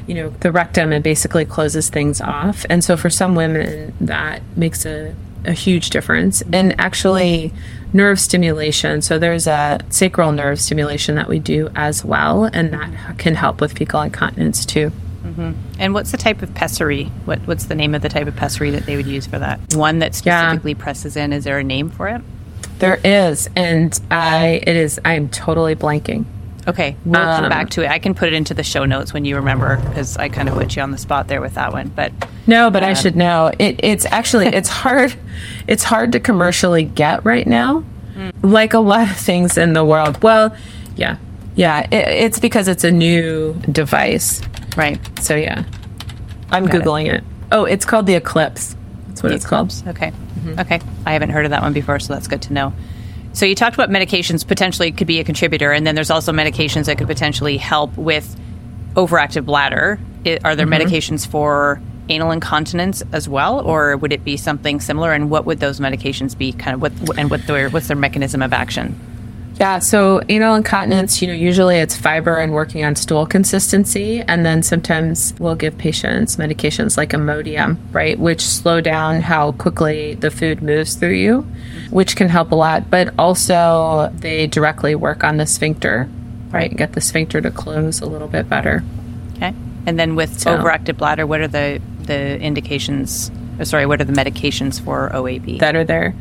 you 0.07 0.15
know, 0.15 0.31
the 0.41 0.51
rectum 0.51 0.91
and 0.91 1.05
basically 1.05 1.45
closes 1.45 1.91
things 1.91 2.21
off. 2.21 2.65
And 2.71 2.83
so 2.83 2.97
for 2.97 3.11
some 3.11 3.35
women, 3.35 3.95
that 4.01 4.41
makes 4.57 4.87
a 4.87 5.15
a 5.45 5.53
huge 5.53 5.91
difference. 5.91 6.43
And 6.53 6.79
actually, 6.81 7.53
nerve 7.93 8.21
stimulation. 8.21 9.03
So 9.03 9.19
there's 9.19 9.47
a 9.47 9.81
sacral 9.89 10.33
nerve 10.33 10.61
stimulation 10.61 11.15
that 11.17 11.29
we 11.29 11.39
do 11.39 11.71
as 11.75 12.05
well, 12.05 12.45
and 12.45 12.73
that 12.73 13.19
can 13.19 13.35
help 13.35 13.61
with 13.61 13.77
fecal 13.77 14.01
incontinence 14.03 14.65
too. 14.65 14.93
Mm-hmm. 15.23 15.53
And 15.79 15.95
what's 15.95 16.11
the 16.13 16.17
type 16.17 16.43
of 16.43 16.55
pessary? 16.55 17.05
What 17.25 17.41
What's 17.41 17.67
the 17.67 17.75
name 17.75 17.95
of 17.95 18.03
the 18.03 18.09
type 18.09 18.27
of 18.27 18.37
pessary 18.37 18.71
that 18.71 18.87
they 18.87 18.97
would 18.97 19.07
use 19.07 19.27
for 19.27 19.39
that? 19.39 19.61
One 19.75 19.99
that 19.99 20.15
specifically 20.15 20.73
yeah. 20.73 20.83
presses 20.83 21.17
in. 21.17 21.33
Is 21.33 21.45
there 21.45 21.59
a 21.59 21.65
name 21.65 21.91
for 21.91 22.09
it? 22.09 22.23
There 22.79 22.99
is, 23.05 23.49
and 23.55 23.99
I 24.11 24.63
it 24.67 24.77
is. 24.77 24.99
I 25.05 25.15
am 25.15 25.29
totally 25.29 25.77
blanking. 25.77 26.25
Okay, 26.69 26.97
we'll 27.05 27.21
um, 27.21 27.41
come 27.43 27.49
back 27.49 27.71
to 27.71 27.83
it. 27.83 27.91
I 27.91 27.99
can 27.99 28.15
put 28.15 28.29
it 28.29 28.35
into 28.35 28.55
the 28.55 28.63
show 28.63 28.85
notes 28.85 29.13
when 29.13 29.25
you 29.25 29.37
remember, 29.37 29.77
because 29.77 30.17
I 30.17 30.29
kind 30.29 30.49
of 30.49 30.55
put 30.55 30.77
you 30.77 30.83
on 30.83 30.91
the 30.91 30.99
spot 30.99 31.29
there 31.29 31.41
with 31.41 31.55
that 31.55 31.73
one. 31.73 31.89
But 31.89 32.13
no, 32.47 32.71
but 32.71 32.83
um, 32.83 32.91
I 32.91 32.95
should 32.95 33.17
know. 33.17 33.51
It, 33.59 33.81
it's 33.83 34.05
actually 34.07 34.47
it's 34.55 34.69
hard. 34.69 35.15
It's 35.67 35.85
hard 35.85 36.13
to 36.13 36.21
commercially 36.21 36.85
get 36.85 37.25
right 37.25 37.47
now, 37.47 37.85
mm. 38.15 38.33
like 38.43 38.75
a 38.75 38.79
lot 38.79 39.11
of 39.11 39.17
things 39.17 39.57
in 39.57 39.73
the 39.73 39.85
world. 39.85 40.23
Well, 40.23 40.55
yeah, 40.97 41.17
yeah. 41.57 41.87
It, 41.91 42.09
it's 42.25 42.39
because 42.39 42.69
it's 42.69 42.85
a 42.85 42.91
new 42.91 43.55
device, 43.73 44.43
right? 44.77 44.99
So 45.21 45.37
yeah, 45.37 45.65
I'm 46.51 46.67
Got 46.67 46.83
googling 46.83 47.07
it. 47.07 47.15
it. 47.15 47.25
Oh, 47.53 47.65
it's 47.65 47.85
called 47.85 48.07
the 48.07 48.15
Eclipse. 48.15 48.77
That's 49.09 49.23
what 49.23 49.31
the 49.31 49.37
it's 49.37 49.45
Eclipse. 49.45 49.83
called. 49.83 49.97
Okay, 49.97 50.11
mm-hmm. 50.11 50.61
okay. 50.61 50.81
I 51.07 51.13
haven't 51.15 51.31
heard 51.31 51.47
of 51.47 51.51
that 51.53 51.63
one 51.63 51.73
before, 51.73 51.99
so 51.99 52.13
that's 52.13 52.29
good 52.29 52.43
to 52.43 52.53
know. 52.53 52.73
So 53.33 53.47
you 53.47 53.55
talked 53.55 53.75
about 53.75 53.91
medications 53.91 54.47
potentially 54.47 54.91
could 54.93 55.07
be 55.07 55.21
a 55.21 55.25
contributor, 55.25 55.73
and 55.73 55.87
then 55.87 55.95
there's 55.95 56.11
also 56.11 56.33
medications 56.33 56.87
that 56.87 56.99
could 56.99 57.07
potentially 57.07 57.57
help 57.57 57.97
with 57.97 58.39
overactive 58.95 59.45
bladder. 59.45 60.01
It, 60.25 60.45
are 60.45 60.57
there 60.57 60.67
mm-hmm. 60.67 60.87
medications 60.87 61.27
for 61.27 61.81
anal 62.09 62.33
incontinence 62.33 63.03
as 63.13 63.29
well, 63.29 63.61
or 63.61 63.97
would 63.97 64.13
it 64.13 64.25
be 64.25 64.37
something 64.37 64.81
similar? 64.81 65.13
And 65.13 65.31
what 65.31 65.47
would 65.47 65.61
those 65.61 65.79
medications 65.79 66.37
be? 66.37 66.53
Kind 66.53 66.75
of 66.75 66.83
what 66.83 67.19
and 67.19 67.31
what 67.31 67.47
their 67.47 67.71
what's 67.71 67.87
their 67.87 67.97
mechanism 67.97 68.43
of 68.43 68.53
action? 68.53 68.99
Yeah, 69.61 69.79
so 69.79 70.23
anal 70.31 70.55
incontinence, 70.55 71.21
you 71.21 71.29
know, 71.29 71.35
usually 71.35 71.77
it's 71.77 71.95
fiber 71.95 72.39
and 72.39 72.55
working 72.55 72.83
on 72.83 72.97
stool 72.97 73.27
consistency. 73.27 74.23
And 74.23 74.47
then 74.47 74.63
sometimes 74.63 75.35
we'll 75.39 75.55
give 75.55 75.77
patients 75.77 76.37
medications 76.37 76.97
like 76.97 77.11
Imodium, 77.11 77.77
right, 77.93 78.19
which 78.19 78.41
slow 78.41 78.81
down 78.81 79.21
how 79.21 79.53
quickly 79.53 80.15
the 80.15 80.31
food 80.31 80.63
moves 80.63 80.95
through 80.95 81.13
you, 81.13 81.43
which 81.91 82.17
can 82.17 82.31
help 82.31 82.53
a 82.53 82.55
lot. 82.55 82.89
But 82.89 83.13
also, 83.19 84.11
they 84.15 84.47
directly 84.47 84.95
work 84.95 85.25
on 85.25 85.37
the 85.37 85.47
sphincter, 85.47 86.09
right, 86.51 86.75
get 86.75 86.95
the 86.95 87.03
sphincter 87.03 87.43
to 87.43 87.51
close 87.51 88.01
a 88.01 88.07
little 88.07 88.29
bit 88.29 88.49
better. 88.49 88.83
Okay. 89.37 89.55
And 89.85 90.01
then 90.01 90.17
with 90.17 90.41
so, 90.41 90.57
overactive 90.57 90.97
bladder, 90.97 91.27
what 91.27 91.41
are 91.43 91.49
the, 91.49 91.83
the 92.05 92.41
indications? 92.41 93.31
Oh, 93.61 93.65
sorry, 93.65 93.85
what 93.85 94.01
are 94.01 94.05
the 94.05 94.15
medications 94.15 94.81
for 94.81 95.11
OAB? 95.11 95.59
That 95.59 95.77
are 95.77 95.85
there. 95.85 96.15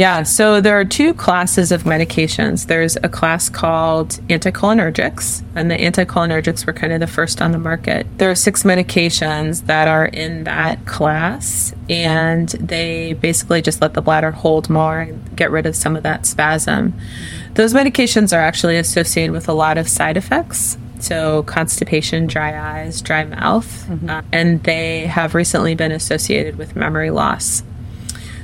Yeah, 0.00 0.22
so 0.22 0.62
there 0.62 0.80
are 0.80 0.84
two 0.86 1.12
classes 1.12 1.70
of 1.70 1.82
medications. 1.82 2.68
There's 2.68 2.96
a 3.02 3.08
class 3.10 3.50
called 3.50 4.12
anticholinergics, 4.28 5.44
and 5.54 5.70
the 5.70 5.76
anticholinergics 5.76 6.66
were 6.66 6.72
kind 6.72 6.94
of 6.94 7.00
the 7.00 7.06
first 7.06 7.42
on 7.42 7.52
the 7.52 7.58
market. 7.58 8.06
There 8.16 8.30
are 8.30 8.34
six 8.34 8.62
medications 8.62 9.66
that 9.66 9.88
are 9.88 10.06
in 10.06 10.44
that 10.44 10.86
class, 10.86 11.74
and 11.90 12.48
they 12.48 13.12
basically 13.12 13.60
just 13.60 13.82
let 13.82 13.92
the 13.92 14.00
bladder 14.00 14.30
hold 14.30 14.70
more 14.70 15.00
and 15.00 15.36
get 15.36 15.50
rid 15.50 15.66
of 15.66 15.76
some 15.76 15.96
of 15.96 16.02
that 16.02 16.24
spasm. 16.24 16.98
Those 17.52 17.74
medications 17.74 18.34
are 18.34 18.40
actually 18.40 18.78
associated 18.78 19.32
with 19.32 19.50
a 19.50 19.52
lot 19.52 19.76
of 19.76 19.86
side 19.86 20.16
effects. 20.16 20.78
So, 21.00 21.42
constipation, 21.42 22.26
dry 22.26 22.58
eyes, 22.58 23.02
dry 23.02 23.24
mouth, 23.24 23.86
mm-hmm. 23.86 24.08
uh, 24.08 24.22
and 24.32 24.62
they 24.62 25.08
have 25.08 25.34
recently 25.34 25.74
been 25.74 25.92
associated 25.92 26.56
with 26.56 26.74
memory 26.74 27.10
loss. 27.10 27.62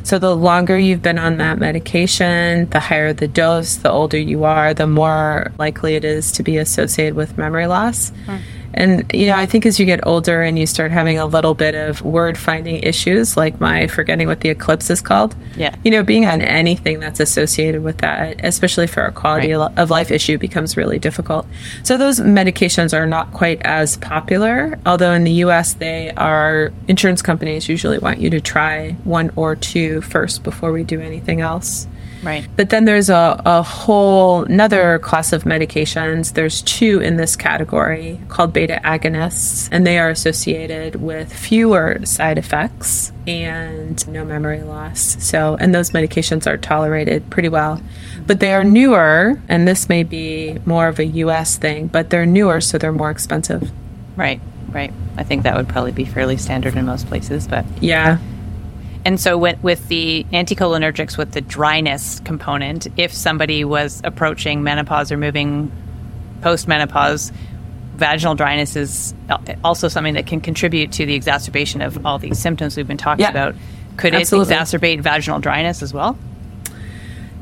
So 0.06 0.20
the 0.20 0.36
longer 0.36 0.78
you've 0.78 1.02
been 1.02 1.18
on 1.18 1.38
that 1.38 1.58
medication, 1.58 2.70
the 2.70 2.78
higher 2.78 3.12
the 3.12 3.26
dose, 3.26 3.74
the 3.74 3.90
older 3.90 4.16
you 4.16 4.44
are, 4.44 4.72
the 4.72 4.86
more 4.86 5.50
likely 5.58 5.96
it 5.96 6.04
is 6.04 6.30
to 6.32 6.44
be 6.44 6.58
associated 6.58 7.14
with 7.16 7.36
memory 7.36 7.66
loss. 7.66 8.10
Hmm. 8.24 8.36
And, 8.74 9.10
you 9.12 9.26
know, 9.26 9.36
I 9.36 9.46
think 9.46 9.66
as 9.66 9.80
you 9.80 9.86
get 9.86 10.06
older 10.06 10.42
and 10.42 10.58
you 10.58 10.66
start 10.66 10.90
having 10.90 11.18
a 11.18 11.26
little 11.26 11.54
bit 11.54 11.74
of 11.74 12.02
word 12.02 12.36
finding 12.36 12.82
issues, 12.82 13.36
like 13.36 13.60
my 13.60 13.86
forgetting 13.86 14.26
what 14.26 14.40
the 14.40 14.50
eclipse 14.50 14.90
is 14.90 15.00
called, 15.00 15.34
yeah. 15.56 15.74
you 15.84 15.90
know, 15.90 16.02
being 16.02 16.26
on 16.26 16.42
anything 16.42 17.00
that's 17.00 17.20
associated 17.20 17.82
with 17.82 17.98
that, 17.98 18.44
especially 18.44 18.86
for 18.86 19.04
a 19.04 19.12
quality 19.12 19.52
right. 19.52 19.78
of 19.78 19.90
life 19.90 20.10
issue, 20.10 20.38
becomes 20.38 20.76
really 20.76 20.98
difficult. 20.98 21.46
So 21.82 21.96
those 21.96 22.20
medications 22.20 22.96
are 22.96 23.06
not 23.06 23.32
quite 23.32 23.62
as 23.62 23.96
popular, 23.96 24.78
although 24.84 25.12
in 25.12 25.24
the 25.24 25.32
US, 25.44 25.74
they 25.74 26.10
are, 26.12 26.72
insurance 26.88 27.22
companies 27.22 27.68
usually 27.68 27.98
want 27.98 28.18
you 28.18 28.30
to 28.30 28.40
try 28.40 28.92
one 29.04 29.30
or 29.36 29.56
two 29.56 30.00
first 30.02 30.42
before 30.42 30.72
we 30.72 30.84
do 30.84 31.00
anything 31.00 31.40
else. 31.40 31.86
Right. 32.26 32.44
But 32.56 32.70
then 32.70 32.86
there's 32.86 33.08
a, 33.08 33.40
a 33.46 33.62
whole 33.62 34.42
another 34.44 34.98
class 34.98 35.32
of 35.32 35.44
medications. 35.44 36.34
There's 36.34 36.60
two 36.62 37.00
in 37.00 37.18
this 37.18 37.36
category 37.36 38.20
called 38.28 38.52
beta 38.52 38.80
agonists, 38.82 39.68
and 39.70 39.86
they 39.86 39.96
are 39.96 40.10
associated 40.10 40.96
with 40.96 41.32
fewer 41.32 42.04
side 42.04 42.36
effects 42.36 43.12
and 43.28 44.06
no 44.08 44.24
memory 44.24 44.62
loss. 44.62 45.22
So, 45.22 45.56
and 45.60 45.72
those 45.72 45.90
medications 45.90 46.48
are 46.48 46.56
tolerated 46.56 47.30
pretty 47.30 47.48
well. 47.48 47.80
But 48.26 48.40
they 48.40 48.52
are 48.52 48.64
newer, 48.64 49.40
and 49.48 49.68
this 49.68 49.88
may 49.88 50.02
be 50.02 50.58
more 50.66 50.88
of 50.88 50.98
a 50.98 51.06
US 51.06 51.56
thing, 51.56 51.86
but 51.86 52.10
they're 52.10 52.26
newer, 52.26 52.60
so 52.60 52.76
they're 52.76 52.90
more 52.90 53.12
expensive. 53.12 53.70
Right, 54.16 54.40
right. 54.70 54.92
I 55.16 55.22
think 55.22 55.44
that 55.44 55.56
would 55.56 55.68
probably 55.68 55.92
be 55.92 56.04
fairly 56.04 56.38
standard 56.38 56.74
in 56.74 56.86
most 56.86 57.06
places, 57.06 57.46
but. 57.46 57.64
Yeah. 57.80 58.18
And 59.06 59.20
so, 59.20 59.38
with, 59.38 59.62
with 59.62 59.86
the 59.86 60.26
anticholinergics, 60.32 61.16
with 61.16 61.30
the 61.30 61.40
dryness 61.40 62.18
component, 62.24 62.88
if 62.96 63.12
somebody 63.12 63.62
was 63.64 64.00
approaching 64.02 64.64
menopause 64.64 65.12
or 65.12 65.16
moving 65.16 65.70
post 66.42 66.66
menopause, 66.66 67.30
vaginal 67.94 68.34
dryness 68.34 68.74
is 68.74 69.14
also 69.62 69.86
something 69.86 70.14
that 70.14 70.26
can 70.26 70.40
contribute 70.40 70.90
to 70.90 71.06
the 71.06 71.14
exacerbation 71.14 71.82
of 71.82 72.04
all 72.04 72.18
these 72.18 72.36
symptoms 72.36 72.76
we've 72.76 72.88
been 72.88 72.96
talking 72.96 73.22
yeah. 73.22 73.30
about. 73.30 73.54
Could 73.96 74.12
Absolutely. 74.12 74.52
it 74.52 74.58
exacerbate 74.58 75.00
vaginal 75.02 75.38
dryness 75.38 75.82
as 75.82 75.94
well? 75.94 76.18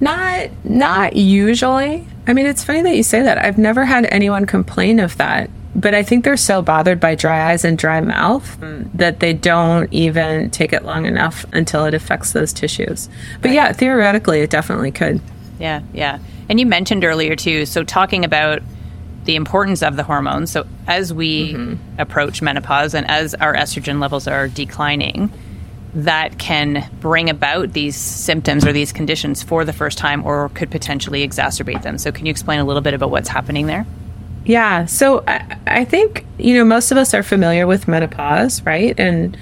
Not 0.01 0.51
not 0.64 1.16
usually. 1.16 2.07
I 2.26 2.34
mean, 2.34 2.45
it's 2.45 2.62
funny 2.62 2.82
that 2.82 2.95
you 2.95 3.03
say 3.03 3.22
that. 3.22 3.38
I've 3.38 3.57
never 3.57 3.86
had 3.86 4.05
anyone 4.05 4.45
complain 4.45 5.01
of 5.01 5.16
that. 5.16 5.49
But 5.77 5.95
I 5.95 6.03
think 6.03 6.25
they're 6.25 6.37
so 6.37 6.62
bothered 6.62 7.01
by 7.01 7.14
dry 7.14 7.51
eyes 7.51 7.64
and 7.64 7.77
dry 7.77 8.01
mouth 8.01 8.62
um, 8.62 8.91
that 8.95 9.20
they 9.20 9.33
don't 9.33 9.93
even 9.93 10.51
take 10.51 10.72
it 10.72 10.85
long 10.85 11.05
enough 11.05 11.45
until 11.53 11.85
it 11.85 11.95
affects 11.95 12.33
those 12.33 12.53
tissues. 12.53 13.09
But 13.43 13.51
yeah, 13.51 13.72
theoretically, 13.72 14.41
it 14.41 14.51
definitely 14.51 14.93
could. 14.93 15.20
Yeah, 15.59 15.83
yeah. 15.93 16.18
And 16.49 16.61
you 16.61 16.66
mentioned 16.66 17.05
earlier 17.05 17.35
too, 17.35 17.66
so 17.66 17.83
talking 17.83 18.25
about 18.25 18.62
the 19.25 19.37
importance 19.37 19.83
of 19.83 19.97
the 19.97 20.03
hormones. 20.03 20.53
So 20.53 20.66
as 20.87 21.12
we 21.12 21.55
mm-hmm. 21.55 22.01
approach 22.01 22.43
menopause 22.43 22.95
and 22.95 23.09
as 23.11 23.35
our 23.35 23.55
estrogen 23.55 24.01
levels 24.01 24.29
are 24.29 24.49
declining, 24.49 25.33
that 25.95 26.39
can 26.39 26.89
bring 27.01 27.31
about 27.31 27.72
these 27.72 27.97
symptoms 27.97 28.66
or 28.66 28.72
these 28.72 28.93
conditions 28.93 29.43
for 29.43 29.64
the 29.64 29.72
first 29.72 29.97
time 29.97 30.25
or 30.25 30.49
could 30.51 30.70
potentially 30.70 31.27
exacerbate 31.27 31.83
them. 31.83 31.99
So 31.99 32.12
can 32.12 32.27
you 32.27 32.31
explain 32.31 32.59
a 32.61 32.64
little 32.64 32.83
bit 32.83 32.95
about 32.95 33.11
what's 33.11 33.29
happening 33.29 33.66
there? 33.66 33.87
Yeah. 34.45 34.84
So 34.86 35.24
I, 35.26 35.59
I 35.66 35.84
think, 35.84 36.26
you 36.38 36.55
know, 36.55 36.64
most 36.64 36.90
of 36.90 36.99
us 36.99 37.14
are 37.14 37.22
familiar 37.22 37.66
with 37.66 37.88
menopause, 37.88 38.62
right? 38.62 38.99
And, 38.99 39.36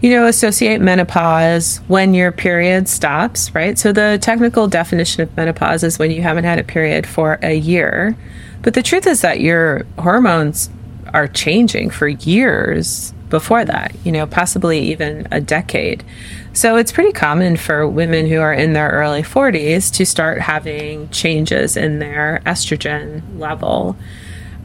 you 0.00 0.10
know, 0.10 0.26
associate 0.26 0.80
menopause 0.80 1.78
when 1.88 2.14
your 2.14 2.30
period 2.30 2.88
stops, 2.88 3.52
right? 3.54 3.76
So 3.78 3.92
the 3.92 4.18
technical 4.20 4.68
definition 4.68 5.22
of 5.22 5.36
menopause 5.36 5.82
is 5.82 5.98
when 5.98 6.10
you 6.10 6.22
haven't 6.22 6.44
had 6.44 6.58
a 6.58 6.64
period 6.64 7.06
for 7.06 7.38
a 7.42 7.54
year. 7.54 8.16
But 8.62 8.74
the 8.74 8.82
truth 8.82 9.06
is 9.06 9.22
that 9.22 9.40
your 9.40 9.84
hormones 9.98 10.70
are 11.12 11.26
changing 11.26 11.90
for 11.90 12.06
years 12.06 13.12
before 13.28 13.64
that, 13.64 13.94
you 14.04 14.12
know, 14.12 14.26
possibly 14.26 14.78
even 14.78 15.26
a 15.30 15.40
decade. 15.40 16.04
So 16.52 16.76
it's 16.76 16.92
pretty 16.92 17.12
common 17.12 17.56
for 17.56 17.86
women 17.86 18.26
who 18.26 18.40
are 18.40 18.54
in 18.54 18.72
their 18.72 18.88
early 18.90 19.22
40s 19.22 19.92
to 19.94 20.06
start 20.06 20.40
having 20.40 21.08
changes 21.10 21.76
in 21.76 21.98
their 21.98 22.40
estrogen 22.46 23.22
level. 23.38 23.96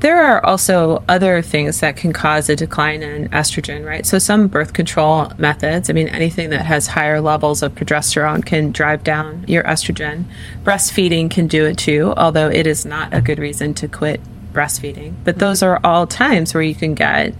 There 0.03 0.21
are 0.21 0.45
also 0.45 1.01
other 1.07 1.41
things 1.41 1.79
that 1.79 1.95
can 1.95 2.11
cause 2.11 2.49
a 2.49 2.57
decline 2.57 3.01
in 3.03 3.29
estrogen, 3.29 3.85
right? 3.85 4.05
So, 4.05 4.19
some 4.19 4.49
birth 4.49 4.73
control 4.73 5.31
methods, 5.37 5.89
I 5.89 5.93
mean, 5.93 6.09
anything 6.09 6.49
that 6.49 6.65
has 6.65 6.87
higher 6.87 7.21
levels 7.21 7.63
of 7.63 7.73
progesterone 7.73 8.45
can 8.45 8.73
drive 8.73 9.05
down 9.05 9.45
your 9.47 9.63
estrogen. 9.63 10.25
Breastfeeding 10.65 11.31
can 11.31 11.47
do 11.47 11.65
it 11.65 11.77
too, 11.77 12.13
although 12.17 12.49
it 12.49 12.67
is 12.67 12.85
not 12.85 13.13
a 13.13 13.21
good 13.21 13.39
reason 13.39 13.73
to 13.75 13.87
quit 13.87 14.19
breastfeeding. 14.51 15.13
But 15.23 15.39
those 15.39 15.63
are 15.63 15.79
all 15.85 16.05
times 16.05 16.53
where 16.53 16.63
you 16.63 16.75
can 16.75 16.95
get 16.95 17.33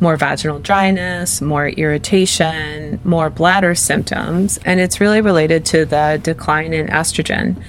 more 0.00 0.16
vaginal 0.16 0.58
dryness, 0.58 1.42
more 1.42 1.68
irritation, 1.68 2.98
more 3.04 3.28
bladder 3.28 3.74
symptoms, 3.74 4.58
and 4.64 4.80
it's 4.80 5.02
really 5.02 5.20
related 5.20 5.66
to 5.66 5.84
the 5.84 6.18
decline 6.22 6.72
in 6.72 6.86
estrogen. 6.86 7.62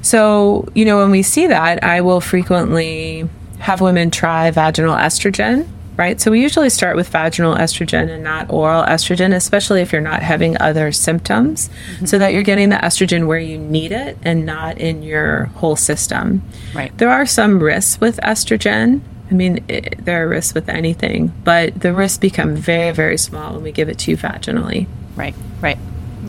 So, 0.00 0.66
you 0.74 0.86
know, 0.86 0.96
when 0.96 1.10
we 1.10 1.22
see 1.22 1.48
that, 1.48 1.84
I 1.84 2.00
will 2.00 2.22
frequently 2.22 3.28
have 3.58 3.80
women 3.80 4.10
try 4.10 4.50
vaginal 4.50 4.94
estrogen, 4.94 5.66
right? 5.96 6.20
So 6.20 6.30
we 6.30 6.42
usually 6.42 6.70
start 6.70 6.96
with 6.96 7.08
vaginal 7.08 7.54
estrogen 7.54 8.10
and 8.10 8.24
not 8.24 8.50
oral 8.50 8.82
estrogen, 8.84 9.34
especially 9.34 9.80
if 9.80 9.92
you're 9.92 10.00
not 10.00 10.22
having 10.22 10.60
other 10.60 10.92
symptoms, 10.92 11.68
mm-hmm. 11.68 12.06
so 12.06 12.18
that 12.18 12.32
you're 12.32 12.42
getting 12.42 12.68
the 12.68 12.76
estrogen 12.76 13.26
where 13.26 13.38
you 13.38 13.58
need 13.58 13.92
it 13.92 14.18
and 14.22 14.44
not 14.44 14.78
in 14.78 15.02
your 15.02 15.46
whole 15.56 15.76
system. 15.76 16.42
Right. 16.74 16.96
There 16.98 17.10
are 17.10 17.26
some 17.26 17.62
risks 17.62 18.00
with 18.00 18.18
estrogen. 18.18 19.00
I 19.30 19.34
mean, 19.34 19.64
it, 19.68 20.04
there 20.04 20.24
are 20.24 20.28
risks 20.28 20.54
with 20.54 20.68
anything, 20.68 21.32
but 21.44 21.80
the 21.80 21.92
risks 21.92 22.18
become 22.18 22.56
very, 22.56 22.92
very 22.92 23.16
small 23.16 23.54
when 23.54 23.62
we 23.62 23.72
give 23.72 23.88
it 23.88 23.98
to 24.00 24.10
you 24.10 24.16
vaginally. 24.16 24.86
Right, 25.16 25.34
right. 25.60 25.78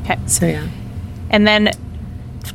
Okay. 0.02 0.18
So, 0.28 0.46
yeah. 0.46 0.68
And 1.30 1.48
then 1.48 1.72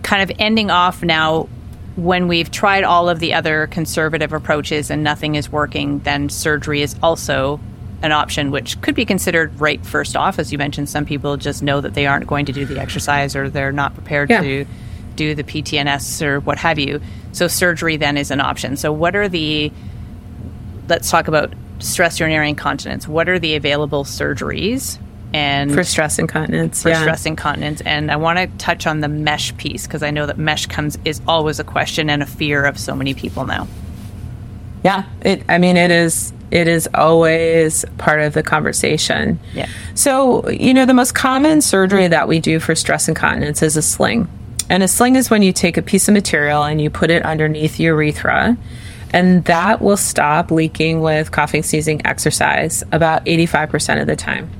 kind 0.02 0.22
of 0.22 0.36
ending 0.38 0.70
off 0.70 1.02
now 1.02 1.48
when 1.96 2.28
we've 2.28 2.50
tried 2.50 2.84
all 2.84 3.08
of 3.08 3.18
the 3.20 3.34
other 3.34 3.66
conservative 3.66 4.32
approaches 4.32 4.90
and 4.90 5.02
nothing 5.02 5.34
is 5.34 5.50
working, 5.50 5.98
then 6.00 6.28
surgery 6.28 6.82
is 6.82 6.94
also 7.02 7.60
an 8.02 8.12
option 8.12 8.50
which 8.50 8.80
could 8.80 8.94
be 8.94 9.04
considered 9.04 9.58
right 9.60 9.84
first 9.84 10.16
off. 10.16 10.38
As 10.38 10.52
you 10.52 10.58
mentioned, 10.58 10.88
some 10.88 11.04
people 11.04 11.36
just 11.36 11.62
know 11.62 11.80
that 11.80 11.94
they 11.94 12.06
aren't 12.06 12.26
going 12.26 12.46
to 12.46 12.52
do 12.52 12.64
the 12.64 12.80
exercise 12.80 13.36
or 13.36 13.50
they're 13.50 13.72
not 13.72 13.94
prepared 13.94 14.30
Yeah. 14.30 14.40
to 14.40 14.66
do 15.16 15.34
the 15.34 15.42
PTNS 15.44 16.22
or 16.22 16.40
what 16.40 16.56
have 16.58 16.78
you. 16.78 17.00
So 17.32 17.46
surgery 17.48 17.96
then 17.98 18.16
is 18.16 18.30
an 18.30 18.40
option. 18.40 18.76
So 18.76 18.92
what 18.92 19.14
are 19.16 19.28
the 19.28 19.70
let's 20.88 21.10
talk 21.10 21.28
about 21.28 21.52
stress 21.78 22.18
urinary 22.20 22.48
incontinence. 22.48 23.06
What 23.06 23.28
are 23.28 23.38
the 23.38 23.54
available 23.54 24.04
surgeries 24.04 24.98
and 25.32 25.72
For 25.72 25.84
stress 25.84 26.18
incontinence. 26.18 26.82
for 26.82 26.88
yeah. 26.88 27.00
stress 27.00 27.26
incontinence. 27.26 27.80
And 27.82 28.10
I 28.10 28.16
want 28.16 28.38
to 28.38 28.46
touch 28.58 28.86
on 28.86 29.00
the 29.00 29.08
mesh 29.08 29.56
piece 29.56 29.86
because 29.86 30.02
I 30.02 30.10
know 30.10 30.26
that 30.26 30.38
mesh 30.38 30.66
comes 30.66 30.98
is 31.04 31.20
always 31.28 31.60
a 31.60 31.64
question 31.64 32.10
and 32.10 32.22
a 32.22 32.26
fear 32.26 32.64
of 32.64 32.78
so 32.78 32.94
many 32.96 33.14
people 33.14 33.46
now. 33.46 33.68
Yeah, 34.82 35.04
it. 35.20 35.42
I 35.48 35.58
mean, 35.58 35.76
it 35.76 35.90
is. 35.90 36.32
It 36.50 36.66
is 36.66 36.88
always 36.94 37.84
part 37.98 38.20
of 38.22 38.32
the 38.32 38.42
conversation. 38.42 39.38
Yeah. 39.54 39.68
So 39.94 40.48
you 40.48 40.72
know, 40.72 40.86
the 40.86 40.94
most 40.94 41.14
common 41.14 41.60
surgery 41.60 42.08
that 42.08 42.26
we 42.26 42.40
do 42.40 42.58
for 42.58 42.74
stress 42.74 43.06
incontinence 43.06 43.62
is 43.62 43.76
a 43.76 43.82
sling, 43.82 44.26
and 44.70 44.82
a 44.82 44.88
sling 44.88 45.16
is 45.16 45.28
when 45.28 45.42
you 45.42 45.52
take 45.52 45.76
a 45.76 45.82
piece 45.82 46.08
of 46.08 46.14
material 46.14 46.64
and 46.64 46.80
you 46.80 46.88
put 46.88 47.10
it 47.10 47.22
underneath 47.24 47.78
your 47.78 47.94
urethra, 48.02 48.56
and 49.12 49.44
that 49.44 49.82
will 49.82 49.98
stop 49.98 50.50
leaking 50.50 51.02
with 51.02 51.30
coughing, 51.30 51.62
sneezing, 51.62 52.04
exercise 52.06 52.82
about 52.90 53.22
eighty-five 53.26 53.68
percent 53.68 54.00
of 54.00 54.06
the 54.06 54.16
time. 54.16 54.50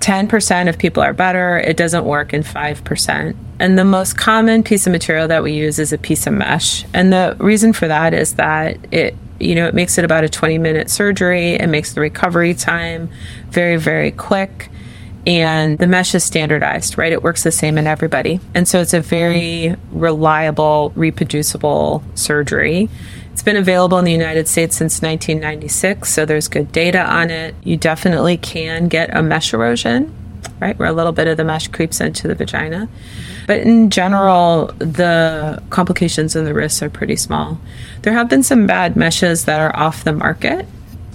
10% 0.00 0.68
of 0.68 0.78
people 0.78 1.02
are 1.02 1.12
better. 1.12 1.58
It 1.58 1.76
doesn't 1.76 2.04
work 2.04 2.32
in 2.32 2.42
5%. 2.42 3.36
And 3.58 3.78
the 3.78 3.84
most 3.84 4.16
common 4.16 4.62
piece 4.62 4.86
of 4.86 4.92
material 4.92 5.28
that 5.28 5.42
we 5.42 5.52
use 5.52 5.78
is 5.78 5.92
a 5.92 5.98
piece 5.98 6.26
of 6.26 6.34
mesh. 6.34 6.84
And 6.92 7.12
the 7.12 7.36
reason 7.38 7.72
for 7.72 7.88
that 7.88 8.12
is 8.12 8.34
that 8.34 8.76
it, 8.92 9.16
you 9.40 9.54
know, 9.54 9.66
it 9.66 9.74
makes 9.74 9.98
it 9.98 10.04
about 10.04 10.24
a 10.24 10.28
20 10.28 10.58
minute 10.58 10.90
surgery. 10.90 11.54
It 11.54 11.68
makes 11.68 11.94
the 11.94 12.00
recovery 12.00 12.54
time 12.54 13.08
very, 13.50 13.76
very 13.76 14.10
quick. 14.10 14.70
And 15.26 15.78
the 15.78 15.88
mesh 15.88 16.14
is 16.14 16.22
standardized, 16.22 16.96
right? 16.98 17.12
It 17.12 17.22
works 17.22 17.42
the 17.42 17.50
same 17.50 17.78
in 17.78 17.86
everybody. 17.86 18.38
And 18.54 18.68
so 18.68 18.80
it's 18.80 18.94
a 18.94 19.00
very 19.00 19.74
reliable, 19.90 20.92
reproducible 20.94 22.04
surgery. 22.14 22.88
It's 23.36 23.42
been 23.42 23.58
available 23.58 23.98
in 23.98 24.06
the 24.06 24.12
United 24.12 24.48
States 24.48 24.78
since 24.78 25.02
1996, 25.02 26.08
so 26.08 26.24
there's 26.24 26.48
good 26.48 26.72
data 26.72 27.04
on 27.04 27.30
it. 27.30 27.54
You 27.64 27.76
definitely 27.76 28.38
can 28.38 28.88
get 28.88 29.14
a 29.14 29.22
mesh 29.22 29.52
erosion, 29.52 30.10
right, 30.58 30.76
where 30.78 30.88
a 30.88 30.92
little 30.94 31.12
bit 31.12 31.28
of 31.28 31.36
the 31.36 31.44
mesh 31.44 31.68
creeps 31.68 32.00
into 32.00 32.28
the 32.28 32.34
vagina. 32.34 32.88
But 33.46 33.60
in 33.60 33.90
general, 33.90 34.68
the 34.78 35.62
complications 35.68 36.34
and 36.34 36.46
the 36.46 36.54
risks 36.54 36.82
are 36.82 36.88
pretty 36.88 37.16
small. 37.16 37.60
There 38.00 38.14
have 38.14 38.30
been 38.30 38.42
some 38.42 38.66
bad 38.66 38.96
meshes 38.96 39.44
that 39.44 39.60
are 39.60 39.76
off 39.76 40.02
the 40.02 40.14
market. 40.14 40.66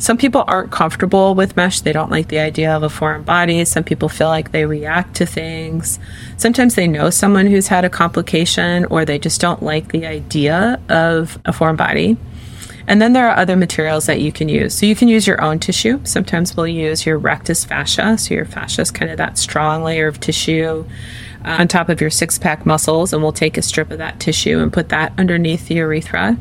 Some 0.02 0.18
people 0.18 0.44
aren't 0.48 0.72
comfortable 0.72 1.36
with 1.36 1.56
mesh. 1.56 1.82
They 1.82 1.94
don't 1.94 2.10
like 2.10 2.30
the 2.30 2.40
idea 2.40 2.76
of 2.76 2.82
a 2.82 2.90
foreign 2.90 3.22
body. 3.22 3.64
Some 3.66 3.84
people 3.84 4.10
feel 4.10 4.30
like 4.30 4.52
they 4.52 4.66
react 4.66 5.16
to 5.18 5.28
things. 5.28 6.00
Sometimes 6.38 6.74
they 6.74 6.88
know 6.88 7.12
someone 7.12 7.46
who's 7.46 7.68
had 7.68 7.86
a 7.86 7.90
complication 7.90 8.86
or 8.86 9.06
they 9.06 9.20
just 9.20 9.40
don't 9.40 9.62
like 9.62 9.92
the 9.92 10.08
idea 10.08 10.82
of 10.90 11.38
a 11.46 11.54
foreign 11.54 11.76
body. 11.76 12.18
And 12.88 13.00
then 13.00 13.14
there 13.14 13.30
are 13.30 13.38
other 13.38 13.56
materials 13.56 14.08
that 14.08 14.20
you 14.22 14.32
can 14.32 14.50
use. 14.50 14.74
So 14.74 14.88
you 14.88 14.96
can 14.96 15.08
use 15.08 15.28
your 15.28 15.40
own 15.40 15.60
tissue. 15.60 16.00
Sometimes 16.04 16.58
we'll 16.58 16.68
use 16.68 17.06
your 17.06 17.20
rectus 17.20 17.64
fascia. 17.64 18.18
So 18.18 18.34
your 18.34 18.46
fascia 18.46 18.82
is 18.82 18.90
kind 18.90 19.12
of 19.12 19.18
that 19.18 19.38
strong 19.38 19.84
layer 19.84 20.08
of 20.08 20.20
tissue 20.20 20.84
uh, 21.46 21.58
on 21.60 21.68
top 21.68 21.90
of 21.90 22.02
your 22.02 22.10
six 22.10 22.40
pack 22.40 22.66
muscles. 22.66 23.14
And 23.14 23.22
we'll 23.22 23.34
take 23.34 23.56
a 23.56 23.62
strip 23.62 23.92
of 23.92 24.00
that 24.00 24.20
tissue 24.20 24.58
and 24.58 24.74
put 24.74 24.90
that 24.90 25.14
underneath 25.20 25.68
the 25.68 25.76
urethra. 25.76 26.40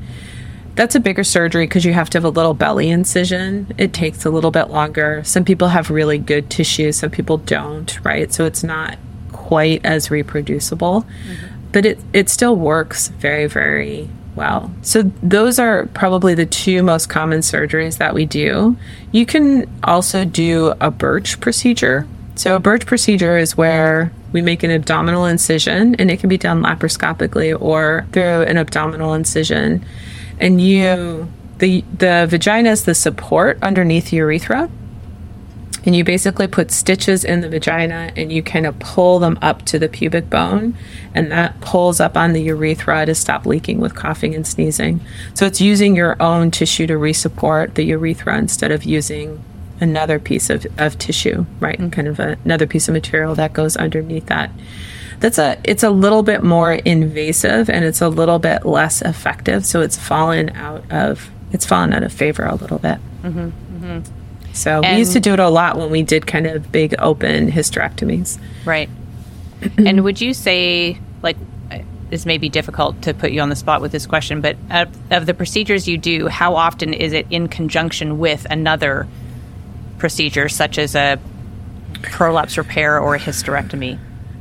That's 0.80 0.94
a 0.94 1.00
bigger 1.00 1.24
surgery 1.24 1.66
because 1.66 1.84
you 1.84 1.92
have 1.92 2.08
to 2.08 2.16
have 2.16 2.24
a 2.24 2.30
little 2.30 2.54
belly 2.54 2.88
incision. 2.88 3.70
It 3.76 3.92
takes 3.92 4.24
a 4.24 4.30
little 4.30 4.50
bit 4.50 4.70
longer. 4.70 5.22
Some 5.24 5.44
people 5.44 5.68
have 5.68 5.90
really 5.90 6.16
good 6.16 6.48
tissue, 6.48 6.90
some 6.92 7.10
people 7.10 7.36
don't, 7.36 8.02
right? 8.02 8.32
So 8.32 8.46
it's 8.46 8.64
not 8.64 8.96
quite 9.30 9.84
as 9.84 10.10
reproducible, 10.10 11.02
mm-hmm. 11.02 11.56
but 11.72 11.84
it, 11.84 11.98
it 12.14 12.30
still 12.30 12.56
works 12.56 13.08
very, 13.08 13.46
very 13.46 14.08
well. 14.34 14.70
So 14.80 15.02
those 15.22 15.58
are 15.58 15.84
probably 15.88 16.32
the 16.32 16.46
two 16.46 16.82
most 16.82 17.10
common 17.10 17.40
surgeries 17.40 17.98
that 17.98 18.14
we 18.14 18.24
do. 18.24 18.74
You 19.12 19.26
can 19.26 19.70
also 19.84 20.24
do 20.24 20.72
a 20.80 20.90
Burch 20.90 21.40
procedure. 21.40 22.08
So 22.36 22.56
a 22.56 22.58
Burch 22.58 22.86
procedure 22.86 23.36
is 23.36 23.54
where 23.54 24.12
we 24.32 24.40
make 24.40 24.62
an 24.62 24.70
abdominal 24.70 25.26
incision 25.26 25.94
and 25.96 26.10
it 26.10 26.20
can 26.20 26.30
be 26.30 26.38
done 26.38 26.62
laparoscopically 26.62 27.60
or 27.60 28.06
through 28.12 28.44
an 28.44 28.56
abdominal 28.56 29.12
incision 29.12 29.84
and 30.40 30.60
you 30.60 31.30
the 31.58 31.84
the 31.96 32.26
vagina 32.28 32.70
is 32.70 32.84
the 32.84 32.94
support 32.94 33.58
underneath 33.62 34.10
the 34.10 34.16
urethra 34.16 34.70
and 35.86 35.96
you 35.96 36.04
basically 36.04 36.46
put 36.46 36.70
stitches 36.70 37.24
in 37.24 37.40
the 37.40 37.48
vagina 37.48 38.12
and 38.14 38.30
you 38.30 38.42
kind 38.42 38.66
of 38.66 38.78
pull 38.78 39.18
them 39.18 39.38
up 39.40 39.64
to 39.64 39.78
the 39.78 39.88
pubic 39.88 40.28
bone 40.28 40.76
and 41.14 41.30
that 41.30 41.58
pulls 41.60 42.00
up 42.00 42.16
on 42.16 42.32
the 42.32 42.42
urethra 42.42 43.06
to 43.06 43.14
stop 43.14 43.46
leaking 43.46 43.78
with 43.78 43.94
coughing 43.94 44.34
and 44.34 44.46
sneezing 44.46 45.00
so 45.34 45.46
it's 45.46 45.60
using 45.60 45.94
your 45.94 46.20
own 46.20 46.50
tissue 46.50 46.86
to 46.86 46.94
resupport 46.94 47.74
the 47.74 47.84
urethra 47.84 48.36
instead 48.36 48.72
of 48.72 48.84
using 48.84 49.42
another 49.80 50.18
piece 50.18 50.50
of, 50.50 50.66
of 50.78 50.98
tissue, 50.98 51.46
right? 51.58 51.78
And 51.78 51.92
kind 51.92 52.06
of 52.06 52.20
a, 52.20 52.36
another 52.44 52.66
piece 52.66 52.88
of 52.88 52.94
material 52.94 53.34
that 53.34 53.52
goes 53.52 53.76
underneath 53.76 54.26
that. 54.26 54.50
That's 55.20 55.38
a 55.38 55.58
it's 55.64 55.82
a 55.82 55.90
little 55.90 56.22
bit 56.22 56.42
more 56.42 56.72
invasive 56.72 57.68
and 57.68 57.84
it's 57.84 58.00
a 58.00 58.08
little 58.08 58.38
bit 58.38 58.64
less 58.64 59.02
effective. 59.02 59.64
So 59.66 59.80
it's 59.80 59.96
fallen 59.96 60.50
out 60.50 60.90
of 60.90 61.30
it's 61.52 61.66
fallen 61.66 61.92
out 61.92 62.02
of 62.02 62.12
favor 62.12 62.44
a 62.44 62.54
little 62.54 62.78
bit. 62.78 62.98
Mm-hmm, 63.22 63.38
mm-hmm. 63.38 64.00
So 64.52 64.80
we 64.80 64.98
used 64.98 65.12
to 65.12 65.20
do 65.20 65.32
it 65.32 65.40
a 65.40 65.48
lot 65.48 65.76
when 65.76 65.90
we 65.90 66.02
did 66.02 66.26
kind 66.26 66.46
of 66.46 66.72
big 66.72 66.94
open 66.98 67.50
hysterectomies. 67.50 68.38
Right. 68.64 68.90
and 69.78 70.02
would 70.04 70.20
you 70.20 70.34
say, 70.34 70.98
like, 71.22 71.36
this 72.10 72.26
may 72.26 72.38
be 72.38 72.48
difficult 72.48 73.02
to 73.02 73.14
put 73.14 73.30
you 73.30 73.40
on 73.40 73.48
the 73.48 73.56
spot 73.56 73.80
with 73.80 73.92
this 73.92 74.06
question, 74.06 74.40
but 74.40 74.56
of, 74.70 75.12
of 75.12 75.26
the 75.26 75.34
procedures 75.34 75.86
you 75.86 75.96
do, 75.96 76.26
how 76.26 76.56
often 76.56 76.92
is 76.92 77.12
it 77.12 77.26
in 77.30 77.48
conjunction 77.48 78.18
with 78.18 78.46
another 78.50 79.06
procedure, 79.98 80.48
such 80.48 80.78
as 80.78 80.96
a 80.96 81.18
prolapse 82.02 82.58
repair 82.58 82.98
or 82.98 83.14
a 83.14 83.18
hysterectomy? 83.18 83.98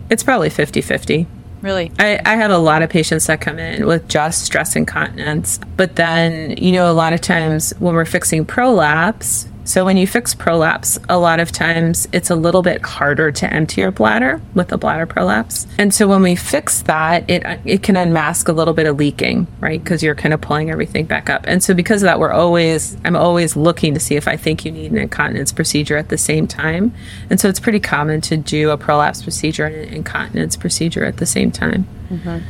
It's 0.09 0.23
probably 0.23 0.49
50 0.49 0.81
50. 0.81 1.27
Really? 1.61 1.91
I, 1.99 2.19
I 2.25 2.35
have 2.35 2.51
a 2.51 2.57
lot 2.57 2.81
of 2.81 2.89
patients 2.89 3.27
that 3.27 3.41
come 3.41 3.59
in 3.59 3.85
with 3.85 4.07
just 4.07 4.43
stress 4.43 4.75
incontinence. 4.75 5.59
But 5.75 5.97
then, 5.97 6.51
you 6.57 6.71
know, 6.71 6.89
a 6.89 6.93
lot 6.93 7.11
of 7.11 7.19
times 7.21 7.73
when 7.79 7.93
we're 7.95 8.05
fixing 8.05 8.45
prolapse, 8.45 9.47
so 9.69 9.85
when 9.85 9.97
you 9.97 10.07
fix 10.07 10.33
prolapse, 10.33 10.97
a 11.07 11.19
lot 11.19 11.39
of 11.39 11.51
times 11.51 12.07
it's 12.11 12.31
a 12.31 12.35
little 12.35 12.63
bit 12.63 12.81
harder 12.81 13.31
to 13.31 13.53
empty 13.53 13.81
your 13.81 13.91
bladder 13.91 14.41
with 14.55 14.71
a 14.71 14.79
bladder 14.79 15.05
prolapse. 15.05 15.67
And 15.77 15.93
so 15.93 16.07
when 16.07 16.23
we 16.23 16.35
fix 16.35 16.81
that, 16.83 17.29
it 17.29 17.43
it 17.65 17.83
can 17.83 17.95
unmask 17.95 18.47
a 18.47 18.51
little 18.51 18.73
bit 18.73 18.87
of 18.87 18.97
leaking, 18.97 19.45
right? 19.59 19.79
Because 19.83 20.01
you're 20.01 20.15
kind 20.15 20.33
of 20.33 20.41
pulling 20.41 20.71
everything 20.71 21.05
back 21.05 21.29
up. 21.29 21.45
And 21.47 21.61
so 21.63 21.75
because 21.75 22.01
of 22.01 22.07
that, 22.07 22.19
we're 22.19 22.31
always 22.31 22.97
I'm 23.05 23.15
always 23.15 23.55
looking 23.55 23.93
to 23.93 23.99
see 23.99 24.15
if 24.15 24.27
I 24.27 24.37
think 24.37 24.65
you 24.65 24.71
need 24.71 24.91
an 24.91 24.97
incontinence 24.97 25.51
procedure 25.51 25.97
at 25.97 26.09
the 26.09 26.17
same 26.17 26.47
time. 26.47 26.91
And 27.29 27.39
so 27.39 27.47
it's 27.47 27.59
pretty 27.59 27.79
common 27.79 28.21
to 28.21 28.37
do 28.37 28.71
a 28.71 28.77
prolapse 28.77 29.21
procedure 29.21 29.65
and 29.65 29.75
an 29.75 29.93
incontinence 29.93 30.57
procedure 30.57 31.05
at 31.05 31.17
the 31.17 31.27
same 31.27 31.51
time. 31.51 31.85
Mhm. 32.11 32.41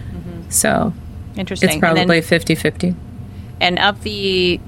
So 0.48 0.94
Interesting. 1.36 1.68
it's 1.68 1.76
And 1.76 1.84
then- 1.84 1.96
probably 2.08 2.22
50 2.22 2.56
50. 2.56 2.96
And 3.60 3.78
of 3.80 4.04
the 4.04 4.62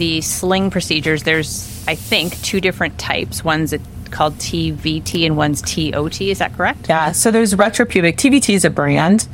the 0.00 0.22
sling 0.22 0.70
procedures, 0.70 1.24
there's 1.24 1.84
I 1.86 1.94
think 1.94 2.40
two 2.40 2.60
different 2.60 2.98
types. 2.98 3.44
One's 3.44 3.74
a, 3.74 3.80
called 4.10 4.34
TVT 4.38 5.26
and 5.26 5.36
one's 5.36 5.60
TOT. 5.60 6.22
Is 6.22 6.38
that 6.38 6.54
correct? 6.54 6.88
Yeah, 6.88 7.12
so 7.12 7.30
there's 7.30 7.52
retropubic. 7.52 8.16
TVT 8.16 8.54
is 8.54 8.64
a 8.64 8.70
brand. 8.70 9.28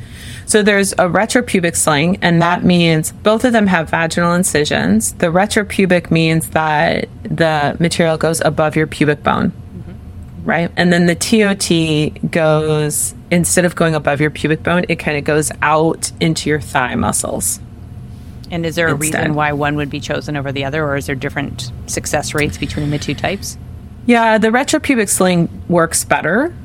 So 0.45 0.61
there's 0.61 0.91
a 0.93 1.07
retropubic 1.07 1.77
sling, 1.77 2.19
and 2.21 2.41
that 2.41 2.65
means 2.65 3.13
both 3.13 3.45
of 3.45 3.53
them 3.53 3.67
have 3.67 3.89
vaginal 3.89 4.33
incisions. 4.33 5.13
The 5.13 5.27
retropubic 5.27 6.11
means 6.11 6.49
that 6.49 7.07
the 7.23 7.77
material 7.79 8.17
goes 8.17 8.41
above 8.41 8.75
your 8.75 8.87
pubic 8.87 9.23
bone, 9.23 9.51
mm-hmm. 9.51 10.45
right? 10.45 10.69
And 10.75 10.91
then 10.91 11.05
the 11.05 11.15
TOT 11.15 12.29
goes, 12.29 13.15
instead 13.31 13.63
of 13.63 13.75
going 13.75 13.95
above 13.95 14.19
your 14.19 14.31
pubic 14.31 14.63
bone, 14.63 14.83
it 14.89 14.97
kind 14.97 15.17
of 15.17 15.23
goes 15.23 15.49
out 15.61 16.11
into 16.19 16.49
your 16.49 16.59
thigh 16.59 16.95
muscles. 16.95 17.61
And 18.51 18.65
is 18.65 18.75
there 18.75 18.87
a 18.87 18.91
Instead. 18.95 19.19
reason 19.19 19.35
why 19.35 19.53
one 19.53 19.75
would 19.75 19.89
be 19.89 19.99
chosen 19.99 20.37
over 20.37 20.51
the 20.51 20.65
other, 20.65 20.83
or 20.83 20.95
is 20.95 21.07
there 21.07 21.15
different 21.15 21.71
success 21.87 22.33
rates 22.33 22.57
between 22.57 22.89
the 22.89 22.99
two 22.99 23.13
types? 23.13 23.57
Yeah, 24.05 24.37
the 24.37 24.47
retropubic 24.47 25.09
sling 25.09 25.49
works 25.67 26.05
better, 26.05 26.55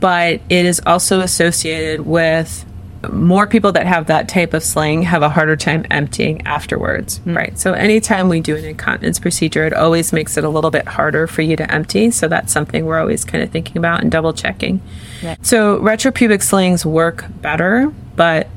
but 0.00 0.40
it 0.48 0.66
is 0.66 0.80
also 0.86 1.20
associated 1.20 2.02
with 2.02 2.64
more 3.12 3.46
people 3.46 3.72
that 3.72 3.86
have 3.86 4.06
that 4.06 4.28
type 4.28 4.54
of 4.54 4.62
sling 4.62 5.02
have 5.02 5.22
a 5.22 5.28
harder 5.28 5.56
time 5.56 5.84
emptying 5.90 6.46
afterwards, 6.46 7.18
hmm. 7.18 7.36
right? 7.36 7.58
So 7.58 7.72
anytime 7.72 8.28
we 8.28 8.40
do 8.40 8.56
an 8.56 8.64
incontinence 8.64 9.18
procedure, 9.18 9.66
it 9.66 9.72
always 9.72 10.12
makes 10.12 10.36
it 10.36 10.44
a 10.44 10.48
little 10.48 10.70
bit 10.70 10.86
harder 10.86 11.26
for 11.26 11.42
you 11.42 11.56
to 11.56 11.70
empty. 11.70 12.10
So 12.10 12.28
that's 12.28 12.52
something 12.52 12.86
we're 12.86 13.00
always 13.00 13.24
kind 13.24 13.42
of 13.42 13.50
thinking 13.50 13.76
about 13.76 14.02
and 14.02 14.10
double 14.10 14.32
checking. 14.32 14.80
Yeah. 15.22 15.36
So 15.42 15.78
retropubic 15.80 16.42
slings 16.42 16.86
work 16.86 17.24
better, 17.40 17.92
but 18.16 18.48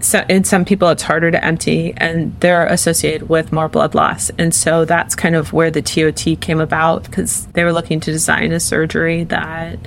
so 0.00 0.24
in 0.28 0.44
some 0.44 0.64
people 0.64 0.88
it's 0.88 1.02
harder 1.02 1.30
to 1.30 1.44
empty 1.44 1.94
and 1.96 2.38
they're 2.40 2.66
associated 2.66 3.28
with 3.28 3.52
more 3.52 3.68
blood 3.68 3.94
loss. 3.94 4.30
And 4.38 4.54
so 4.54 4.84
that's 4.84 5.14
kind 5.14 5.34
of 5.34 5.52
where 5.52 5.70
the 5.70 5.82
tot 5.82 6.40
came 6.40 6.60
about 6.60 7.04
because 7.04 7.46
they 7.48 7.64
were 7.64 7.72
looking 7.72 8.00
to 8.00 8.10
design 8.10 8.52
a 8.52 8.60
surgery 8.60 9.24
that 9.24 9.78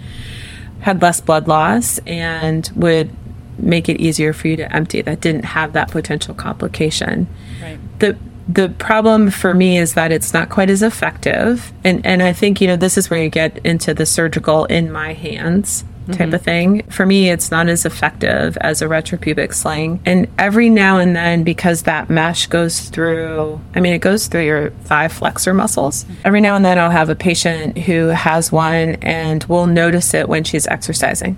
had 0.81 1.01
less 1.01 1.21
blood 1.21 1.47
loss 1.47 1.99
and 1.99 2.69
would 2.75 3.09
make 3.57 3.87
it 3.89 3.99
easier 3.99 4.33
for 4.33 4.47
you 4.47 4.55
to 4.57 4.75
empty 4.75 5.01
that 5.01 5.21
didn't 5.21 5.45
have 5.45 5.73
that 5.73 5.89
potential 5.91 6.33
complication. 6.33 7.27
Right. 7.61 7.79
the 7.99 8.17
the 8.45 8.67
problem 8.67 9.31
for 9.31 9.53
me 9.53 9.77
is 9.77 9.93
that 9.93 10.11
it's 10.11 10.33
not 10.33 10.49
quite 10.49 10.69
as 10.69 10.83
effective 10.83 11.71
and 11.85 12.05
and 12.05 12.21
I 12.21 12.33
think 12.33 12.59
you 12.59 12.67
know 12.67 12.75
this 12.75 12.97
is 12.97 13.09
where 13.09 13.23
you 13.23 13.29
get 13.29 13.57
into 13.65 13.93
the 13.93 14.05
surgical 14.05 14.65
in 14.65 14.91
my 14.91 15.13
hands 15.13 15.85
Mm-hmm. 16.03 16.13
type 16.13 16.33
of 16.33 16.41
thing. 16.41 16.83
For 16.89 17.05
me 17.05 17.29
it's 17.29 17.49
not 17.51 17.69
as 17.69 17.85
effective 17.85 18.57
as 18.57 18.81
a 18.81 18.85
retropubic 18.85 19.53
sling. 19.53 20.01
And 20.05 20.27
every 20.37 20.69
now 20.69 20.97
and 20.97 21.15
then 21.15 21.43
because 21.43 21.83
that 21.83 22.09
mesh 22.09 22.47
goes 22.47 22.89
through 22.89 23.61
I 23.73 23.79
mean 23.79 23.93
it 23.93 23.99
goes 23.99 24.27
through 24.27 24.45
your 24.45 24.69
thigh 24.69 25.07
flexor 25.07 25.53
muscles. 25.53 26.03
Mm-hmm. 26.03 26.21
Every 26.25 26.41
now 26.41 26.55
and 26.55 26.65
then 26.65 26.77
I'll 26.77 26.91
have 26.91 27.09
a 27.09 27.15
patient 27.15 27.77
who 27.77 28.07
has 28.07 28.51
one 28.51 28.95
and 29.01 29.43
will 29.45 29.67
notice 29.67 30.13
it 30.13 30.27
when 30.27 30.43
she's 30.43 30.67
exercising 30.67 31.37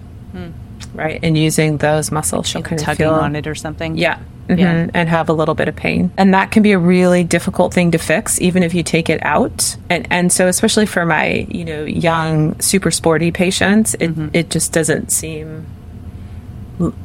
right 0.95 1.19
and 1.23 1.37
using 1.37 1.77
those 1.77 2.11
muscles 2.11 2.47
she'll 2.47 2.61
kind 2.61 2.79
of 2.79 2.85
Tugging 2.85 3.05
feel 3.05 3.13
on 3.13 3.35
it 3.35 3.47
or 3.47 3.55
something? 3.55 3.97
yeah. 3.97 4.19
Mhm. 4.47 4.59
Yeah. 4.59 4.87
And 4.93 5.09
have 5.09 5.27
a 5.27 5.33
little 5.33 5.55
bit 5.55 5.67
of 5.67 5.75
pain. 5.75 6.11
And 6.17 6.31
that 6.35 6.51
can 6.51 6.61
be 6.61 6.71
a 6.71 6.77
really 6.77 7.23
difficult 7.23 7.73
thing 7.73 7.89
to 7.91 7.97
fix, 7.97 8.39
even 8.39 8.61
if 8.61 8.75
you 8.75 8.83
take 8.83 9.09
it 9.09 9.19
out. 9.25 9.75
And 9.89 10.05
and 10.11 10.31
so 10.31 10.47
especially 10.47 10.85
for 10.85 11.03
my, 11.03 11.47
you 11.49 11.65
know, 11.65 11.83
young, 11.83 12.59
super 12.59 12.91
sporty 12.91 13.31
patients, 13.31 13.95
it, 13.95 14.11
mm-hmm. 14.11 14.27
it 14.33 14.51
just 14.51 14.71
doesn't 14.71 15.11
seem 15.11 15.65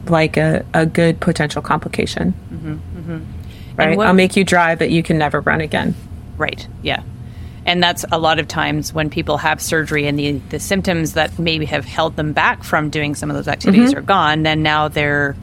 like 0.07 0.37
a, 0.37 0.67
a 0.75 0.85
good 0.85 1.21
potential 1.21 1.63
complication. 1.63 2.35
Mm-hmm. 2.53 2.73
Mm-hmm. 2.75 3.19
Right. 3.77 3.97
what- 3.97 4.07
I'll 4.07 4.13
make 4.15 4.37
you 4.37 4.45
drive, 4.45 4.79
but 4.79 4.91
you 4.91 5.03
can 5.03 5.17
never 5.17 5.41
run 5.41 5.63
again. 5.63 5.95
Right. 6.37 6.67
Yeah. 6.83 7.03
And 7.71 7.81
that's 7.83 8.05
a 8.11 8.19
lot 8.19 8.41
of 8.41 8.49
times 8.49 8.93
when 8.93 9.11
people 9.11 9.37
have 9.39 9.63
surgery 9.63 10.07
and 10.09 10.19
the, 10.19 10.33
the 10.49 10.59
symptoms 10.59 11.13
that 11.13 11.39
maybe 11.39 11.67
have 11.67 11.85
held 11.85 12.17
them 12.17 12.33
back 12.33 12.65
from 12.65 12.91
doing 12.91 13.15
some 13.15 13.31
of 13.31 13.37
those 13.37 13.47
activities 13.47 13.95
are 13.95 14.01
gone, 14.03 14.43
then 14.43 14.63
now 14.63 14.89
they're 14.89 15.37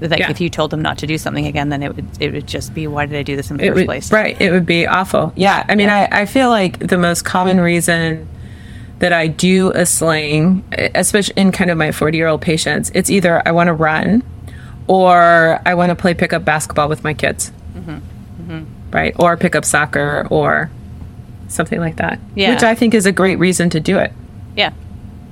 like 0.00 0.10
Mm-hmm. 0.10 0.20
Yeah. 0.20 0.30
if 0.30 0.40
you 0.40 0.50
told 0.50 0.70
them 0.70 0.82
not 0.82 0.98
to 0.98 1.06
do 1.06 1.16
something 1.18 1.46
again, 1.46 1.70
then 1.70 1.82
it 1.82 1.94
would 1.96 2.06
it 2.20 2.32
would 2.32 2.46
just 2.46 2.74
be 2.74 2.86
why 2.86 3.06
did 3.06 3.16
I 3.16 3.22
do 3.22 3.36
this 3.36 3.50
in 3.50 3.56
the 3.56 3.64
It 3.64 3.68
first 3.68 3.76
would, 3.76 3.86
place? 3.86 4.12
Right. 4.12 4.40
It 4.40 4.50
would 4.52 4.66
be 4.66 4.86
awful. 4.86 5.32
Yeah. 5.34 5.64
I 5.68 5.74
mean, 5.74 5.88
I, 5.88 6.08
I 6.10 6.26
feel 6.26 6.48
like 6.50 6.78
the 6.78 6.98
most 6.98 7.24
common 7.24 7.60
reason 7.60 8.28
that 9.00 9.12
I 9.12 9.26
do 9.28 9.70
a 9.72 9.84
sling, 9.86 10.62
especially 10.94 11.34
in 11.36 11.50
kind 11.52 11.70
of 11.70 11.78
my 11.78 11.90
40 11.90 12.16
year 12.18 12.28
old 12.28 12.40
patients, 12.40 12.90
it's 12.94 13.10
either 13.10 13.42
I 13.46 13.52
want 13.52 13.68
to 13.68 13.72
run 13.72 14.22
or 14.86 15.60
I 15.66 15.74
want 15.74 15.90
to 15.90 15.96
play 15.96 16.14
pickup 16.14 16.44
basketball 16.44 16.88
with 16.88 17.02
my 17.02 17.14
kids. 17.14 17.50
Right. 18.92 19.14
Or 19.18 19.36
pick 19.36 19.56
up 19.56 19.64
soccer 19.64 20.26
or 20.30 20.70
something 21.48 21.80
like 21.80 21.96
that. 21.96 22.18
Yeah. 22.34 22.50
Which 22.54 22.62
I 22.62 22.74
think 22.74 22.94
is 22.94 23.06
a 23.06 23.12
great 23.12 23.38
reason 23.38 23.70
to 23.70 23.80
do 23.80 23.98
it. 23.98 24.12
Yeah, 24.56 24.72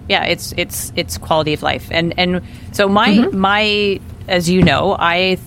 yeah. 0.09 0.25
It's 0.25 0.53
it's 0.57 0.93
it's 0.97 1.19
quality 1.19 1.53
of 1.55 1.63
life, 1.63 1.89
and 1.91 2.15
and 2.19 2.43
so 2.73 2.89
my 2.89 3.11
Mm-hmm. 3.11 3.39
my 3.39 4.01
as 4.29 4.49
you 4.49 4.63
know, 4.63 4.97
I 4.99 5.39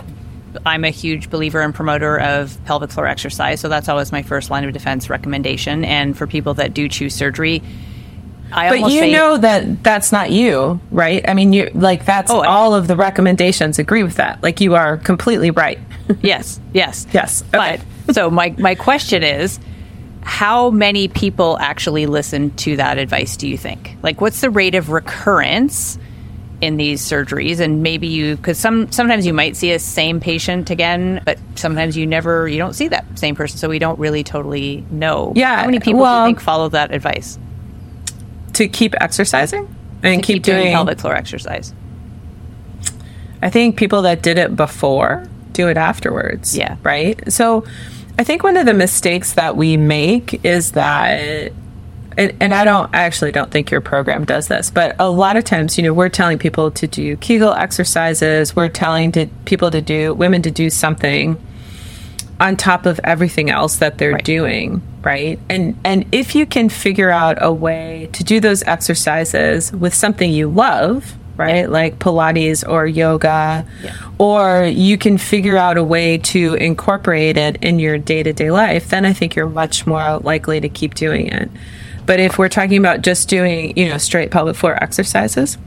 I'm 0.65 0.83
a 0.85 0.89
huge 0.89 1.29
believer 1.29 1.61
and 1.61 1.73
promoter 1.75 2.17
of 2.19 2.57
pelvic 2.65 2.91
floor 2.91 3.07
exercise. 3.07 3.59
So 3.59 3.67
that's 3.69 3.89
always 3.89 4.11
my 4.11 4.21
first 4.23 4.49
line 4.49 4.63
of 4.63 4.71
defense 4.73 5.09
recommendation. 5.09 5.83
And 5.83 6.17
for 6.17 6.27
people 6.27 6.53
that 6.55 6.73
do 6.73 6.87
choose 6.87 7.13
surgery, 7.13 7.61
I 8.53 8.69
But 8.69 8.91
you 8.91 8.99
say, 8.99 9.11
know 9.11 9.35
that 9.37 9.83
that's 9.83 10.11
not 10.13 10.31
you, 10.31 10.79
right? 10.91 11.27
I 11.27 11.33
mean, 11.33 11.51
you 11.51 11.69
like 11.73 12.05
that's 12.05 12.31
Oh, 12.31 12.41
all 12.43 12.73
of 12.73 12.87
the 12.87 12.95
recommendations 12.95 13.79
agree 13.79 14.03
with 14.03 14.15
that. 14.15 14.41
Like 14.43 14.61
you 14.61 14.75
are 14.75 14.95
completely 14.97 15.51
right. 15.51 15.79
yes, 16.21 16.59
yes, 16.73 17.05
Yes, 17.11 17.43
okay. 17.53 17.81
But 18.05 18.15
so 18.15 18.29
my 18.29 18.55
my 18.57 18.75
question 18.75 19.23
is. 19.23 19.59
How 20.25 20.71
many 20.71 21.07
people 21.07 21.57
actually 21.59 22.07
listen 22.07 22.49
to 22.57 22.75
that 22.77 22.97
advice, 22.97 23.37
do 23.37 23.47
you 23.47 23.57
think? 23.57 23.95
Like, 24.01 24.19
what's 24.19 24.41
the 24.41 24.49
rate 24.49 24.75
of 24.75 24.89
recurrence 24.89 25.99
in 26.61 26.77
these 26.77 27.01
surgeries? 27.01 27.59
And 27.59 27.83
maybe 27.83 28.07
you, 28.07 28.35
because 28.35 28.57
some 28.57 28.91
sometimes 28.91 29.25
you 29.25 29.33
might 29.33 29.55
see 29.55 29.71
a 29.71 29.79
same 29.79 30.19
patient 30.19 30.71
again, 30.71 31.21
but 31.25 31.37
sometimes 31.53 31.95
you 31.95 32.07
never, 32.07 32.47
you 32.47 32.57
don't 32.57 32.73
see 32.73 32.87
that 32.87 33.05
same 33.17 33.35
person, 33.35 33.59
so 33.59 33.69
we 33.69 33.79
don't 33.79 33.99
really 33.99 34.23
totally 34.23 34.83
know. 34.89 35.31
Yeah, 35.35 35.57
how 35.57 35.65
many 35.67 35.79
people 35.79 36.03
do 36.03 36.09
you 36.09 36.25
think 36.25 36.41
follow 36.41 36.69
that 36.69 36.91
advice 36.91 37.37
to 38.53 38.67
keep 38.67 38.95
exercising 38.99 39.73
and 40.01 40.23
to 40.23 40.25
keep, 40.25 40.43
doing, 40.43 40.73
pelvic 40.73 40.99
floor 40.99 41.15
exercise? 41.15 41.71
I 43.43 43.51
think 43.51 43.77
people 43.77 44.01
that 44.01 44.23
did 44.23 44.39
it 44.39 44.55
before 44.55 45.29
do 45.51 45.69
it 45.69 45.77
afterwards. 45.77 46.57
Yeah. 46.57 46.77
Right. 46.83 47.31
So 47.31 47.63
I 48.17 48.23
think 48.23 48.43
one 48.43 48.57
of 48.57 48.65
the 48.65 48.73
mistakes 48.73 49.33
that 49.33 49.57
we 49.57 49.77
make 49.77 50.43
is 50.45 50.71
that 50.71 51.51
and, 52.17 52.33
and 52.39 52.53
I 52.53 52.63
don't 52.63 52.93
I 52.95 52.99
actually 52.99 53.31
don't 53.31 53.51
think 53.51 53.71
your 53.71 53.81
program 53.81 54.23
does 54.25 54.47
this, 54.47 54.71
but 54.71 54.95
a 54.99 55.09
lot 55.09 55.35
of 55.35 55.43
times, 55.43 55.77
you 55.77 55.83
know, 55.83 55.93
we're 55.93 56.09
telling 56.09 56.37
people 56.37 56.71
to 56.71 56.87
do 56.87 57.17
Kegel 57.17 57.53
exercises, 57.53 58.55
we're 58.55 58.69
telling 58.69 59.11
to, 59.13 59.27
people 59.43 59.69
to 59.71 59.81
do 59.81 60.13
women 60.13 60.41
to 60.43 60.51
do 60.51 60.69
something 60.69 61.37
on 62.39 62.55
top 62.57 62.85
of 62.85 62.99
everything 63.03 63.49
else 63.49 63.77
that 63.77 63.97
they're 63.97 64.13
Right. 64.13 64.23
doing, 64.23 64.81
right? 65.03 65.39
And 65.49 65.77
and 65.83 66.05
if 66.11 66.35
you 66.35 66.45
can 66.45 66.69
figure 66.69 67.09
out 67.09 67.37
a 67.41 67.51
way 67.51 68.09
to 68.13 68.23
do 68.23 68.39
those 68.39 68.63
exercises 68.63 69.73
with 69.73 69.93
something 69.93 70.31
you 70.31 70.47
love, 70.49 71.15
right? 71.37 71.69
Like 71.69 71.99
Pilates 71.99 72.67
or 72.67 72.85
yoga, 72.87 73.65
or 74.17 74.63
you 74.65 74.97
can 74.97 75.17
figure 75.17 75.57
out 75.57 75.77
a 75.77 75.83
way 75.83 76.17
to 76.19 76.53
incorporate 76.55 77.37
it 77.37 77.57
in 77.63 77.79
your 77.79 77.97
day-to-day 77.97 78.51
life, 78.51 78.89
then 78.89 79.05
I 79.05 79.13
think 79.13 79.35
you're 79.35 79.49
much 79.49 79.85
more 79.85 80.19
likely 80.19 80.59
to 80.61 80.69
keep 80.69 80.93
doing 80.95 81.27
it. 81.27 81.49
But 82.05 82.19
if 82.19 82.37
we're 82.37 82.49
talking 82.49 82.77
about 82.77 83.01
just 83.01 83.27
doing, 83.29 83.75
you 83.77 83.89
know, 83.89 83.97
straight 83.97 84.31
pelvic 84.31 84.55
floor 84.55 84.81
exercises, 84.81 85.57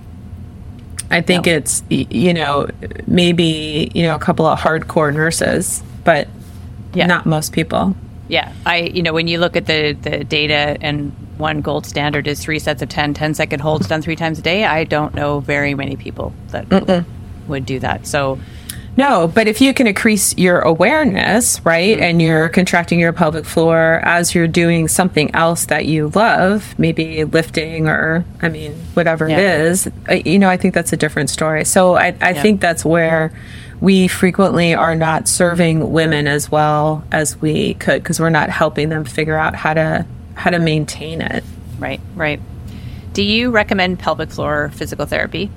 I 1.10 1.20
think 1.22 1.46
No. 1.46 1.52
it's 1.52 1.82
you 1.88 2.34
know 2.34 2.68
maybe 3.06 3.90
you 3.94 4.02
know 4.02 4.14
a 4.14 4.18
couple 4.18 4.46
of 4.46 4.58
hardcore 4.60 5.12
nurses, 5.12 5.82
but 6.04 6.28
Yeah. 6.94 7.06
not 7.06 7.24
most 7.26 7.52
people. 7.52 7.94
Yeah, 8.28 8.52
I 8.66 8.76
you 8.80 9.02
know 9.02 9.12
when 9.12 9.26
you 9.28 9.38
look 9.38 9.56
at 9.56 9.66
the 9.66 9.92
the 9.92 10.22
data 10.24 10.76
and 10.80 11.12
one 11.38 11.60
gold 11.60 11.86
standard 11.86 12.26
is 12.26 12.40
three 12.40 12.58
sets 12.58 12.82
of 12.82 12.88
10 12.88 13.14
10 13.14 13.34
second 13.34 13.60
holds 13.60 13.86
done 13.88 14.02
three 14.02 14.16
times 14.16 14.38
a 14.38 14.42
day. 14.42 14.64
I 14.64 14.84
don't 14.84 15.14
know 15.14 15.40
very 15.40 15.74
many 15.74 15.96
people 15.96 16.32
that 16.48 17.04
would 17.46 17.64
do 17.64 17.78
that. 17.78 18.06
So 18.06 18.38
No, 18.96 19.28
but 19.28 19.46
if 19.46 19.60
you 19.60 19.72
can 19.72 19.86
increase 19.86 20.36
your 20.36 20.58
awareness, 20.60 21.64
right, 21.64 21.98
and 22.00 22.20
you're 22.20 22.48
contracting 22.48 22.98
your 22.98 23.12
pelvic 23.12 23.44
floor 23.44 24.00
as 24.04 24.34
you're 24.34 24.48
doing 24.48 24.88
something 24.88 25.32
else 25.36 25.66
that 25.66 25.84
you 25.86 26.08
love, 26.16 26.74
maybe 26.78 27.22
lifting 27.24 27.86
or, 27.86 28.24
I 28.42 28.48
mean, 28.48 28.72
whatever 28.94 29.26
it 29.28 29.38
Yeah. 29.38 29.62
is, 29.62 29.86
uh, 30.10 30.14
you 30.24 30.38
know, 30.40 30.48
I 30.50 30.56
think 30.56 30.74
that's 30.74 30.92
a 30.92 30.96
different 30.96 31.30
story. 31.30 31.64
So 31.64 31.94
I, 31.96 32.12
I 32.20 32.34
think 32.34 32.60
that's 32.60 32.84
where 32.84 33.30
we 33.80 34.08
frequently 34.08 34.74
are 34.74 34.94
not 34.94 35.28
serving 35.28 35.92
women 35.92 36.26
as 36.26 36.50
well 36.50 37.04
as 37.12 37.36
we 37.40 37.74
could 37.74 38.02
because 38.02 38.18
we're 38.18 38.30
not 38.30 38.50
helping 38.50 38.88
them 38.88 39.04
figure 39.04 39.36
out 39.36 39.54
how 39.54 39.74
to 39.74 40.06
how 40.34 40.50
to 40.50 40.58
maintain 40.58 41.20
it. 41.20 41.44
right, 41.78 42.00
right. 42.14 42.40
Do 43.12 43.22
you 43.22 43.50
recommend 43.50 43.98
pelvic 43.98 44.30
floor 44.30 44.70
physical 44.74 45.06
therapy? 45.06 45.50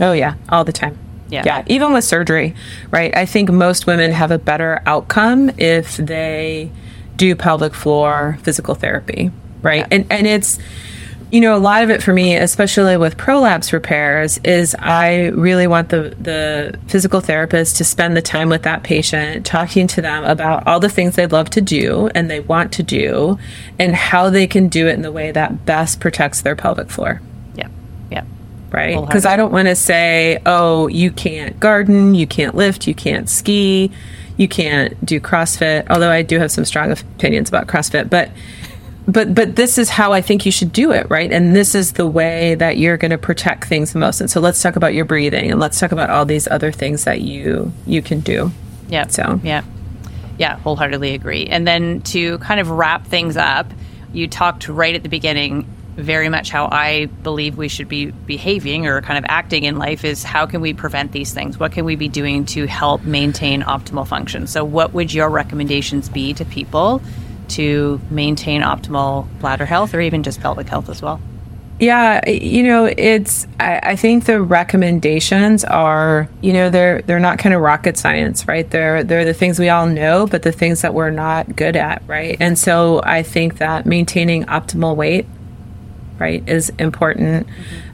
Oh 0.00 0.12
yeah, 0.12 0.34
all 0.48 0.64
the 0.64 0.72
time. 0.72 0.98
Yeah. 1.28 1.42
Yeah, 1.44 1.64
even 1.66 1.92
with 1.92 2.04
surgery, 2.04 2.54
right? 2.90 3.14
I 3.14 3.26
think 3.26 3.50
most 3.50 3.86
women 3.86 4.12
have 4.12 4.30
a 4.30 4.38
better 4.38 4.80
outcome 4.86 5.50
if 5.58 5.98
they 5.98 6.70
do 7.16 7.34
pelvic 7.34 7.74
floor 7.74 8.38
physical 8.42 8.74
therapy, 8.74 9.30
right? 9.60 9.86
And 9.90 10.06
and 10.10 10.26
it's 10.26 10.58
you 11.30 11.42
know, 11.42 11.54
a 11.54 11.58
lot 11.58 11.82
of 11.82 11.90
it 11.90 12.02
for 12.02 12.14
me, 12.14 12.36
especially 12.36 12.96
with 12.96 13.18
prolapse 13.18 13.72
repairs, 13.72 14.38
is 14.44 14.74
I 14.78 15.26
really 15.26 15.66
want 15.66 15.90
the 15.90 16.14
the 16.18 16.78
physical 16.86 17.20
therapist 17.20 17.76
to 17.76 17.84
spend 17.84 18.16
the 18.16 18.22
time 18.22 18.48
with 18.48 18.62
that 18.62 18.82
patient, 18.82 19.44
talking 19.44 19.86
to 19.88 20.00
them 20.00 20.24
about 20.24 20.66
all 20.66 20.80
the 20.80 20.88
things 20.88 21.16
they'd 21.16 21.32
love 21.32 21.50
to 21.50 21.60
do 21.60 22.08
and 22.14 22.30
they 22.30 22.40
want 22.40 22.72
to 22.72 22.82
do, 22.82 23.38
and 23.78 23.94
how 23.94 24.30
they 24.30 24.46
can 24.46 24.68
do 24.68 24.86
it 24.86 24.94
in 24.94 25.02
the 25.02 25.12
way 25.12 25.30
that 25.30 25.66
best 25.66 26.00
protects 26.00 26.40
their 26.40 26.56
pelvic 26.56 26.88
floor 26.88 27.20
Yeah, 27.54 27.68
yeah, 28.10 28.24
right? 28.70 28.98
Because 28.98 29.26
I 29.26 29.36
don't 29.36 29.52
want 29.52 29.68
to 29.68 29.76
say, 29.76 30.40
oh, 30.46 30.86
you 30.88 31.10
can't 31.10 31.60
garden, 31.60 32.14
you 32.14 32.26
can't 32.26 32.54
lift, 32.54 32.86
you 32.86 32.94
can't 32.94 33.28
ski, 33.28 33.90
you 34.38 34.48
can't 34.48 35.04
do 35.04 35.20
CrossFit. 35.20 35.86
Although 35.90 36.10
I 36.10 36.22
do 36.22 36.38
have 36.38 36.50
some 36.50 36.64
strong 36.64 36.90
opinions 36.90 37.50
about 37.50 37.66
CrossFit, 37.66 38.08
but 38.08 38.30
but 39.08 39.34
but 39.34 39.56
this 39.56 39.78
is 39.78 39.88
how 39.88 40.12
I 40.12 40.20
think 40.20 40.44
you 40.44 40.52
should 40.52 40.72
do 40.72 40.92
it, 40.92 41.08
right? 41.08 41.32
And 41.32 41.56
this 41.56 41.74
is 41.74 41.92
the 41.92 42.06
way 42.06 42.54
that 42.56 42.76
you're 42.76 42.98
going 42.98 43.10
to 43.10 43.18
protect 43.18 43.64
things 43.64 43.92
the 43.94 43.98
most. 43.98 44.20
And 44.20 44.30
so 44.30 44.38
let's 44.38 44.62
talk 44.62 44.76
about 44.76 44.92
your 44.94 45.06
breathing, 45.06 45.50
and 45.50 45.58
let's 45.58 45.80
talk 45.80 45.92
about 45.92 46.10
all 46.10 46.26
these 46.26 46.46
other 46.46 46.70
things 46.70 47.04
that 47.04 47.22
you 47.22 47.72
you 47.86 48.02
can 48.02 48.20
do. 48.20 48.52
yeah. 48.88 49.06
So- 49.08 49.40
yeah, 49.42 49.62
yeah, 50.36 50.58
wholeheartedly 50.58 51.14
agree. 51.14 51.46
And 51.46 51.66
then 51.66 52.02
to 52.02 52.38
kind 52.38 52.60
of 52.60 52.70
wrap 52.70 53.06
things 53.06 53.36
up, 53.36 53.72
you 54.12 54.28
talked 54.28 54.68
right 54.68 54.94
at 54.94 55.02
the 55.02 55.08
beginning 55.08 55.66
very 55.96 56.28
much 56.28 56.50
how 56.50 56.68
I 56.70 57.06
believe 57.06 57.56
we 57.56 57.66
should 57.66 57.88
be 57.88 58.12
behaving 58.12 58.86
or 58.86 59.02
kind 59.02 59.18
of 59.18 59.24
acting 59.28 59.64
in 59.64 59.78
life 59.78 60.04
is 60.04 60.22
how 60.22 60.46
can 60.46 60.60
we 60.60 60.72
prevent 60.72 61.10
these 61.10 61.34
things? 61.34 61.58
What 61.58 61.72
can 61.72 61.84
we 61.84 61.96
be 61.96 62.06
doing 62.06 62.44
to 62.46 62.66
help 62.68 63.02
maintain 63.02 63.62
optimal 63.62 64.06
function? 64.06 64.46
So, 64.46 64.64
what 64.64 64.92
would 64.92 65.12
your 65.12 65.28
recommendations 65.28 66.08
be 66.08 66.34
to 66.34 66.44
people 66.44 67.02
to 67.50 68.00
maintain 68.10 68.62
optimal 68.62 69.26
bladder 69.40 69.66
health 69.66 69.94
or 69.94 70.00
even 70.00 70.22
just 70.22 70.40
pelvic 70.40 70.68
health 70.68 70.88
as 70.88 71.02
well? 71.02 71.20
Yeah, 71.80 72.28
you 72.28 72.64
know, 72.64 72.86
it's. 72.86 73.46
I, 73.60 73.78
I 73.82 73.96
think 73.96 74.24
the 74.24 74.42
recommendations 74.42 75.64
are, 75.64 76.28
you 76.40 76.52
know, 76.52 76.70
they're 76.70 77.02
they're 77.02 77.20
not 77.20 77.38
kind 77.38 77.54
of 77.54 77.60
rocket 77.60 77.96
science, 77.96 78.48
right? 78.48 78.68
They're 78.68 79.04
they're 79.04 79.24
the 79.24 79.34
things 79.34 79.60
we 79.60 79.68
all 79.68 79.86
know, 79.86 80.26
but 80.26 80.42
the 80.42 80.50
things 80.50 80.82
that 80.82 80.92
we're 80.92 81.10
not 81.10 81.54
good 81.54 81.76
at, 81.76 82.02
right? 82.08 82.36
And 82.40 82.58
so 82.58 83.00
I 83.04 83.22
think 83.22 83.58
that 83.58 83.86
maintaining 83.86 84.44
optimal 84.46 84.96
weight, 84.96 85.26
right, 86.18 86.46
is 86.48 86.70
important. 86.78 87.46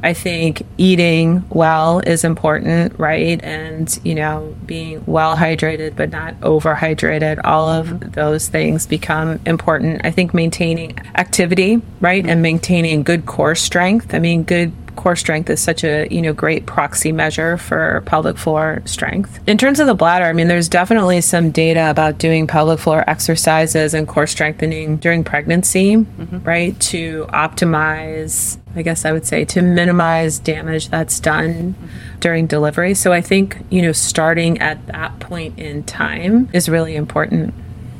I 0.02 0.12
think 0.12 0.66
eating 0.78 1.44
well 1.50 2.00
is 2.00 2.24
important, 2.24 2.98
right? 2.98 3.42
And, 3.42 3.98
you 4.04 4.14
know, 4.14 4.54
being 4.66 5.02
well 5.06 5.36
hydrated 5.36 5.96
but 5.96 6.10
not 6.10 6.38
overhydrated, 6.40 7.40
all 7.44 7.68
of 7.68 8.12
those 8.12 8.48
things 8.48 8.86
become 8.86 9.40
important. 9.46 10.02
I 10.04 10.10
think 10.10 10.34
maintaining 10.34 10.98
activity, 11.14 11.80
right? 12.00 12.24
And 12.24 12.42
maintaining 12.42 13.02
good 13.02 13.26
core 13.26 13.54
strength. 13.54 14.14
I 14.14 14.18
mean, 14.18 14.42
good 14.42 14.72
core 14.96 15.16
strength 15.16 15.50
is 15.50 15.60
such 15.60 15.84
a 15.84 16.06
you 16.10 16.22
know 16.22 16.32
great 16.32 16.66
proxy 16.66 17.12
measure 17.12 17.56
for 17.56 18.02
pelvic 18.06 18.36
floor 18.36 18.82
strength. 18.84 19.40
In 19.46 19.58
terms 19.58 19.80
of 19.80 19.86
the 19.86 19.94
bladder 19.94 20.24
i 20.24 20.32
mean 20.32 20.48
there's 20.48 20.68
definitely 20.68 21.20
some 21.20 21.50
data 21.50 21.90
about 21.90 22.18
doing 22.18 22.46
pelvic 22.46 22.78
floor 22.78 23.04
exercises 23.08 23.94
and 23.94 24.08
core 24.08 24.26
strengthening 24.26 24.96
during 24.96 25.24
pregnancy 25.24 25.96
mm-hmm. 25.96 26.38
right 26.40 26.78
to 26.80 27.26
optimize 27.30 28.58
i 28.76 28.82
guess 28.82 29.04
i 29.04 29.12
would 29.12 29.26
say 29.26 29.44
to 29.44 29.62
minimize 29.62 30.38
damage 30.38 30.88
that's 30.88 31.20
done 31.20 31.74
mm-hmm. 31.74 32.18
during 32.20 32.46
delivery. 32.46 32.94
So 32.94 33.12
i 33.12 33.20
think 33.20 33.58
you 33.70 33.82
know 33.82 33.92
starting 33.92 34.58
at 34.58 34.86
that 34.86 35.18
point 35.20 35.58
in 35.58 35.84
time 35.84 36.48
is 36.52 36.68
really 36.68 36.96
important. 36.96 37.54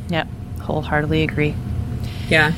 Yeah, 0.09 0.27
wholeheartedly 0.61 1.23
agree. 1.23 1.55
yeah 2.29 2.53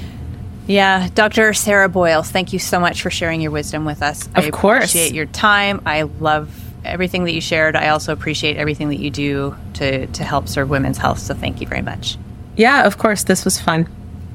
Yeah, 0.67 1.09
Dr. 1.15 1.55
Sarah 1.55 1.89
Boyles, 1.89 2.31
thank 2.31 2.53
you 2.53 2.59
so 2.59 2.81
much 2.81 3.03
for 3.03 3.11
sharing 3.11 3.41
your 3.41 3.53
wisdom 3.53 3.85
with 3.85 4.03
us. 4.03 4.29
I 4.35 4.43
Of 4.43 4.53
course. 4.53 4.91
appreciate 4.91 5.15
your 5.15 5.27
time. 5.27 5.81
I 5.87 6.03
love 6.03 6.51
everything 6.85 7.25
that 7.25 7.33
you 7.35 7.41
shared. 7.41 7.77
I 7.77 7.89
also 7.89 8.13
appreciate 8.13 8.57
everything 8.57 8.89
that 8.89 8.99
you 8.99 9.11
do 9.11 9.57
to, 9.75 10.07
to 10.09 10.25
help 10.25 10.49
serve 10.49 10.69
women's 10.71 10.99
health. 10.99 11.19
So 11.21 11.35
thank 11.35 11.61
you 11.61 11.67
very 11.67 11.83
much. 11.83 12.17
yeah 12.57 12.85
of 12.87 12.97
course 12.99 13.25
this 13.25 13.45
was 13.45 13.61
fun 13.61 13.87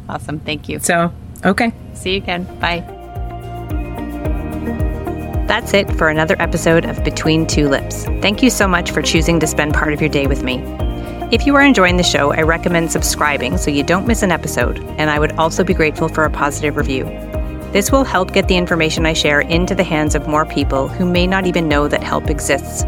Awesome. 0.10 0.40
Thank 0.40 0.68
you. 0.70 0.80
so 0.80 1.12
okay 1.46 1.72
See 1.94 2.12
you 2.12 2.18
again. 2.18 2.44
Bye. 2.60 2.84
That's 5.48 5.74
it 5.74 5.92
for 5.98 6.08
another 6.10 6.36
episode 6.42 6.86
of 6.86 7.04
Between 7.04 7.46
Two 7.46 7.68
Lips. 7.68 8.06
Thank 8.22 8.42
you 8.42 8.50
so 8.50 8.68
much 8.68 8.92
for 8.92 9.02
choosing 9.02 9.40
to 9.42 9.48
spend 9.48 9.74
part 9.74 9.92
of 9.94 10.00
your 10.00 10.10
day 10.10 10.26
with 10.28 10.44
me. 10.44 10.58
If 11.32 11.48
you 11.48 11.56
are 11.56 11.62
enjoying 11.62 11.96
the 11.96 12.04
show, 12.04 12.34
I 12.34 12.42
recommend 12.42 12.92
subscribing 12.92 13.58
so 13.58 13.72
you 13.72 13.84
don't 13.84 14.06
miss 14.06 14.22
an 14.22 14.34
episode, 14.34 14.80
and 14.98 15.10
I 15.10 15.18
would 15.18 15.32
also 15.38 15.64
be 15.64 15.74
grateful 15.74 16.10
for 16.10 16.26
a 16.26 16.30
positive 16.30 16.76
review. 16.76 17.06
This 17.72 17.90
will 17.90 18.04
help 18.04 18.34
get 18.34 18.50
the 18.50 18.58
information 18.58 19.06
I 19.06 19.14
share 19.14 19.40
into 19.40 19.74
the 19.74 19.82
hands 19.86 20.14
of 20.14 20.28
more 20.28 20.46
people 20.46 20.90
who 20.90 21.10
may 21.10 21.26
not 21.26 21.46
even 21.46 21.70
know 21.70 21.88
that 21.88 22.04
help 22.04 22.30
exists. 22.30 22.84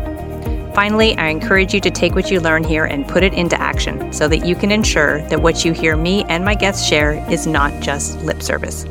Finally, 0.75 1.15
I 1.15 1.29
encourage 1.29 1.73
you 1.73 1.79
to 1.79 1.89
take 1.89 2.15
what 2.15 2.31
you 2.31 2.41
learn 2.41 2.65
here 2.65 2.83
and 2.83 3.07
put 3.07 3.23
it 3.23 3.33
into 3.33 3.59
action 3.61 4.11
so 4.11 4.27
that 4.27 4.45
you 4.45 4.57
can 4.57 4.73
ensure 4.73 5.21
that 5.29 5.41
what 5.41 5.63
you 5.63 5.71
hear 5.71 5.95
me 5.95 6.25
and 6.25 6.43
my 6.43 6.53
guests 6.53 6.85
share 6.85 7.13
is 7.31 7.47
not 7.47 7.81
just 7.81 8.19
lip 8.23 8.41
service. 8.41 8.85